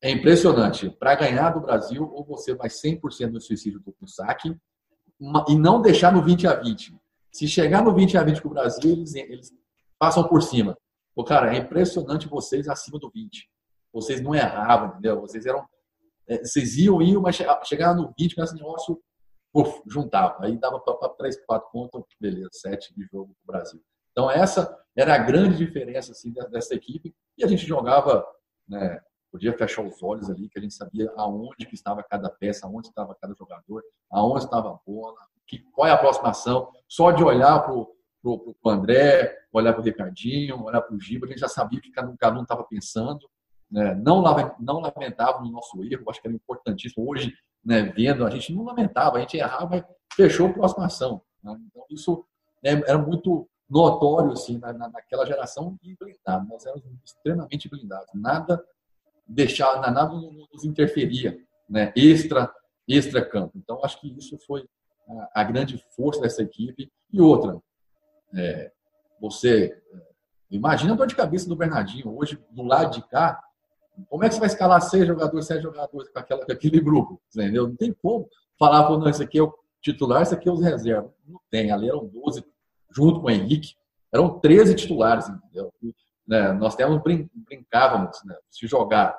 é 0.03 0.11
impressionante. 0.11 0.91
Para 0.91 1.15
ganhar 1.15 1.51
do 1.51 1.61
Brasil, 1.61 2.09
ou 2.13 2.25
você 2.25 2.55
vai 2.55 2.69
100% 2.69 3.31
no 3.31 3.41
suicídio 3.41 3.81
do 3.81 3.95
saque, 4.07 4.57
e 5.49 5.57
não 5.57 5.81
deixar 5.81 6.13
no 6.13 6.23
20 6.23 6.47
a 6.47 6.55
20. 6.55 6.95
Se 7.35 7.49
chegar 7.49 7.83
no 7.83 7.93
20 7.93 8.17
a 8.17 8.23
20 8.23 8.41
com 8.41 8.49
o 8.49 8.53
Brasil, 8.53 8.93
eles, 8.93 9.13
eles 9.17 9.53
passam 9.99 10.29
por 10.29 10.41
cima. 10.41 10.79
Pô, 11.17 11.25
cara, 11.25 11.53
é 11.53 11.59
impressionante 11.59 12.29
vocês 12.29 12.69
acima 12.69 12.97
do 12.97 13.11
20. 13.11 13.51
Vocês 13.93 14.21
não 14.21 14.33
erravam, 14.33 14.91
entendeu? 14.91 15.21
Vocês 15.21 15.45
eram 15.45 15.67
é, 16.29 16.39
vocês 16.39 16.77
iam, 16.77 17.03
iam, 17.03 17.21
mas 17.21 17.37
chegava 17.65 17.95
no 17.95 18.15
20, 18.17 18.37
com 18.37 18.43
esse 18.43 18.55
negócio, 18.55 19.03
uf, 19.53 19.83
juntava. 19.85 20.45
Aí 20.45 20.57
dava 20.57 20.79
para 20.79 21.09
3, 21.09 21.45
4 21.45 21.71
pontos, 21.73 22.15
beleza, 22.21 22.51
7 22.53 22.95
de 22.95 23.05
jogo 23.13 23.35
para 23.35 23.43
o 23.43 23.59
Brasil. 23.59 23.83
Então, 24.13 24.31
essa 24.31 24.81
era 24.97 25.17
a 25.17 25.19
grande 25.19 25.57
diferença 25.57 26.13
assim, 26.13 26.33
dessa 26.53 26.73
equipe. 26.73 27.13
E 27.37 27.45
a 27.45 27.49
gente 27.49 27.67
jogava, 27.67 28.25
né, 28.69 29.01
podia 29.33 29.53
fechar 29.59 29.83
os 29.83 30.01
olhos 30.05 30.31
ali, 30.31 30.49
que 30.49 30.57
a 30.57 30.63
gente 30.63 30.75
sabia 30.75 31.13
aonde 31.17 31.67
que 31.67 31.75
estava 31.75 32.01
cada 32.05 32.31
peça, 32.31 32.65
aonde 32.65 32.89
estava 32.89 33.13
cada 33.21 33.35
jogador, 33.35 33.83
aonde 34.09 34.45
estava 34.45 34.71
a 34.71 34.79
bola, 34.87 35.19
que, 35.47 35.59
qual 35.73 35.89
é 35.89 35.91
a 35.91 35.99
próxima 35.99 36.31
ação. 36.31 36.73
Só 36.95 37.11
de 37.11 37.25
olhar 37.25 37.61
para 37.61 37.75
o 37.75 38.55
André, 38.67 39.37
olhar 39.53 39.73
para 39.73 39.83
o 39.83 39.85
Ricardinho, 39.85 40.63
olhar 40.63 40.81
para 40.81 40.95
o 40.95 41.01
Giba, 41.01 41.27
a 41.27 41.29
gente 41.29 41.41
já 41.41 41.49
sabia 41.49 41.79
o 41.79 41.83
que 41.83 41.91
cada 41.91 42.39
um 42.39 42.43
estava 42.43 42.65
pensando 42.65 43.29
né, 43.75 43.93
não, 43.97 44.23
não 44.61 44.81
lamentava 44.81 45.41
no 45.41 45.51
nosso 45.51 45.83
erro, 45.83 46.09
acho 46.09 46.21
que 46.21 46.29
era 46.29 46.37
importantíssimo. 46.37 47.11
Hoje, 47.11 47.35
né, 47.65 47.83
vendo, 47.83 48.25
a 48.25 48.31
gente 48.31 48.55
não 48.55 48.65
lamentava, 48.65 49.17
a 49.17 49.21
gente 49.21 49.37
errava 49.37 49.79
e 49.79 49.85
fechou 50.15 50.49
a 50.49 50.53
próxima 50.53 50.87
ação. 50.87 51.21
Né? 51.43 51.59
Então, 51.67 51.85
isso 51.91 52.25
né, 52.63 52.81
era 52.87 52.99
muito 52.99 53.49
notório 53.69 54.31
assim, 54.31 54.59
na, 54.59 54.73
naquela 54.73 55.27
geração 55.27 55.77
e 55.83 55.97
blindado. 55.97 56.47
Nós 56.49 56.65
éramos 56.65 56.85
extremamente 57.05 57.69
blindados. 57.69 58.11
Nada 58.15 58.65
deixar, 59.27 59.81
nada 59.81 60.07
nos 60.07 60.65
interferia, 60.65 61.37
né, 61.69 61.93
extra, 61.97 62.55
extra 62.87 63.25
campo. 63.25 63.57
Então, 63.57 63.81
acho 63.83 64.01
que 64.01 64.17
isso 64.17 64.39
foi 64.47 64.69
a, 65.35 65.45
grande 65.45 65.83
força 65.97 66.21
dessa 66.21 66.43
equipe. 66.43 66.91
E 67.13 67.21
outra, 67.21 67.61
é, 68.35 68.73
você 69.21 69.81
Imagina 70.55 70.93
a 70.93 70.97
dor 70.97 71.09
de 71.09 71.17
cabeça 71.17 71.49
do 71.49 71.57
Bernardinho 71.57 72.17
hoje, 72.17 72.39
do 72.49 72.63
lado 72.63 72.93
de 72.95 73.03
cá. 73.09 73.43
Como 74.09 74.23
é 74.23 74.29
que 74.29 74.35
você 74.35 74.41
vai 74.41 74.49
escalar 74.49 74.81
seis 74.81 75.05
jogadores, 75.05 75.47
sete 75.47 75.63
jogadores 75.63 76.09
com, 76.09 76.19
aquela, 76.19 76.47
com 76.47 76.53
aquele 76.53 76.81
grupo? 76.81 77.21
Entendeu? 77.35 77.67
Não 77.67 77.75
tem 77.75 77.93
como 77.93 78.29
falar, 78.57 78.89
não, 78.91 79.09
esse 79.09 79.21
aqui 79.21 79.37
é 79.37 79.43
o 79.43 79.53
titular, 79.83 80.23
esse 80.23 80.33
aqui 80.33 80.49
é 80.49 80.53
os 80.53 80.63
reservas. 80.63 81.11
Não 81.27 81.41
tem. 81.51 81.73
Ali 81.73 81.89
eram 81.89 82.07
12, 82.07 82.45
junto 82.89 83.21
com 83.21 83.27
o 83.27 83.31
Henrique. 83.31 83.75
Eram 84.13 84.39
13 84.39 84.77
titulares, 84.77 85.29
entendeu? 85.29 85.73
né, 86.25 86.53
nós 86.53 86.77
temos, 86.77 87.03
brincávamos, 87.03 88.23
né, 88.25 88.37
se 88.49 88.67
jogar 88.69 89.19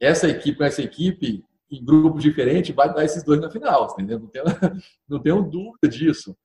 essa 0.00 0.28
equipe 0.28 0.58
com 0.58 0.64
essa 0.64 0.82
equipe 0.82 1.44
em 1.70 1.84
grupos 1.84 2.22
diferentes, 2.22 2.74
vai 2.74 2.92
dar 2.92 3.04
esses 3.04 3.22
dois 3.22 3.40
na 3.40 3.50
final, 3.50 3.86
entendeu? 3.92 4.18
Não 4.18 4.28
tenho, 4.28 4.44
não 5.08 5.20
tenho 5.20 5.42
dúvida 5.42 5.88
disso. 5.88 6.36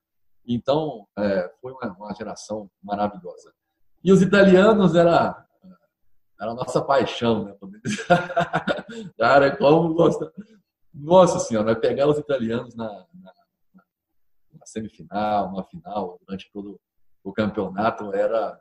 Então, 0.46 1.06
é, 1.18 1.50
foi 1.60 1.72
uma, 1.72 1.96
uma, 1.96 2.14
geração 2.14 2.70
maravilhosa. 2.82 3.52
E 4.02 4.12
os 4.12 4.20
italianos 4.20 4.94
era, 4.94 5.46
era 6.38 6.50
a 6.50 6.54
nossa 6.54 6.82
paixão, 6.82 7.44
né? 7.44 7.56
Cara, 9.18 9.56
como 9.56 9.94
gosta. 9.94 10.30
Nossa 10.92 11.40
Senhora, 11.40 11.74
pegar 11.74 12.06
os 12.06 12.18
italianos 12.18 12.74
na, 12.76 12.86
na, 13.14 13.32
na 14.52 14.66
semifinal, 14.66 15.52
na 15.52 15.64
final, 15.64 16.20
durante 16.24 16.50
todo 16.52 16.78
o 17.24 17.32
campeonato, 17.32 18.14
era 18.14 18.60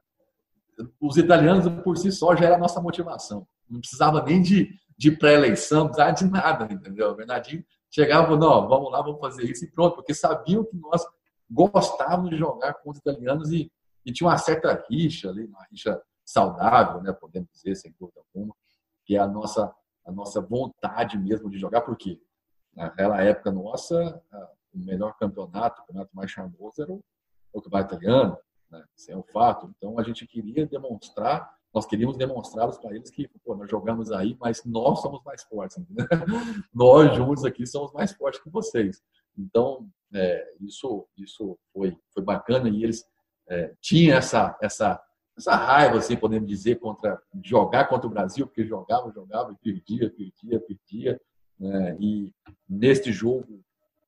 os 1.00 1.18
italianos 1.18 1.68
por 1.84 1.98
si 1.98 2.12
só 2.12 2.36
já 2.36 2.46
era 2.46 2.56
a 2.56 2.60
nossa 2.60 2.82
motivação. 2.82 3.46
Não 3.70 3.80
precisava 3.80 4.24
nem 4.24 4.42
de, 4.42 4.80
de 5.04 5.12
pré-eleição, 5.12 5.88
precisava 5.88 6.14
de 6.14 6.26
nada, 6.26 6.74
entendeu? 6.74 7.10
O 7.10 7.16
Bernardinho 7.16 7.66
chegava, 7.92 8.38
não, 8.38 8.70
vamos 8.70 8.90
lá, 8.90 9.02
vamos 9.02 9.20
fazer 9.20 9.44
isso 9.44 9.66
e 9.66 9.70
pronto, 9.70 9.96
porque 9.96 10.14
sabiam 10.14 10.64
que 10.64 10.78
nós 10.78 11.04
gostávamos 11.52 12.30
de 12.30 12.38
jogar 12.38 12.74
os 12.86 12.98
italianos 12.98 13.52
e, 13.52 13.70
e 14.06 14.14
tinha 14.14 14.30
uma 14.30 14.38
certa 14.38 14.82
rixa 14.90 15.30
ali, 15.30 15.46
uma 15.46 15.62
rixa 15.70 16.02
saudável, 16.24 17.02
né, 17.02 17.12
podemos 17.12 17.50
dizer, 17.52 17.76
sem 17.76 17.94
dúvida 18.00 18.22
alguma, 18.22 18.56
que 19.04 19.18
é 19.18 19.20
a 19.20 19.28
nossa, 19.28 19.76
a 20.06 20.12
nossa 20.12 20.40
vontade 20.40 21.18
mesmo 21.18 21.50
de 21.50 21.60
jogar, 21.60 21.82
porque 21.82 22.22
naquela 22.74 23.22
época 23.22 23.52
nossa, 23.52 24.22
o 24.74 24.80
melhor 24.80 25.18
campeonato, 25.18 25.82
o 25.82 25.86
campeonato 25.86 26.16
mais 26.16 26.32
charmoso 26.32 26.82
era 26.82 26.94
o, 26.94 27.04
o 27.52 27.62
campeonato 27.62 27.96
italiano, 27.96 28.38
né? 28.72 28.86
Isso 28.96 29.12
é 29.12 29.18
um 29.18 29.24
fato. 29.24 29.70
Então 29.78 30.00
a 30.00 30.04
gente 30.04 30.26
queria 30.26 30.66
demonstrar, 30.66 31.54
nós 31.74 31.86
queríamos 31.86 32.18
demonstrá-los 32.18 32.78
para 32.78 32.96
eles 32.96 33.10
que 33.10 33.28
pô, 33.44 33.56
nós 33.56 33.70
jogamos 33.70 34.12
aí, 34.12 34.38
mas 34.40 34.64
nós 34.64 35.02
somos 35.02 35.24
mais 35.24 35.44
fortes. 35.44 35.78
nós 36.74 37.16
juntos 37.16 37.44
aqui 37.44 37.66
somos 37.66 37.92
mais 37.94 38.12
fortes 38.12 38.42
que 38.42 38.50
vocês. 38.50 39.02
Então 39.38 39.88
é, 40.14 40.54
isso 40.62 41.08
isso 41.18 41.58
foi 41.72 41.98
foi 42.14 42.24
bacana 42.24 42.70
e 42.70 42.84
eles 42.84 43.06
é, 43.50 43.74
tinham 43.82 44.18
essa 44.18 44.58
essa 44.62 45.02
essa 45.36 45.56
raiva, 45.56 45.98
assim, 45.98 46.16
podemos 46.16 46.48
dizer, 46.48 46.80
contra 46.80 47.20
jogar 47.44 47.88
contra 47.90 48.08
o 48.08 48.10
Brasil, 48.10 48.46
porque 48.46 48.66
jogava, 48.66 49.12
jogava 49.12 49.52
e 49.52 49.56
perdia, 49.56 50.10
perdia, 50.10 50.60
perdia. 50.60 51.22
Né? 51.60 51.98
E 52.00 52.32
neste 52.70 53.12
jogo 53.12 53.64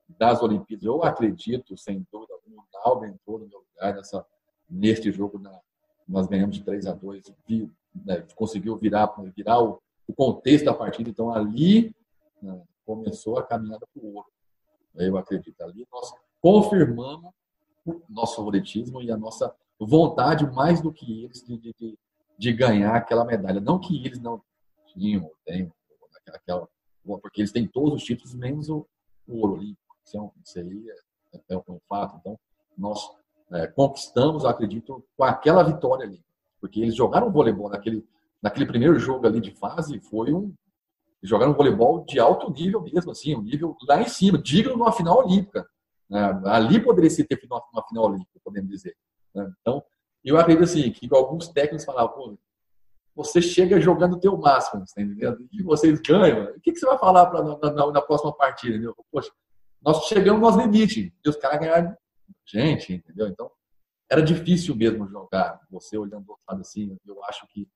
das 0.08 0.42
Olimpíadas, 0.44 0.86
eu 0.86 1.04
acredito, 1.04 1.76
sem 1.78 2.06
dúvida 2.12 2.34
alguma, 2.34 2.64
o 2.86 3.06
entrou 3.06 3.40
no 3.40 3.48
meu 3.48 3.60
lugar 3.60 3.96
nessa, 3.96 4.24
neste 4.70 5.12
jogo 5.12 5.40
nós 6.08 6.28
ganhamos 6.28 6.56
de 6.56 6.64
3 6.64 6.86
a 6.88 6.94
2 6.94 7.34
né, 8.06 8.26
conseguiu 8.36 8.76
virar, 8.78 9.14
virar 9.36 9.62
o, 9.62 9.82
o, 10.08 10.14
contexto 10.14 10.66
da 10.66 10.74
partida. 10.74 11.10
Então, 11.10 11.34
ali 11.34 11.96
né, 12.42 12.62
começou 12.86 13.38
a 13.38 13.44
caminhada 13.44 13.86
para 13.94 14.04
o 14.04 14.16
ouro. 14.16 14.28
Eu 14.96 15.18
acredito. 15.18 15.62
Ali 15.62 15.88
nós 15.92 16.14
confirmamos 16.42 17.32
o 17.86 18.02
nosso 18.10 18.36
favoritismo 18.36 19.02
e 19.02 19.12
a 19.12 19.18
nossa 19.18 19.54
vontade, 19.80 20.46
mais 20.52 20.82
do 20.82 20.92
que 20.92 21.24
eles, 21.24 21.44
de, 21.44 21.58
de, 21.58 22.00
de 22.38 22.54
ganhar 22.54 22.96
aquela 22.96 23.26
medalha. 23.26 23.60
Não 23.60 23.80
que 23.80 24.06
eles 24.06 24.20
não 24.20 24.42
tinham, 24.88 25.30
tenham, 25.46 25.72
aquela, 26.28 26.68
porque 27.22 27.42
eles 27.42 27.52
têm 27.52 27.68
todos 27.68 27.94
os 27.94 28.04
títulos, 28.04 28.34
menos 28.34 28.70
o, 28.70 28.88
o 29.28 29.40
ouro 29.40 29.54
olímpico. 29.54 29.96
Isso, 30.06 30.18
é 30.18 30.22
um, 30.22 30.32
isso 30.44 30.60
aí 30.60 30.90
é, 30.90 31.56
é, 31.56 31.58
um 31.58 31.80
fato. 31.88 32.18
Então, 32.18 32.40
nós 32.78 33.10
é, 33.56 33.68
conquistamos, 33.68 34.46
acredito, 34.46 35.04
com 35.18 35.24
aquela 35.24 35.64
vitória 35.64 36.06
ali. 36.06 36.22
Porque 36.60 36.82
eles 36.82 36.96
jogaram 36.96 37.32
voleibol 37.32 37.70
naquele, 37.70 38.06
naquele 38.42 38.66
primeiro 38.66 39.00
jogo 39.00 39.26
ali 39.26 39.40
de 39.40 39.52
fase, 39.52 40.00
foi 40.00 40.34
um. 40.34 40.54
Jogaram 41.24 41.54
voleibol 41.54 42.06
de 42.06 42.20
alto 42.20 42.52
nível 42.52 42.82
mesmo, 42.82 43.12
assim, 43.12 43.36
um 43.36 43.42
nível 43.42 43.76
lá 43.88 44.02
em 44.02 44.08
cima, 44.08 44.38
digno 44.38 44.74
de 44.74 44.82
uma 44.82 44.92
final 44.92 45.26
olímpica. 45.26 45.66
É, 46.12 46.20
ali 46.50 46.80
poderia 46.80 47.10
se 47.10 47.24
ter 47.24 47.40
uma 47.50 47.84
final 47.88 48.06
olímpica, 48.06 48.40
podemos 48.44 48.70
dizer. 48.70 48.96
Né? 49.34 49.52
Então, 49.62 49.84
eu 50.24 50.38
acredito 50.38 50.64
assim, 50.64 50.92
que 50.92 51.08
alguns 51.12 51.48
técnicos 51.48 51.86
falavam, 51.86 52.38
você 53.16 53.42
chega 53.42 53.80
jogando 53.80 54.14
o 54.14 54.20
teu 54.20 54.38
máximo, 54.38 54.84
tá 54.94 55.02
entendendo? 55.02 55.48
E 55.52 55.64
vocês 55.64 56.00
ganham. 56.02 56.46
O 56.46 56.62
que, 56.62 56.74
que 56.74 56.80
você 56.80 56.86
vai 56.86 56.98
falar 56.98 57.28
pra, 57.28 57.42
na, 57.42 57.72
na, 57.72 57.92
na 57.92 58.02
próxima 58.02 58.34
partida? 58.34 58.76
Entendeu? 58.76 58.96
Poxa, 59.12 59.32
nós 59.82 60.06
chegamos 60.06 60.42
no 60.42 60.48
nosso 60.48 60.60
limite. 60.60 61.14
E 61.24 61.30
os 61.30 61.38
caras 61.38 61.60
ganharam 61.60 61.96
gente, 62.46 62.94
entendeu? 62.94 63.28
Então, 63.28 63.52
era 64.10 64.22
difícil 64.22 64.76
mesmo 64.76 65.08
jogar. 65.08 65.60
Você 65.70 65.98
olhando 65.98 66.26
do 66.26 66.32
outro 66.32 66.44
lado 66.48 66.62
assim, 66.62 66.98
eu 67.06 67.24
acho 67.26 67.48
que, 67.48 67.68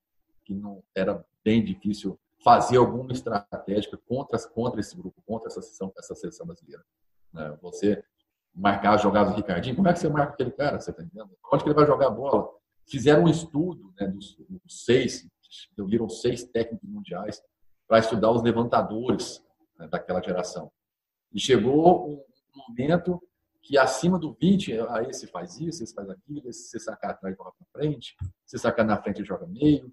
que 0.46 0.54
não 0.54 0.84
era 0.96 1.26
bem 1.44 1.64
difícil 1.64 2.20
fazer 2.44 2.78
alguma 2.78 3.12
estratégia 3.12 3.98
contra, 4.08 4.40
contra 4.50 4.80
esse 4.80 4.96
grupo, 4.96 5.22
contra 5.26 5.48
essa 5.48 5.62
seleção, 5.62 5.92
essa 5.98 6.16
seleção 6.16 6.46
brasileira. 6.46 6.84
Né? 7.34 7.58
Você 7.62 8.04
marcar 8.54 8.96
as 8.96 9.02
jogadas 9.02 9.34
do 9.34 9.38
Ricardinho, 9.38 9.76
como 9.76 9.88
é 9.88 9.94
que 9.94 10.00
você 10.00 10.10
marca 10.10 10.34
aquele 10.34 10.52
cara? 10.52 10.80
Você 10.80 10.94
tá 10.94 11.04
entendendo? 11.04 11.32
Onde 11.52 11.64
que 11.64 11.70
ele 11.70 11.76
vai 11.76 11.86
jogar 11.86 12.08
a 12.08 12.12
bola? 12.12 12.50
Fizeram 12.88 13.24
um 13.24 13.30
estudo 13.30 13.94
né, 14.00 14.08
dos, 14.08 14.36
dos 14.50 14.86
seis, 14.86 15.28
viram 15.78 16.10
seis 16.10 16.44
técnicos 16.44 16.90
mundiais 16.90 17.42
para 17.88 18.00
estudar 18.00 18.32
os 18.32 18.42
levantadores 18.42 19.44
né, 19.78 19.88
daquela 19.88 20.22
geração. 20.22 20.72
E 21.32 21.40
chegou 21.40 22.10
um 22.10 22.24
momento 22.68 23.22
que 23.62 23.78
acima 23.78 24.18
do 24.18 24.34
20, 24.34 24.80
aí 24.90 25.08
esse 25.10 25.28
faz 25.28 25.60
isso, 25.60 25.84
esse 25.84 25.94
faz 25.94 26.10
aquilo, 26.10 26.52
se 26.52 26.80
sacar 26.80 27.12
atrás 27.12 27.36
joga 27.36 27.52
para 27.52 27.82
frente, 27.82 28.16
se 28.46 28.58
sacar 28.58 28.86
na 28.86 29.02
frente 29.02 29.24
joga 29.24 29.46
meio. 29.48 29.92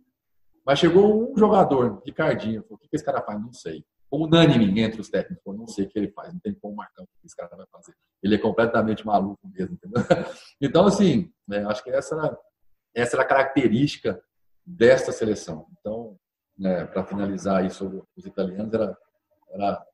Mas 0.65 0.79
chegou 0.79 1.33
um 1.33 1.37
jogador, 1.37 2.03
Ricardinho, 2.05 2.63
falou, 2.63 2.77
o 2.77 2.79
que 2.79 2.89
esse 2.93 3.05
cara 3.05 3.23
faz? 3.23 3.41
Não 3.41 3.53
sei. 3.53 3.85
Unânime 4.11 4.81
entre 4.81 5.01
os 5.01 5.09
técnicos, 5.09 5.43
falou, 5.45 5.61
não 5.61 5.67
sei 5.67 5.85
o 5.85 5.89
que 5.89 5.99
ele 5.99 6.11
faz, 6.11 6.33
não 6.33 6.41
tem 6.41 6.55
como 6.55 6.77
marcar 6.77 7.03
o 7.03 7.07
que 7.07 7.27
esse 7.27 7.37
cara 7.37 7.55
vai 7.57 7.67
fazer. 7.71 7.95
Ele 8.23 8.35
é 8.37 8.39
completamente 8.39 9.05
maluco 9.05 9.47
mesmo, 9.49 9.75
entendeu? 9.75 10.03
Então, 10.61 10.87
assim, 10.87 11.33
né, 11.47 11.65
acho 11.67 11.83
que 11.83 11.91
essa 11.91 12.15
era, 12.15 12.39
essa 12.95 13.17
era 13.17 13.23
a 13.23 13.29
característica 13.29 14.21
desta 14.65 15.13
seleção. 15.13 15.67
Então, 15.79 16.19
né, 16.59 16.85
para 16.87 17.05
finalizar 17.05 17.59
aí 17.59 17.71
sobre 17.71 18.03
os 18.17 18.25
italianos, 18.25 18.73
era, 18.73 18.97
era 19.51 19.87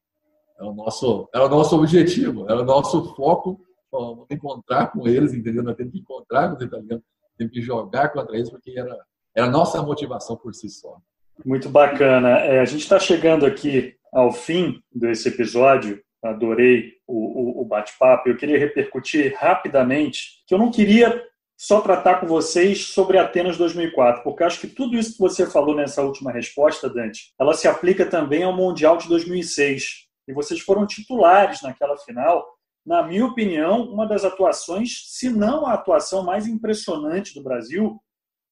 é 0.63 0.65
o 0.65 0.73
nosso, 0.73 1.29
é 1.35 1.41
o 1.41 1.49
nosso 1.49 1.77
objetivo, 1.77 2.49
é 2.49 2.55
o 2.55 2.65
nosso 2.65 3.15
foco. 3.17 3.61
Vamos 3.91 4.27
encontrar 4.31 4.87
com 4.93 5.07
eles, 5.07 5.35
entendeu? 5.35 5.63
Nós 5.63 5.77
temos 5.77 5.93
que 5.93 5.99
encontrar 5.99 6.49
com 6.49 6.57
os 6.57 6.63
italianos, 6.63 7.05
temos 7.37 7.53
que 7.53 7.61
jogar 7.61 8.11
contra 8.11 8.37
eles, 8.37 8.49
porque 8.49 8.73
era, 8.79 8.97
era 9.37 9.47
a 9.47 9.51
nossa 9.51 9.83
motivação 9.83 10.37
por 10.37 10.55
si 10.55 10.71
só. 10.71 10.97
Muito 11.45 11.69
bacana. 11.69 12.39
É, 12.39 12.61
a 12.61 12.65
gente 12.65 12.83
está 12.83 12.99
chegando 12.99 13.45
aqui 13.45 13.95
ao 14.13 14.33
fim 14.33 14.81
desse 14.95 15.29
episódio. 15.29 16.01
Adorei 16.25 16.93
o, 17.07 17.59
o, 17.59 17.63
o 17.63 17.65
bate-papo. 17.65 18.29
Eu 18.29 18.37
queria 18.37 18.59
repercutir 18.59 19.35
rapidamente 19.37 20.45
que 20.47 20.55
eu 20.55 20.59
não 20.59 20.71
queria 20.71 21.23
só 21.57 21.81
tratar 21.81 22.21
com 22.21 22.27
vocês 22.27 22.87
sobre 22.87 23.19
Atenas 23.19 23.57
2004, 23.57 24.23
porque 24.23 24.43
acho 24.43 24.61
que 24.61 24.67
tudo 24.67 24.97
isso 24.97 25.13
que 25.13 25.19
você 25.19 25.47
falou 25.47 25.77
nessa 25.77 26.03
última 26.03 26.33
resposta, 26.33 26.89
Dante, 26.89 27.33
ela 27.39 27.55
se 27.55 27.69
aplica 27.69 28.07
também 28.07 28.43
ao 28.43 28.57
Mundial 28.57 28.97
de 28.97 29.09
2006 29.09 30.12
e 30.27 30.33
vocês 30.33 30.61
foram 30.61 30.87
titulares 30.87 31.63
naquela 31.63 31.97
final. 31.99 32.47
Na 32.85 33.03
minha 33.03 33.27
opinião, 33.27 33.83
uma 33.83 34.07
das 34.07 34.25
atuações, 34.25 35.05
se 35.07 35.31
não 35.31 35.67
a 35.67 35.75
atuação 35.75 36.25
mais 36.25 36.47
impressionante 36.47 37.35
do 37.35 37.43
Brasil, 37.43 38.01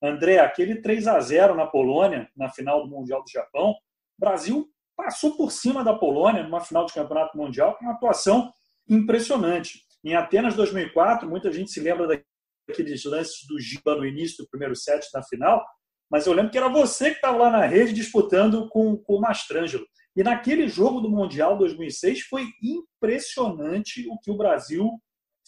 André, 0.03 0.39
aquele 0.39 0.81
3 0.81 1.07
a 1.09 1.21
0 1.21 1.55
na 1.55 1.67
Polônia, 1.67 2.31
na 2.37 2.49
final 2.49 2.83
do 2.83 2.89
Mundial 2.89 3.23
do 3.23 3.31
Japão, 3.31 3.71
o 3.71 3.77
Brasil 4.19 4.69
passou 4.97 5.37
por 5.37 5.51
cima 5.51 5.83
da 5.83 5.95
Polônia 5.95 6.43
numa 6.43 6.61
final 6.61 6.87
de 6.87 6.93
campeonato 6.93 7.37
mundial 7.37 7.77
com 7.77 7.85
uma 7.85 7.95
atuação 7.95 8.53
impressionante. 8.89 9.81
Em 10.05 10.15
Atenas 10.15 10.55
2004, 10.55 11.29
muita 11.29 11.53
gente 11.53 11.71
se 11.71 11.81
lembra 11.81 12.23
daqueles 12.69 13.05
lances 13.05 13.47
do 13.47 13.59
Giba 13.61 13.95
no 13.95 14.07
início 14.07 14.45
do 14.45 14.49
primeiro 14.49 14.75
set 14.75 15.11
da 15.13 15.23
final, 15.23 15.65
mas 16.11 16.27
eu 16.27 16.33
lembro 16.33 16.51
que 16.51 16.59
era 16.59 16.69
você 16.69 17.11
que 17.11 17.17
estava 17.17 17.37
lá 17.37 17.51
na 17.51 17.67
rede 17.67 17.93
disputando 17.93 18.69
com, 18.69 18.97
com 18.97 19.15
o 19.15 19.21
Mastrangelo. 19.21 19.87
E 20.17 20.23
naquele 20.23 20.69
jogo 20.69 21.01
do 21.01 21.09
Mundial 21.09 21.57
2006 21.57 22.23
foi 22.23 22.47
impressionante 22.63 24.09
o 24.09 24.19
que 24.19 24.31
o 24.31 24.37
Brasil 24.37 24.91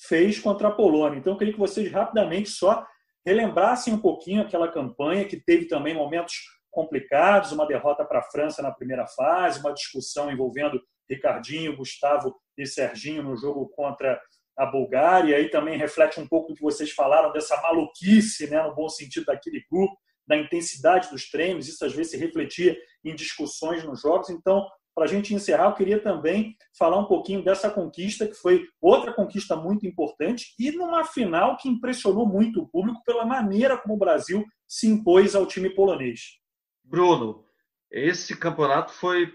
fez 0.09 0.39
contra 0.39 0.69
a 0.69 0.73
Polônia. 0.73 1.19
Então 1.19 1.33
eu 1.33 1.39
queria 1.39 1.53
que 1.53 1.59
vocês 1.59 1.91
rapidamente 1.91 2.49
só 2.49 2.87
relembrassem 3.25 3.93
um 3.93 3.99
pouquinho 3.99 4.43
aquela 4.43 4.71
campanha 4.71 5.25
que 5.25 5.37
teve 5.37 5.67
também 5.67 5.95
momentos 5.95 6.35
complicados, 6.71 7.53
uma 7.53 7.67
derrota 7.67 8.05
para 8.05 8.21
a 8.21 8.31
França 8.31 8.63
na 8.63 8.73
primeira 8.73 9.07
fase, 9.07 9.61
uma 9.61 9.75
discussão 9.75 10.31
envolvendo 10.31 10.81
Ricardinho, 11.09 11.77
Gustavo 11.77 12.35
e 12.57 12.67
Serginho 12.67 13.23
no 13.23 13.37
jogo 13.37 13.69
contra 13.69 14.21
a 14.57 14.67
Bulgária, 14.67 15.31
e 15.31 15.35
aí 15.35 15.51
também 15.51 15.79
reflete 15.79 16.21
um 16.21 16.27
pouco 16.27 16.49
do 16.49 16.55
que 16.55 16.63
vocês 16.63 16.91
falaram 16.91 17.33
dessa 17.33 17.61
maluquice, 17.61 18.49
né, 18.49 18.63
no 18.63 18.75
bom 18.75 18.89
sentido 18.89 19.27
daquele 19.27 19.65
grupo, 19.71 19.97
da 20.27 20.37
intensidade 20.37 21.11
dos 21.11 21.29
treinos, 21.29 21.69
isso 21.69 21.85
às 21.85 21.93
vezes 21.93 22.13
se 22.13 22.19
refletia 22.19 22.77
em 23.05 23.15
discussões 23.15 23.85
nos 23.85 24.01
jogos. 24.01 24.31
Então, 24.31 24.67
para 24.95 25.05
a 25.05 25.09
gente 25.09 25.35
encerrar, 25.35 25.67
eu 25.67 25.75
queria 25.75 26.03
também 26.03 26.55
falar 26.79 26.99
um 26.99 27.07
pouquinho 27.07 27.43
dessa 27.43 27.71
conquista, 27.71 28.27
que 28.27 28.35
foi 28.35 28.65
outra 28.81 29.13
conquista 29.13 29.57
muito 29.57 29.87
importante, 29.87 30.55
e 30.59 30.71
numa 30.71 31.05
final 31.05 31.57
que 31.57 31.69
impressionou 31.69 32.27
muito 32.27 32.61
o 32.61 32.69
público 32.69 33.03
pela 33.05 33.25
maneira 33.25 33.79
como 33.79 33.95
o 33.95 33.99
Brasil 33.99 34.45
se 34.69 34.87
impôs 34.87 35.35
ao 35.35 35.47
time 35.47 35.71
polonês. 35.71 36.39
Bruno, 36.85 37.45
esse 37.91 38.37
campeonato 38.37 38.93
foi 38.93 39.33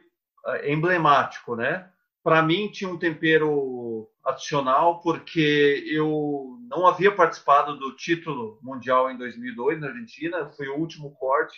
eh, 0.48 0.72
emblemático, 0.72 1.56
né? 1.56 1.92
Para 2.28 2.42
mim 2.42 2.70
tinha 2.70 2.90
um 2.90 3.00
tempero 3.00 4.06
adicional 4.22 5.00
porque 5.00 5.82
eu 5.90 6.58
não 6.70 6.86
havia 6.86 7.10
participado 7.10 7.80
do 7.80 7.96
título 7.96 8.60
mundial 8.62 9.10
em 9.10 9.18
2002 9.18 9.80
na 9.80 9.88
Argentina, 9.88 10.50
foi 10.50 10.68
o 10.68 10.76
último 10.76 11.16
corte 11.16 11.58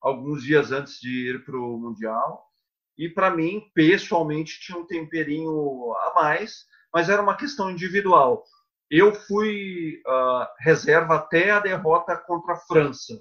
alguns 0.00 0.44
dias 0.44 0.70
antes 0.70 1.00
de 1.00 1.30
ir 1.30 1.44
para 1.44 1.58
o 1.58 1.76
mundial 1.76 2.46
e 2.96 3.08
para 3.08 3.28
mim, 3.28 3.68
pessoalmente, 3.74 4.60
tinha 4.60 4.78
um 4.78 4.86
temperinho 4.86 5.92
a 5.94 6.12
mais, 6.14 6.64
mas 6.92 7.08
era 7.08 7.20
uma 7.20 7.36
questão 7.36 7.68
individual. 7.68 8.44
Eu 8.88 9.12
fui 9.12 10.00
uh, 10.06 10.46
reserva 10.60 11.16
até 11.16 11.50
a 11.50 11.58
derrota 11.58 12.16
contra 12.16 12.54
a 12.54 12.58
França. 12.58 13.20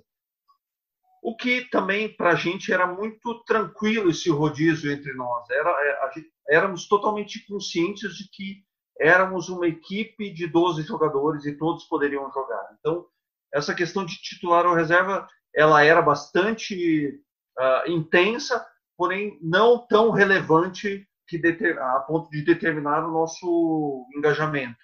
O 1.23 1.37
que 1.37 1.61
também 1.69 2.13
para 2.13 2.31
a 2.31 2.35
gente 2.35 2.73
era 2.73 2.85
muito 2.85 3.41
tranquilo 3.45 4.11
esse 4.11 4.29
rodízio 4.29 4.91
entre 4.91 5.13
nós. 5.13 5.49
Era, 5.49 5.69
é, 5.69 6.11
gente, 6.13 6.29
éramos 6.49 6.85
totalmente 6.85 7.45
conscientes 7.47 8.17
de 8.17 8.29
que 8.29 8.61
éramos 8.99 9.47
uma 9.47 9.65
equipe 9.65 10.33
de 10.33 10.45
12 10.47 10.83
jogadores 10.83 11.45
e 11.45 11.57
todos 11.57 11.85
poderiam 11.85 12.29
jogar. 12.29 12.75
Então, 12.77 13.05
essa 13.53 13.73
questão 13.73 14.05
de 14.05 14.21
titular 14.21 14.65
ou 14.65 14.73
reserva, 14.73 15.25
ela 15.55 15.81
era 15.81 16.01
bastante 16.01 17.21
uh, 17.57 17.89
intensa, 17.89 18.65
porém 18.97 19.39
não 19.41 19.87
tão 19.87 20.11
relevante 20.11 21.07
que 21.25 21.41
a 21.79 21.99
ponto 22.01 22.29
de 22.29 22.43
determinar 22.43 23.07
o 23.07 23.11
nosso 23.11 24.05
engajamento. 24.13 24.77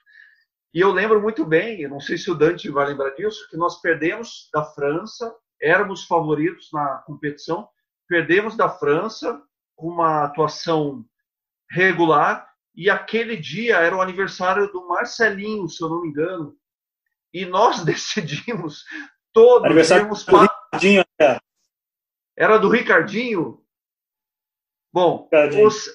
E 0.74 0.80
eu 0.80 0.92
lembro 0.92 1.22
muito 1.22 1.44
bem, 1.46 1.82
eu 1.82 1.90
não 1.90 2.00
sei 2.00 2.18
se 2.18 2.32
o 2.32 2.36
Dante 2.36 2.70
vai 2.70 2.88
lembrar 2.88 3.10
disso, 3.12 3.46
que 3.50 3.58
nós 3.58 3.82
perdemos 3.82 4.50
da 4.54 4.64
França, 4.64 5.36
éramos 5.62 6.06
favoritos 6.06 6.70
na 6.72 6.98
competição, 7.00 7.68
perdemos 8.08 8.56
da 8.56 8.70
França 8.70 9.42
com 9.76 9.88
uma 9.88 10.26
atuação 10.26 11.06
regular, 11.70 12.48
e 12.76 12.90
aquele 12.90 13.38
dia 13.38 13.78
era 13.78 13.96
o 13.96 14.02
aniversário 14.02 14.72
do 14.72 14.88
Marcelinho, 14.88 15.68
se 15.68 15.84
eu 15.84 15.90
não 15.90 16.02
me 16.02 16.10
engano, 16.10 16.56
e 17.34 17.46
nós 17.46 17.84
decidimos 17.86 18.84
todos 19.34 19.66
aniversário 19.66 20.06
irmos 20.06 20.24
para... 20.24 20.42
Ricardinho, 20.72 21.06
é. 21.20 21.40
Era 22.38 22.58
do 22.58 22.70
Ricardinho? 22.70 23.64
Bom, 24.92 25.24
Ricardinho, 25.26 25.68
os... 25.68 25.90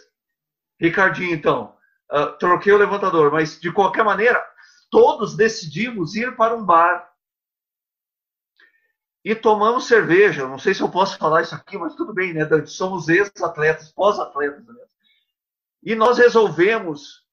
Ricardinho 0.81 1.35
então, 1.35 1.77
uh, 2.12 2.37
troquei 2.39 2.73
o 2.73 2.79
levantador, 2.79 3.33
mas 3.33 3.59
de 3.61 3.73
qualquer 3.73 4.05
maneira, 4.05 4.45
todos 4.91 5.37
decidimos 5.37 6.15
ir 6.15 6.37
para 6.37 6.55
um 6.55 6.65
bar 6.65 7.14
e 9.25 9.35
tomamos 9.35 9.87
cerveja. 9.87 10.47
Não 10.47 10.59
sei 10.59 10.75
se 10.75 10.83
eu 10.83 10.91
posso 10.91 11.16
falar 11.16 11.43
isso 11.43 11.55
aqui, 11.55 11.79
mas 11.79 11.95
tudo 11.95 12.12
bem, 12.12 12.35
né, 12.35 12.45
Dante? 12.45 12.70
Somos 12.70 13.09
ex-atletas, 13.09 13.91
pós-atletas. 13.91 14.66
Né? 14.66 14.75
E 15.83 15.95
nós 15.95 16.18
resolvemos 16.18 17.25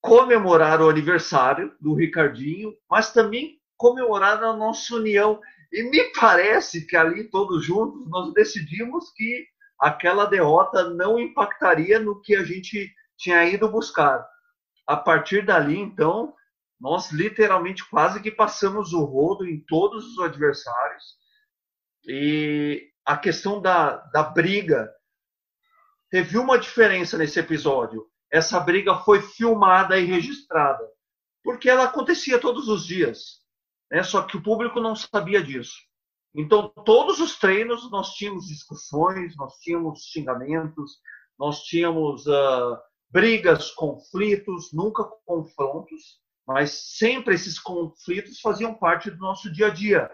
comemorar 0.00 0.80
o 0.80 0.88
aniversário 0.88 1.72
do 1.80 1.94
Ricardinho, 1.94 2.74
mas 2.90 3.12
também 3.12 3.60
comemorar 3.76 4.42
a 4.42 4.52
nossa 4.52 4.96
união. 4.96 5.40
E 5.72 5.84
me 5.84 6.12
parece 6.12 6.86
que 6.86 6.96
ali, 6.96 7.24
todos 7.24 7.64
juntos, 7.64 8.08
nós 8.08 8.32
decidimos 8.34 9.12
que 9.12 9.46
aquela 9.78 10.26
derrota 10.26 10.90
não 10.90 11.18
impactaria 11.20 12.00
no 12.00 12.20
que 12.20 12.34
a 12.34 12.42
gente 12.42 12.92
tinha 13.16 13.44
ido 13.44 13.68
buscar. 13.68 14.26
A 14.86 14.96
partir 14.96 15.46
dali, 15.46 15.78
então, 15.78 16.34
nós 16.82 17.12
literalmente 17.12 17.88
quase 17.88 18.20
que 18.20 18.30
passamos 18.32 18.92
o 18.92 19.04
rodo 19.04 19.46
em 19.46 19.60
todos 19.60 20.04
os 20.04 20.18
adversários. 20.18 21.16
E 22.04 22.90
a 23.06 23.16
questão 23.16 23.62
da, 23.62 23.98
da 24.12 24.24
briga 24.24 24.92
teve 26.10 26.36
uma 26.36 26.58
diferença 26.58 27.16
nesse 27.16 27.38
episódio. 27.38 28.04
Essa 28.28 28.58
briga 28.58 28.96
foi 28.96 29.22
filmada 29.22 29.96
e 29.96 30.04
registrada, 30.04 30.84
porque 31.44 31.70
ela 31.70 31.84
acontecia 31.84 32.40
todos 32.40 32.66
os 32.66 32.84
dias, 32.84 33.42
né? 33.88 34.02
Só 34.02 34.22
que 34.22 34.36
o 34.36 34.42
público 34.42 34.80
não 34.80 34.96
sabia 34.96 35.40
disso. 35.40 35.76
Então, 36.34 36.68
todos 36.84 37.20
os 37.20 37.38
treinos 37.38 37.88
nós 37.92 38.14
tínhamos 38.14 38.48
discussões, 38.48 39.36
nós 39.36 39.54
tínhamos 39.60 40.00
xingamentos, 40.06 40.98
nós 41.38 41.62
tínhamos 41.62 42.26
uh, 42.26 42.76
brigas, 43.08 43.70
conflitos, 43.70 44.72
nunca 44.72 45.04
confrontos, 45.24 46.21
mas 46.46 46.96
sempre 46.96 47.34
esses 47.34 47.58
conflitos 47.58 48.40
faziam 48.40 48.74
parte 48.74 49.10
do 49.10 49.18
nosso 49.18 49.52
dia 49.52 49.68
a 49.68 49.70
dia, 49.70 50.10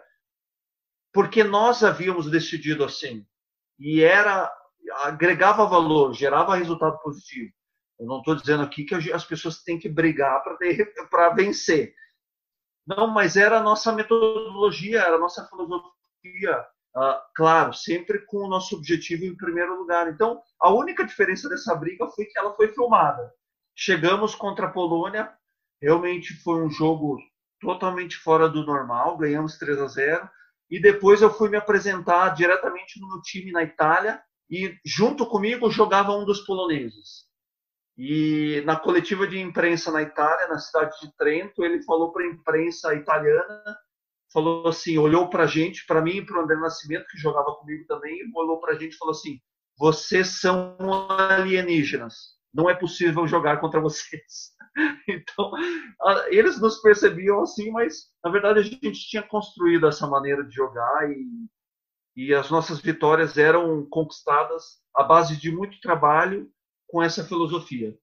porque 1.13 1.43
nós 1.43 1.83
havíamos 1.83 2.31
decidido 2.31 2.85
assim 2.85 3.27
e 3.79 4.03
era 4.03 4.53
agregava 5.05 5.67
valor, 5.67 6.15
gerava 6.15 6.57
resultado 6.57 6.99
positivo. 7.01 7.53
Eu 7.99 8.07
não 8.07 8.19
estou 8.19 8.35
dizendo 8.35 8.63
aqui 8.63 8.85
que 8.85 8.95
as 8.95 9.25
pessoas 9.25 9.63
têm 9.63 9.79
que 9.79 9.89
brigar 9.89 10.43
para 11.11 11.31
vencer. 11.31 11.93
Não, 12.87 13.07
mas 13.09 13.37
era 13.37 13.59
a 13.59 13.63
nossa 13.63 13.93
metodologia, 13.93 15.01
era 15.01 15.17
a 15.17 15.21
nossa 15.21 15.47
filosofia 15.49 16.67
uh, 16.97 17.21
claro, 17.35 17.73
sempre 17.73 18.25
com 18.27 18.39
o 18.39 18.49
nosso 18.49 18.77
objetivo 18.77 19.25
em 19.25 19.37
primeiro 19.37 19.79
lugar. 19.79 20.09
Então, 20.09 20.41
a 20.61 20.71
única 20.71 21.05
diferença 21.05 21.49
dessa 21.49 21.75
briga 21.75 22.09
foi 22.09 22.25
que 22.25 22.39
ela 22.39 22.55
foi 22.55 22.69
filmada. 22.69 23.33
Chegamos 23.75 24.35
contra 24.35 24.67
a 24.67 24.71
Polônia, 24.71 25.33
realmente 25.81 26.35
foi 26.43 26.63
um 26.63 26.71
jogo 26.71 27.19
totalmente 27.61 28.17
fora 28.17 28.49
do 28.49 28.65
normal, 28.65 29.17
ganhamos 29.17 29.59
3 29.59 29.81
a 29.81 29.87
0 29.87 30.31
e 30.71 30.81
depois 30.81 31.23
eu 31.23 31.33
fui 31.33 31.49
me 31.49 31.57
apresentar 31.57 32.31
diretamente 32.31 33.01
no 33.01 33.09
meu 33.09 33.23
time 33.23 33.53
na 33.53 33.63
Itália 33.63 34.21
e 34.51 34.77
junto 34.85 35.27
comigo 35.27 35.71
jogava 35.71 36.13
um 36.13 36.25
dos 36.25 36.41
poloneses. 36.41 37.27
E 37.97 38.63
na 38.65 38.77
coletiva 38.77 39.27
de 39.27 39.41
imprensa 39.41 39.91
na 39.91 40.03
Itália, 40.03 40.47
na 40.47 40.59
cidade 40.59 40.95
de 41.01 41.15
Trento, 41.17 41.65
ele 41.65 41.83
falou 41.83 42.13
para 42.13 42.23
a 42.23 42.29
imprensa 42.29 42.95
italiana 42.95 43.77
falou 44.33 44.69
assim, 44.69 44.99
olhou 44.99 45.29
para 45.29 45.45
a 45.45 45.47
gente, 45.47 45.87
para 45.87 46.03
mim 46.03 46.19
e 46.19 46.27
para 46.27 46.39
o 46.39 46.43
André 46.43 46.57
Nascimento, 46.57 47.07
que 47.09 47.19
jogava 47.19 47.55
comigo 47.57 47.87
também, 47.87 48.19
olhou 48.35 48.61
para 48.61 48.75
a 48.75 48.79
gente 48.79 48.93
e 48.93 48.99
falou 48.99 49.13
assim: 49.13 49.41
vocês 49.77 50.41
são 50.41 50.77
alienígenas, 51.11 52.37
não 52.53 52.69
é 52.69 52.75
possível 52.75 53.27
jogar 53.27 53.61
contra 53.61 53.81
vocês. 53.81 54.53
Então, 55.09 55.51
eles 56.29 56.61
nos 56.61 56.81
percebiam 56.81 57.43
assim, 57.43 57.71
mas 57.71 58.11
na 58.23 58.31
verdade 58.31 58.61
a 58.61 58.63
gente 58.63 59.09
tinha 59.09 59.23
construído 59.23 59.87
essa 59.87 60.07
maneira 60.07 60.45
de 60.45 60.55
jogar 60.55 61.11
e, 61.11 61.27
e 62.17 62.35
as 62.35 62.51
nossas 62.51 62.81
vitórias 62.81 63.37
eram 63.37 63.85
conquistadas 63.87 64.79
à 64.95 65.03
base 65.03 65.37
de 65.37 65.51
muito 65.51 65.81
trabalho 65.81 66.49
com 66.87 67.03
essa 67.03 67.25
filosofia. 67.25 67.97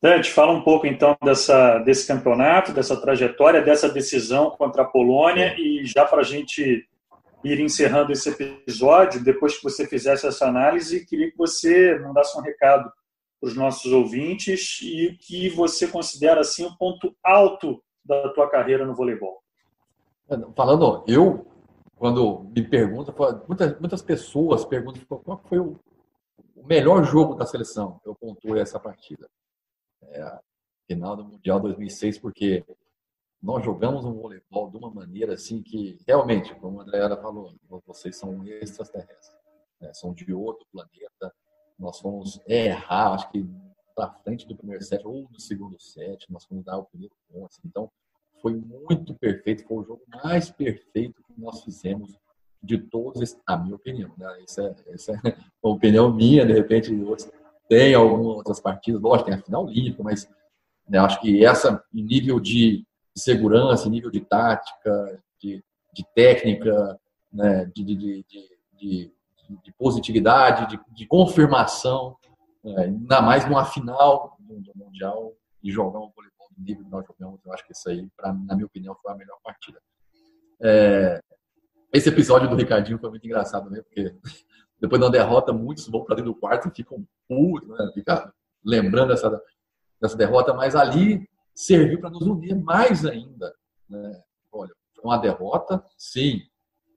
Dante, 0.00 0.32
fala 0.32 0.52
um 0.52 0.62
pouco 0.62 0.86
então 0.86 1.16
dessa, 1.22 1.78
desse 1.78 2.08
campeonato, 2.08 2.72
dessa 2.72 3.00
trajetória, 3.00 3.62
dessa 3.62 3.88
decisão 3.88 4.50
contra 4.50 4.82
a 4.82 4.86
Polônia 4.86 5.54
e 5.56 5.84
já 5.84 6.04
para 6.04 6.22
a 6.22 6.24
gente 6.24 6.88
ir 7.44 7.60
encerrando 7.60 8.12
esse 8.12 8.28
episódio, 8.28 9.22
depois 9.22 9.56
que 9.56 9.62
você 9.62 9.86
fizesse 9.86 10.26
essa 10.26 10.46
análise, 10.46 11.06
queria 11.06 11.30
que 11.30 11.36
você 11.36 11.98
mandasse 12.00 12.36
um 12.36 12.42
recado 12.42 12.92
para 13.42 13.48
os 13.48 13.56
nossos 13.56 13.92
ouvintes 13.92 14.78
e 14.80 15.08
o 15.08 15.18
que 15.18 15.48
você 15.48 15.88
considera 15.88 16.42
assim 16.42 16.64
o 16.64 16.76
ponto 16.76 17.12
alto 17.24 17.82
da 18.04 18.32
tua 18.32 18.48
carreira 18.48 18.86
no 18.86 18.94
voleibol. 18.94 19.42
Falando, 20.54 21.04
eu 21.08 21.44
quando 21.96 22.44
me 22.44 22.66
perguntam, 22.66 23.14
muitas, 23.46 23.78
muitas 23.80 24.02
pessoas 24.02 24.64
perguntam 24.64 25.02
qual 25.20 25.40
foi 25.48 25.58
o 25.58 25.78
melhor 26.64 27.04
jogo 27.04 27.34
da 27.34 27.44
seleção. 27.44 28.00
Eu 28.04 28.14
pontuei 28.14 28.60
essa 28.62 28.78
partida 28.78 29.28
é, 30.02 30.38
final 30.86 31.16
do 31.16 31.24
Mundial 31.24 31.60
2006, 31.60 32.18
porque 32.18 32.64
nós 33.40 33.64
jogamos 33.64 34.04
um 34.04 34.14
voleibol 34.14 34.70
de 34.70 34.76
uma 34.76 34.90
maneira 34.90 35.34
assim 35.34 35.62
que, 35.62 35.98
realmente, 36.06 36.54
como 36.56 36.80
a 36.80 36.82
Andréa 36.82 37.16
falou, 37.16 37.54
vocês 37.86 38.16
são 38.16 38.44
extraterrestres, 38.46 39.32
né? 39.80 39.92
são 39.94 40.12
de 40.12 40.32
outro 40.32 40.66
planeta. 40.72 41.34
Nós 41.82 41.98
fomos 41.98 42.40
errar, 42.46 43.14
acho 43.14 43.28
que 43.32 43.44
para 43.94 44.08
frente 44.24 44.46
do 44.46 44.56
primeiro 44.56 44.82
set 44.84 45.04
ou 45.04 45.26
do 45.28 45.40
segundo 45.40 45.78
set, 45.80 46.30
nós 46.30 46.44
fomos 46.44 46.64
dar 46.64 46.78
o 46.78 46.84
primeiro 46.84 47.12
ponto. 47.28 47.46
Assim. 47.46 47.60
Então, 47.66 47.90
foi 48.40 48.54
muito 48.54 49.12
perfeito, 49.14 49.66
foi 49.66 49.78
o 49.78 49.84
jogo 49.84 50.02
mais 50.22 50.48
perfeito 50.48 51.22
que 51.24 51.40
nós 51.40 51.62
fizemos 51.64 52.16
de 52.62 52.78
todos, 52.78 53.36
a 53.44 53.56
minha 53.56 53.74
opinião. 53.74 54.12
Né? 54.16 54.44
Essa, 54.44 54.76
é, 54.86 55.26
é 55.26 55.36
uma 55.60 55.74
opinião 55.74 56.12
minha, 56.14 56.46
de 56.46 56.52
repente, 56.52 56.90
tem 57.68 57.94
algumas 57.94 58.36
outras 58.36 58.60
partidas, 58.60 59.00
lógico, 59.00 59.30
tem 59.30 59.38
a 59.38 59.42
final 59.42 59.64
olímpica, 59.64 60.04
mas 60.04 60.28
Né? 60.88 60.98
Acho 60.98 61.20
que 61.20 61.44
essa 61.44 61.82
nível 61.92 62.38
de 62.38 62.86
segurança, 63.16 63.90
nível 63.90 64.10
de 64.10 64.20
tática, 64.20 65.20
de, 65.40 65.64
de 65.92 66.06
técnica, 66.14 67.00
né? 67.32 67.64
de, 67.74 67.84
de, 67.84 68.24
de, 68.78 69.12
de, 69.62 69.72
positividade, 69.72 70.68
de, 70.76 70.80
de 70.94 71.06
confirmação, 71.06 72.16
é, 72.64 72.82
ainda 72.82 73.20
mais 73.20 73.46
numa 73.46 73.64
final 73.64 74.36
do, 74.38 74.60
do 74.60 74.72
Mundial 74.76 75.32
e 75.62 75.70
jogar 75.70 75.98
um 75.98 76.10
voleibol 76.10 76.48
do 76.56 76.62
nível 76.62 76.84
que 76.84 76.90
nós 76.90 77.06
jogamos, 77.06 77.40
eu 77.44 77.52
acho 77.52 77.66
que 77.66 77.72
isso 77.72 77.88
aí, 77.88 78.08
pra, 78.16 78.32
na 78.32 78.54
minha 78.54 78.66
opinião, 78.66 78.96
foi 79.02 79.12
a 79.12 79.16
melhor 79.16 79.38
partida. 79.42 79.80
É, 80.60 81.20
esse 81.92 82.08
episódio 82.08 82.48
do 82.48 82.56
Ricardinho 82.56 82.98
foi 82.98 83.10
muito 83.10 83.26
engraçado, 83.26 83.68
né? 83.68 83.82
Porque 83.82 84.14
depois 84.80 85.00
de 85.00 85.04
uma 85.04 85.12
derrota, 85.12 85.52
muitos 85.52 85.88
vão 85.88 86.04
para 86.04 86.16
dentro 86.16 86.32
do 86.32 86.38
quarto 86.38 86.68
e 86.68 86.74
ficam 86.74 87.06
putos, 87.28 87.68
né? 87.68 87.90
Fica 87.94 88.32
lembrando 88.64 89.08
dessa, 89.08 89.42
dessa 90.00 90.16
derrota, 90.16 90.54
mas 90.54 90.74
ali 90.74 91.28
serviu 91.54 92.00
para 92.00 92.10
nos 92.10 92.26
unir 92.26 92.54
mais 92.54 93.04
ainda. 93.04 93.54
Né? 93.88 94.22
Olha, 94.50 94.72
foi 94.94 95.04
uma 95.04 95.18
derrota, 95.18 95.84
sim, 95.98 96.40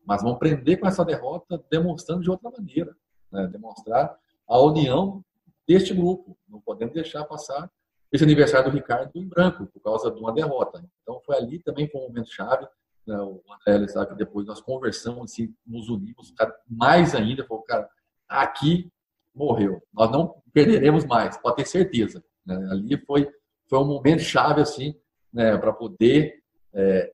mas 0.05 0.21
vamos 0.21 0.37
aprender 0.37 0.77
com 0.77 0.87
essa 0.87 1.03
derrota 1.03 1.63
demonstrando 1.69 2.21
de 2.21 2.29
outra 2.29 2.49
maneira. 2.51 2.95
Né? 3.31 3.47
Demonstrar 3.47 4.17
a 4.47 4.59
união 4.59 5.23
deste 5.67 5.93
grupo. 5.93 6.37
Não 6.47 6.59
podemos 6.61 6.93
deixar 6.93 7.23
passar 7.25 7.69
esse 8.11 8.23
aniversário 8.23 8.69
do 8.69 8.75
Ricardo 8.75 9.11
em 9.15 9.27
branco 9.27 9.65
por 9.67 9.81
causa 9.81 10.11
de 10.11 10.19
uma 10.19 10.31
derrota. 10.31 10.83
Então 11.01 11.19
foi 11.25 11.35
ali 11.35 11.59
também 11.59 11.89
foi 11.89 12.01
um 12.01 12.07
momento 12.07 12.29
chave. 12.29 12.67
Né? 13.05 13.17
O 13.19 13.41
André 13.67 13.87
sabe 13.87 14.11
que 14.11 14.17
depois 14.17 14.45
nós 14.45 14.61
conversamos, 14.61 15.31
assim, 15.31 15.53
nos 15.65 15.89
unimos 15.89 16.33
mais 16.69 17.15
ainda. 17.15 17.45
Falou, 17.45 17.63
cara, 17.63 17.89
aqui 18.27 18.91
morreu. 19.33 19.81
Nós 19.93 20.11
não 20.11 20.41
perderemos 20.53 21.05
mais, 21.05 21.37
pode 21.37 21.57
ter 21.57 21.65
certeza. 21.65 22.23
Né? 22.45 22.55
Ali 22.71 22.97
foi 23.05 23.29
foi 23.67 23.79
um 23.79 23.85
momento 23.85 24.21
chave 24.21 24.61
assim, 24.61 24.95
né, 25.33 25.57
para 25.57 25.73
poder 25.73 26.41
é, 26.73 27.11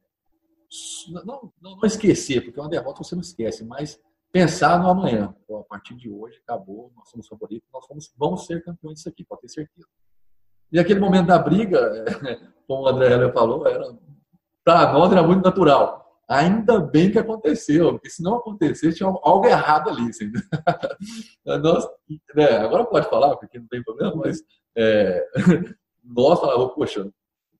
não, 1.11 1.26
não, 1.26 1.51
não, 1.61 1.80
esquecer, 1.84 2.41
porque 2.41 2.59
uma 2.59 2.69
derrota 2.69 3.03
você 3.03 3.15
não 3.15 3.22
esquece, 3.22 3.63
mas 3.63 3.99
pensar 4.32 4.80
no 4.80 4.89
amanhã. 4.89 5.36
Pô, 5.47 5.57
a 5.59 5.63
partir 5.63 5.95
de 5.95 6.09
hoje 6.09 6.39
acabou, 6.43 6.91
nós 6.95 7.09
somos 7.09 7.28
favoritos, 7.28 7.67
nós 7.74 7.86
vamos, 7.88 8.13
vamos 8.17 8.45
ser 8.45 8.63
campeões 8.63 8.95
disso 8.95 9.09
aqui, 9.09 9.24
pode 9.24 9.41
ter 9.41 9.49
certeza. 9.49 9.88
E 10.72 10.80
aquele 10.80 10.99
momento 10.99 11.28
da 11.28 11.38
briga, 11.38 12.05
como 12.67 12.84
o 12.84 12.88
André 12.88 13.11
Heller 13.11 13.34
falou, 13.34 13.67
era 13.67 13.93
para 14.63 14.93
nós 14.93 15.11
era 15.11 15.24
muito 15.24 15.43
natural. 15.43 15.99
Ainda 16.30 16.80
bem 16.80 17.11
que 17.11 17.19
aconteceu, 17.19 17.91
porque 17.91 18.09
se 18.09 18.24
não 18.24 18.36
acontecesse, 18.36 18.97
tinha 18.97 19.09
algo 19.09 19.45
errado 19.45 19.89
ali. 19.89 20.07
Assim. 20.09 20.32
nós, 21.45 21.86
né, 22.34 22.57
agora 22.57 22.86
pode 22.86 23.09
falar, 23.09 23.36
porque 23.36 23.59
não 23.59 23.67
tem 23.67 23.84
problema, 23.84 24.15
mas 24.15 24.41
é, 24.78 25.26
nós 26.03 26.39
falávamos, 26.39 26.74
poxa, 26.74 27.11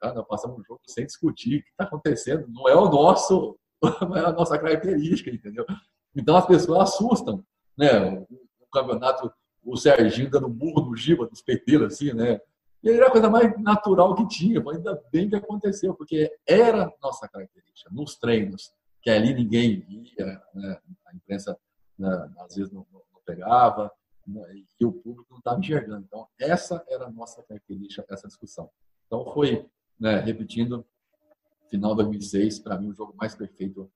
tá, 0.02 0.14
nós 0.14 0.28
passamos 0.28 0.60
um 0.60 0.64
jogo 0.64 0.82
sem 0.86 1.06
discutir 1.06 1.60
o 1.60 1.64
que 1.64 1.70
está 1.70 1.84
acontecendo, 1.86 2.47
não 2.49 2.68
é 2.68 2.76
o 2.76 2.89
nosso, 2.89 3.58
não 4.02 4.18
é 4.18 4.26
a 4.26 4.32
nossa 4.32 4.58
característica, 4.58 5.30
entendeu? 5.30 5.66
Então 6.16 6.36
as 6.36 6.45
pessoas 6.45 6.89
assustam, 6.89 7.43
né? 7.78 8.20
O, 8.30 8.68
campeonato, 8.72 9.32
o 9.64 9.78
Serginho 9.78 10.30
dando 10.30 10.47
burro 10.47 10.89
no 10.89 10.95
Giba, 10.95 11.28
dos 11.28 11.41
peteiros, 11.41 11.93
assim, 11.93 12.14
né? 12.14 12.39
E 12.84 12.89
era 12.89 13.08
a 13.08 13.12
coisa 13.12 13.30
mais 13.30 13.58
natural 13.62 14.16
que 14.16 14.28
tinha, 14.28 14.62
mas 14.62 14.78
ainda 14.78 14.99
bem 15.12 15.30
que 15.30 15.36
aconteceu, 15.36 15.93
porque 15.93 16.36
era 16.47 16.91
nossa 17.02 17.28
característica, 17.28 17.91
nos 17.93 18.16
treinos, 18.18 18.72
que 19.02 19.10
ali 19.10 19.34
ninguém 19.34 19.82
via, 19.82 20.41
né? 20.54 20.80
a 21.06 21.16
imprensa 21.16 21.58
né? 21.97 22.32
às 22.39 22.56
vezes 22.56 22.72
não, 22.72 22.86
não 22.91 23.22
pegava, 23.26 23.91
né, 24.28 24.41
e 24.80 24.86
o 24.86 24.91
público 24.91 25.28
não 25.30 25.38
estava 25.38 25.60
enxergando. 25.60 26.06
Então, 26.06 26.28
essa 26.39 26.84
era 26.88 27.06
a 27.06 27.12
nossa 27.12 27.41
característica 27.43 28.06
essa 28.10 28.28
discussão. 28.28 28.70
Então, 29.08 29.32
foi, 29.34 29.66
né, 30.02 30.20
repetindo, 30.20 30.84
final 31.70 31.91
de 31.91 31.97
2006, 31.97 32.58
para 32.60 32.78
mim, 32.80 32.89
o 32.89 32.93
jogo 32.93 33.14
mais 33.16 33.36
perfeito 33.36 33.89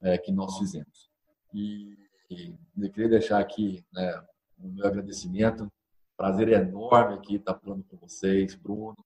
é, 0.00 0.16
que 0.16 0.32
nós 0.32 0.56
fizemos. 0.56 1.10
E, 1.52 1.98
e 2.30 2.54
eu 2.78 2.90
queria 2.90 3.10
deixar 3.10 3.38
aqui 3.38 3.84
né, 3.92 4.24
o 4.58 4.68
meu 4.68 4.86
agradecimento. 4.86 5.70
Prazer 6.16 6.48
enorme 6.48 7.14
aqui 7.14 7.36
estar 7.36 7.54
falando 7.54 7.84
com 7.84 7.96
vocês, 7.98 8.54
Bruno. 8.54 8.96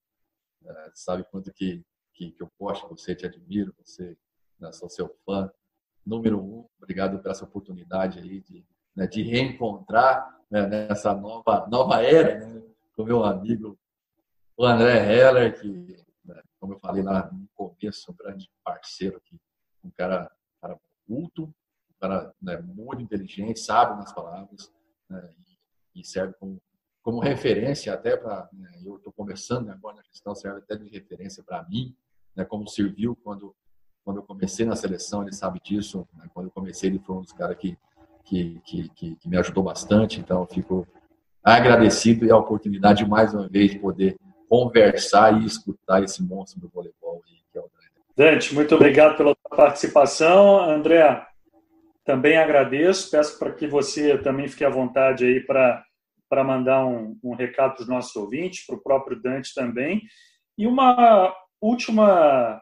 É, 0.65 0.91
sabe 0.95 1.25
quanto 1.25 1.53
que, 1.53 1.85
que, 2.13 2.31
que 2.31 2.43
eu 2.43 2.49
posto 2.57 2.89
você, 2.89 3.17
te 3.17 3.27
admiro, 3.27 3.75
você, 3.85 4.17
né, 4.61 4.71
sou 4.71 4.89
seu 4.89 5.09
fã 5.27 5.51
número 6.07 6.41
um. 6.41 6.65
Obrigado 6.79 7.19
por 7.19 7.33
essa 7.33 7.45
oportunidade 7.45 8.21
aí 8.21 8.41
de, 8.41 8.65
né, 8.95 9.09
de 9.09 9.23
reencontrar 9.23 10.41
né, 10.49 10.69
nessa 10.69 11.15
nova, 11.15 11.67
nova 11.67 12.01
era, 12.01 12.47
né, 12.47 12.63
com 12.95 13.03
meu 13.03 13.25
amigo 13.25 13.77
o 14.57 14.65
André 14.65 15.13
Heller, 15.13 15.61
que, 15.61 16.05
como 16.65 16.73
eu 16.73 16.79
falei 16.79 17.03
lá 17.03 17.31
no 17.31 17.47
começo, 17.55 18.11
um 18.11 18.15
grande 18.15 18.51
parceiro, 18.65 19.19
aqui, 19.19 19.39
um 19.85 19.91
cara, 19.91 20.33
um 20.57 20.61
cara 20.63 20.81
culto, 21.07 21.43
um 21.43 22.01
cara 22.01 22.35
né, 22.41 22.57
muito 22.57 23.03
inteligente, 23.03 23.61
sabe 23.61 23.99
nas 23.99 24.15
palavras, 24.15 24.73
né, 25.07 25.29
e, 25.95 26.03
serve 26.03 26.33
como, 26.41 26.59
como 27.03 27.21
referência 27.21 27.93
até 27.93 28.17
para. 28.17 28.49
Né, 28.51 28.81
eu 28.83 28.97
estou 28.97 29.13
começando 29.13 29.69
agora 29.69 29.97
na 29.97 30.03
gestão, 30.05 30.35
serve 30.35 30.61
até 30.61 30.75
de 30.75 30.89
referência 30.89 31.45
para 31.45 31.63
mim, 31.69 31.95
né, 32.35 32.47
como 32.47 32.67
serviu 32.67 33.15
quando, 33.15 33.55
quando 34.03 34.21
eu 34.21 34.23
comecei 34.23 34.65
na 34.65 34.75
seleção, 34.75 35.21
ele 35.21 35.35
sabe 35.35 35.61
disso. 35.63 36.09
Né, 36.15 36.31
quando 36.33 36.47
eu 36.47 36.51
comecei, 36.51 36.89
ele 36.89 36.99
foi 36.99 37.15
um 37.15 37.21
dos 37.21 37.33
caras 37.33 37.59
que 37.59 37.77
que, 38.25 38.59
que, 38.65 38.89
que, 38.89 39.29
me 39.29 39.37
ajudou 39.37 39.63
bastante. 39.63 40.19
Então, 40.19 40.41
eu 40.41 40.47
fico 40.47 40.89
agradecido 41.43 42.25
e 42.25 42.31
a 42.31 42.39
oportunidade 42.39 43.05
de 43.05 43.11
mais 43.11 43.35
uma 43.35 43.47
vez 43.47 43.75
poder 43.75 44.17
conversar 44.49 45.41
e 45.41 45.47
escutar 45.47 46.03
esse 46.03 46.23
monstro 46.23 46.61
do 46.61 46.69
voleibol 46.69 47.23
que 47.53 47.59
é 47.59 47.61
o 47.61 47.71
Dante, 48.17 48.55
muito 48.55 48.75
obrigado 48.75 49.17
pela 49.17 49.35
participação. 49.35 50.61
André, 50.61 51.27
também 52.05 52.37
agradeço. 52.37 53.11
Peço 53.11 53.39
para 53.39 53.53
que 53.53 53.67
você 53.67 54.19
também 54.19 54.49
fique 54.49 54.65
à 54.65 54.71
vontade 54.71 55.25
aí 55.25 55.41
para 55.41 55.85
para 56.27 56.43
mandar 56.43 56.85
um, 56.85 57.17
um 57.23 57.35
recado 57.35 57.75
para 57.75 57.83
os 57.83 57.89
nossos 57.89 58.17
ouvintes, 58.17 58.67
para 58.67 58.75
o 58.75 58.83
próprio 58.83 59.21
Dante 59.21 59.55
também. 59.55 60.03
E 60.59 60.67
uma 60.67 61.33
última 61.61 62.61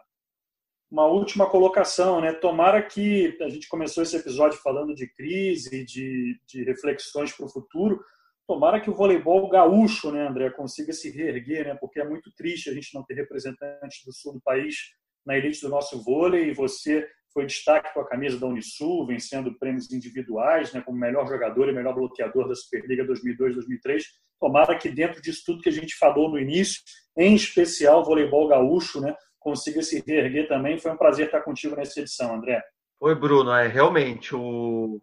uma 0.90 1.06
última 1.06 1.48
colocação, 1.48 2.20
né? 2.20 2.34
Tomara 2.34 2.82
que 2.82 3.34
a 3.40 3.48
gente 3.48 3.66
começou 3.66 4.02
esse 4.02 4.14
episódio 4.14 4.58
falando 4.58 4.94
de 4.94 5.06
crise, 5.06 5.86
de, 5.86 6.38
de 6.46 6.64
reflexões 6.64 7.32
para 7.32 7.46
o 7.46 7.48
futuro. 7.48 7.98
Tomara 8.46 8.80
que 8.80 8.90
o 8.90 8.94
voleibol 8.94 9.48
gaúcho, 9.48 10.10
né, 10.10 10.26
André, 10.26 10.50
consiga 10.50 10.92
se 10.92 11.10
reerguer, 11.10 11.66
né? 11.66 11.74
Porque 11.80 12.00
é 12.00 12.04
muito 12.04 12.32
triste 12.34 12.68
a 12.68 12.74
gente 12.74 12.92
não 12.94 13.04
ter 13.04 13.14
representantes 13.14 14.04
do 14.04 14.12
sul 14.12 14.34
do 14.34 14.40
país 14.40 14.76
na 15.24 15.36
elite 15.36 15.60
do 15.62 15.68
nosso 15.68 16.02
vôlei. 16.02 16.50
E 16.50 16.54
você 16.54 17.08
foi 17.32 17.46
destaque 17.46 17.92
com 17.94 18.00
a 18.00 18.08
camisa 18.08 18.38
da 18.38 18.46
Unisul, 18.46 19.06
vencendo 19.06 19.56
prêmios 19.58 19.90
individuais, 19.90 20.72
né, 20.72 20.80
como 20.80 20.98
melhor 20.98 21.26
jogador 21.26 21.68
e 21.68 21.72
melhor 21.72 21.94
bloqueador 21.94 22.48
da 22.48 22.54
Superliga 22.54 23.04
2002-2003. 23.06 24.02
Tomara 24.38 24.76
que 24.76 24.90
dentro 24.90 25.22
disso 25.22 25.42
tudo 25.46 25.62
que 25.62 25.68
a 25.68 25.72
gente 25.72 25.96
falou 25.96 26.28
no 26.28 26.38
início, 26.38 26.82
em 27.16 27.34
especial 27.34 28.00
o 28.00 28.04
voleibol 28.04 28.48
gaúcho, 28.48 29.00
né, 29.00 29.14
consiga 29.38 29.82
se 29.82 30.02
reerguer 30.06 30.48
também. 30.48 30.78
Foi 30.78 30.90
um 30.90 30.96
prazer 30.96 31.26
estar 31.26 31.40
contigo 31.42 31.76
nessa 31.76 32.00
edição, 32.00 32.34
André. 32.34 32.62
Oi, 33.00 33.14
Bruno. 33.14 33.52
É 33.52 33.66
realmente 33.66 34.34
o, 34.34 35.00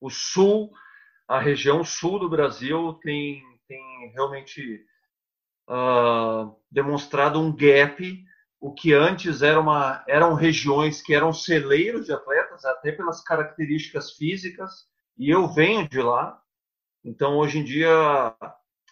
o 0.00 0.10
sul, 0.10 0.70
a 1.28 1.38
região 1.38 1.84
sul 1.84 2.18
do 2.18 2.28
Brasil 2.28 2.94
tem, 3.02 3.42
tem 3.68 4.12
realmente 4.14 4.84
uh, 5.68 6.54
demonstrado 6.70 7.40
um 7.40 7.54
gap. 7.54 8.24
O 8.60 8.72
que 8.72 8.92
antes 8.92 9.42
era 9.42 9.60
uma, 9.60 10.04
eram 10.06 10.34
regiões 10.34 11.02
que 11.02 11.14
eram 11.14 11.32
celeiros 11.32 12.06
de 12.06 12.12
atletas, 12.12 12.64
até 12.64 12.92
pelas 12.92 13.22
características 13.22 14.12
físicas, 14.12 14.86
e 15.18 15.30
eu 15.30 15.48
venho 15.48 15.88
de 15.88 16.00
lá. 16.00 16.40
Então, 17.04 17.36
hoje 17.36 17.58
em 17.58 17.64
dia, 17.64 18.34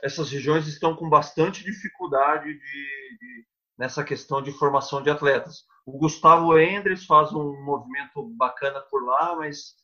essas 0.03 0.31
regiões 0.31 0.66
estão 0.66 0.97
com 0.97 1.09
bastante 1.09 1.62
dificuldade 1.62 2.53
de, 2.53 2.59
de 2.59 3.47
nessa 3.78 4.05
questão 4.05 4.43
de 4.43 4.53
formação 4.53 5.03
de 5.03 5.09
atletas. 5.09 5.64
O 5.87 5.99
Gustavo 5.99 6.59
Endres 6.59 7.07
faz 7.07 7.33
um 7.33 7.64
movimento 7.64 8.28
bacana 8.37 8.81
por 8.91 9.05
lá, 9.05 9.37
mas 9.37 9.74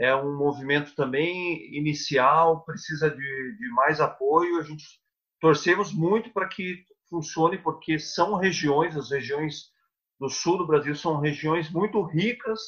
é 0.00 0.16
um 0.16 0.34
movimento 0.34 0.94
também 0.94 1.76
inicial, 1.76 2.64
precisa 2.64 3.10
de, 3.10 3.56
de 3.58 3.68
mais 3.74 4.00
apoio. 4.00 4.58
A 4.58 4.62
gente 4.62 4.82
torcemos 5.38 5.92
muito 5.92 6.32
para 6.32 6.48
que 6.48 6.82
funcione, 7.10 7.58
porque 7.58 7.98
são 7.98 8.34
regiões, 8.34 8.96
as 8.96 9.10
regiões 9.10 9.70
do 10.18 10.30
sul 10.30 10.56
do 10.56 10.66
Brasil 10.66 10.94
são 10.94 11.20
regiões 11.20 11.70
muito 11.70 12.00
ricas, 12.02 12.60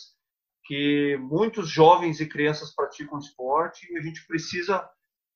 que 0.66 1.16
muitos 1.22 1.70
jovens 1.70 2.20
e 2.20 2.28
crianças 2.28 2.74
praticam 2.74 3.18
esporte, 3.18 3.90
e 3.90 3.96
a 3.96 4.02
gente 4.02 4.26
precisa 4.26 4.86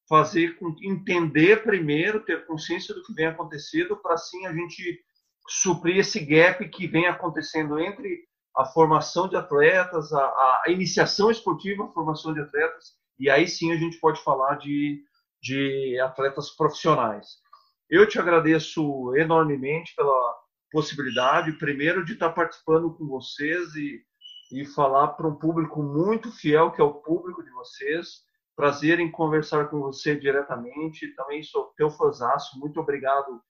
fazer 0.07 0.55
entender 0.83 1.63
primeiro, 1.63 2.25
ter 2.25 2.47
consciência 2.47 2.95
do 2.95 3.03
que 3.05 3.15
vem 3.15 3.27
acontecendo, 3.27 3.97
para 3.97 4.15
assim 4.15 4.45
a 4.45 4.53
gente 4.53 5.03
suprir 5.49 5.97
esse 5.97 6.21
gap 6.21 6.69
que 6.69 6.87
vem 6.87 7.07
acontecendo 7.07 7.79
entre 7.79 8.27
a 8.57 8.65
formação 8.65 9.29
de 9.29 9.37
atletas, 9.37 10.13
a, 10.13 10.21
a, 10.21 10.65
iniciação 10.69 11.31
esportiva, 11.31 11.85
a 11.85 11.93
formação 11.93 12.33
de 12.33 12.41
atletas, 12.41 12.95
e 13.19 13.29
aí 13.29 13.47
sim 13.47 13.71
a 13.71 13.77
gente 13.77 13.99
pode 14.01 14.23
falar 14.23 14.57
de, 14.57 15.03
de 15.43 15.99
atletas 16.01 16.51
profissionais. 16.51 17.27
Eu 17.89 18.09
te 18.09 18.19
agradeço 18.19 19.15
enormemente 19.15 19.95
pela 19.95 20.35
possibilidade, 20.73 21.53
primeiro, 21.59 22.05
de 22.05 22.15
estar 22.15 22.31
participando 22.31 22.93
com 22.95 23.07
vocês 23.07 23.75
e, 23.75 24.03
e 24.53 24.65
falar 24.65 25.09
para 25.09 25.29
um 25.29 25.37
público 25.37 25.83
muito 25.83 26.33
fiel, 26.33 26.73
que 26.73 26.81
é 26.81 26.85
o 26.85 26.95
público 26.95 27.45
de 27.45 27.51
vocês. 27.51 28.25
Prazer 28.57 28.99
em 28.99 29.11
conversar 29.11 29.69
com 29.69 29.81
você 29.81 30.17
diretamente. 30.17 31.15
Também 31.15 31.43
sou 31.43 31.73
teu 31.77 31.91
fãzaço. 31.91 32.59
Muito 32.59 32.81
obrigado 32.81 33.41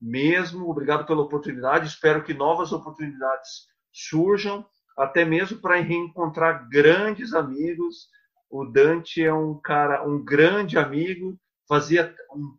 mesmo. 0.00 0.68
Obrigado 0.68 1.06
pela 1.06 1.22
oportunidade. 1.22 1.86
Espero 1.86 2.22
que 2.22 2.34
novas 2.34 2.72
oportunidades 2.72 3.68
surjam, 4.06 4.64
até 4.96 5.24
mesmo 5.24 5.60
para 5.60 5.80
reencontrar 5.80 6.68
grandes 6.68 7.34
amigos. 7.34 8.08
O 8.50 8.64
Dante 8.64 9.22
é 9.22 9.32
um 9.32 9.58
cara, 9.60 10.06
um 10.06 10.24
grande 10.24 10.78
amigo. 10.78 11.38
Fazia 11.68 12.14
um, 12.34 12.56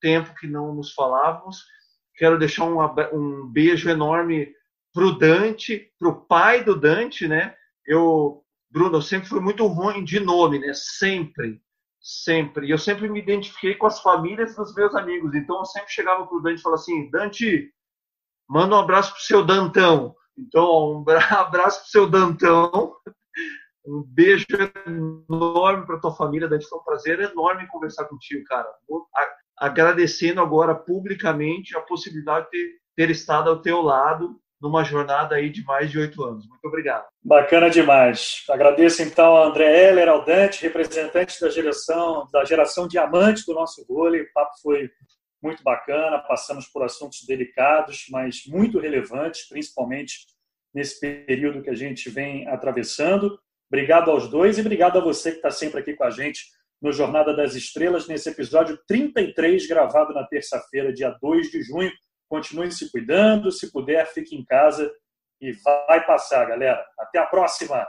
tempo 0.00 0.34
que 0.34 0.46
não 0.46 0.74
nos 0.74 0.92
falávamos. 0.92 1.64
Quero 2.16 2.38
deixar 2.38 2.64
um, 2.64 2.78
um 3.12 3.46
beijo 3.46 3.88
enorme 3.88 4.52
para 4.92 5.04
o 5.04 5.12
Dante, 5.12 5.90
para 5.98 6.08
o 6.08 6.20
pai 6.26 6.62
do 6.62 6.78
Dante, 6.78 7.26
né? 7.26 7.54
Eu, 7.86 8.44
Bruno, 8.70 8.98
eu 8.98 9.02
sempre 9.02 9.28
fui 9.28 9.40
muito 9.40 9.66
ruim 9.66 10.04
de 10.04 10.20
nome, 10.20 10.58
né? 10.58 10.72
Sempre, 10.74 11.60
sempre. 12.00 12.66
E 12.66 12.70
eu 12.70 12.78
sempre 12.78 13.08
me 13.08 13.20
identifiquei 13.20 13.74
com 13.74 13.86
as 13.86 14.00
famílias 14.00 14.54
dos 14.54 14.74
meus 14.74 14.94
amigos. 14.94 15.34
Então 15.34 15.58
eu 15.58 15.64
sempre 15.64 15.90
chegava 15.90 16.26
para 16.26 16.36
o 16.36 16.40
Dante 16.40 16.58
e 16.58 16.62
falava 16.62 16.80
assim: 16.80 17.10
Dante, 17.10 17.72
manda 18.48 18.76
um 18.76 18.80
abraço 18.80 19.12
para 19.12 19.20
o 19.20 19.22
seu 19.22 19.44
Dantão. 19.44 20.14
Então, 20.36 21.02
um 21.02 21.04
abraço 21.30 21.80
para 21.80 21.86
o 21.86 21.90
seu 21.90 22.08
Dantão. 22.08 22.94
Um 23.84 24.04
beijo 24.06 24.46
enorme 24.86 25.84
para 25.86 25.98
tua 25.98 26.14
família, 26.14 26.48
Dante. 26.48 26.68
Foi 26.68 26.78
um 26.78 26.84
prazer 26.84 27.20
enorme 27.20 27.66
conversar 27.66 28.04
contigo, 28.04 28.44
cara 28.44 28.68
agradecendo 29.62 30.40
agora 30.40 30.74
publicamente 30.74 31.76
a 31.76 31.80
possibilidade 31.80 32.46
de 32.46 32.50
ter, 32.50 32.72
ter 32.96 33.10
estado 33.10 33.48
ao 33.48 33.62
teu 33.62 33.80
lado 33.80 34.36
numa 34.60 34.82
jornada 34.82 35.36
aí 35.36 35.50
de 35.50 35.64
mais 35.64 35.88
de 35.88 36.00
oito 36.00 36.22
anos. 36.24 36.48
Muito 36.48 36.64
obrigado. 36.64 37.04
Bacana 37.24 37.70
demais. 37.70 38.44
Agradeço 38.50 39.02
então 39.02 39.36
a 39.36 39.46
André 39.46 39.88
Heller, 39.88 40.08
ao 40.08 40.24
Dante, 40.24 40.62
representante 40.62 41.40
da 41.40 41.48
geração, 41.48 42.28
da 42.32 42.44
geração 42.44 42.88
diamante 42.88 43.46
do 43.46 43.54
nosso 43.54 43.84
vôlei. 43.86 44.22
O 44.22 44.32
papo 44.32 44.52
foi 44.60 44.90
muito 45.42 45.62
bacana, 45.62 46.18
passamos 46.18 46.66
por 46.68 46.82
assuntos 46.82 47.24
delicados, 47.26 48.06
mas 48.10 48.44
muito 48.46 48.78
relevantes, 48.78 49.48
principalmente 49.48 50.26
nesse 50.74 51.00
período 51.00 51.62
que 51.62 51.70
a 51.70 51.74
gente 51.74 52.08
vem 52.08 52.46
atravessando. 52.48 53.38
Obrigado 53.68 54.10
aos 54.10 54.28
dois 54.28 54.58
e 54.58 54.60
obrigado 54.60 54.98
a 54.98 55.02
você 55.02 55.30
que 55.30 55.38
está 55.38 55.50
sempre 55.50 55.80
aqui 55.80 55.94
com 55.94 56.04
a 56.04 56.10
gente 56.10 56.44
no 56.80 56.92
Jornada 56.92 57.34
das 57.34 57.54
Estrelas, 57.54 58.08
nesse 58.08 58.28
episódio 58.28 58.78
33, 58.88 59.66
gravado 59.68 60.12
na 60.12 60.26
terça-feira, 60.26 60.92
dia 60.92 61.16
2 61.22 61.50
de 61.50 61.62
junho. 61.62 61.92
Continue 62.28 62.72
se 62.72 62.90
cuidando, 62.90 63.52
se 63.52 63.70
puder, 63.70 64.06
fique 64.12 64.34
em 64.34 64.44
casa 64.44 64.92
e 65.40 65.52
vai 65.52 66.04
passar, 66.04 66.44
galera. 66.46 66.84
Até 66.98 67.18
a 67.18 67.26
próxima! 67.26 67.86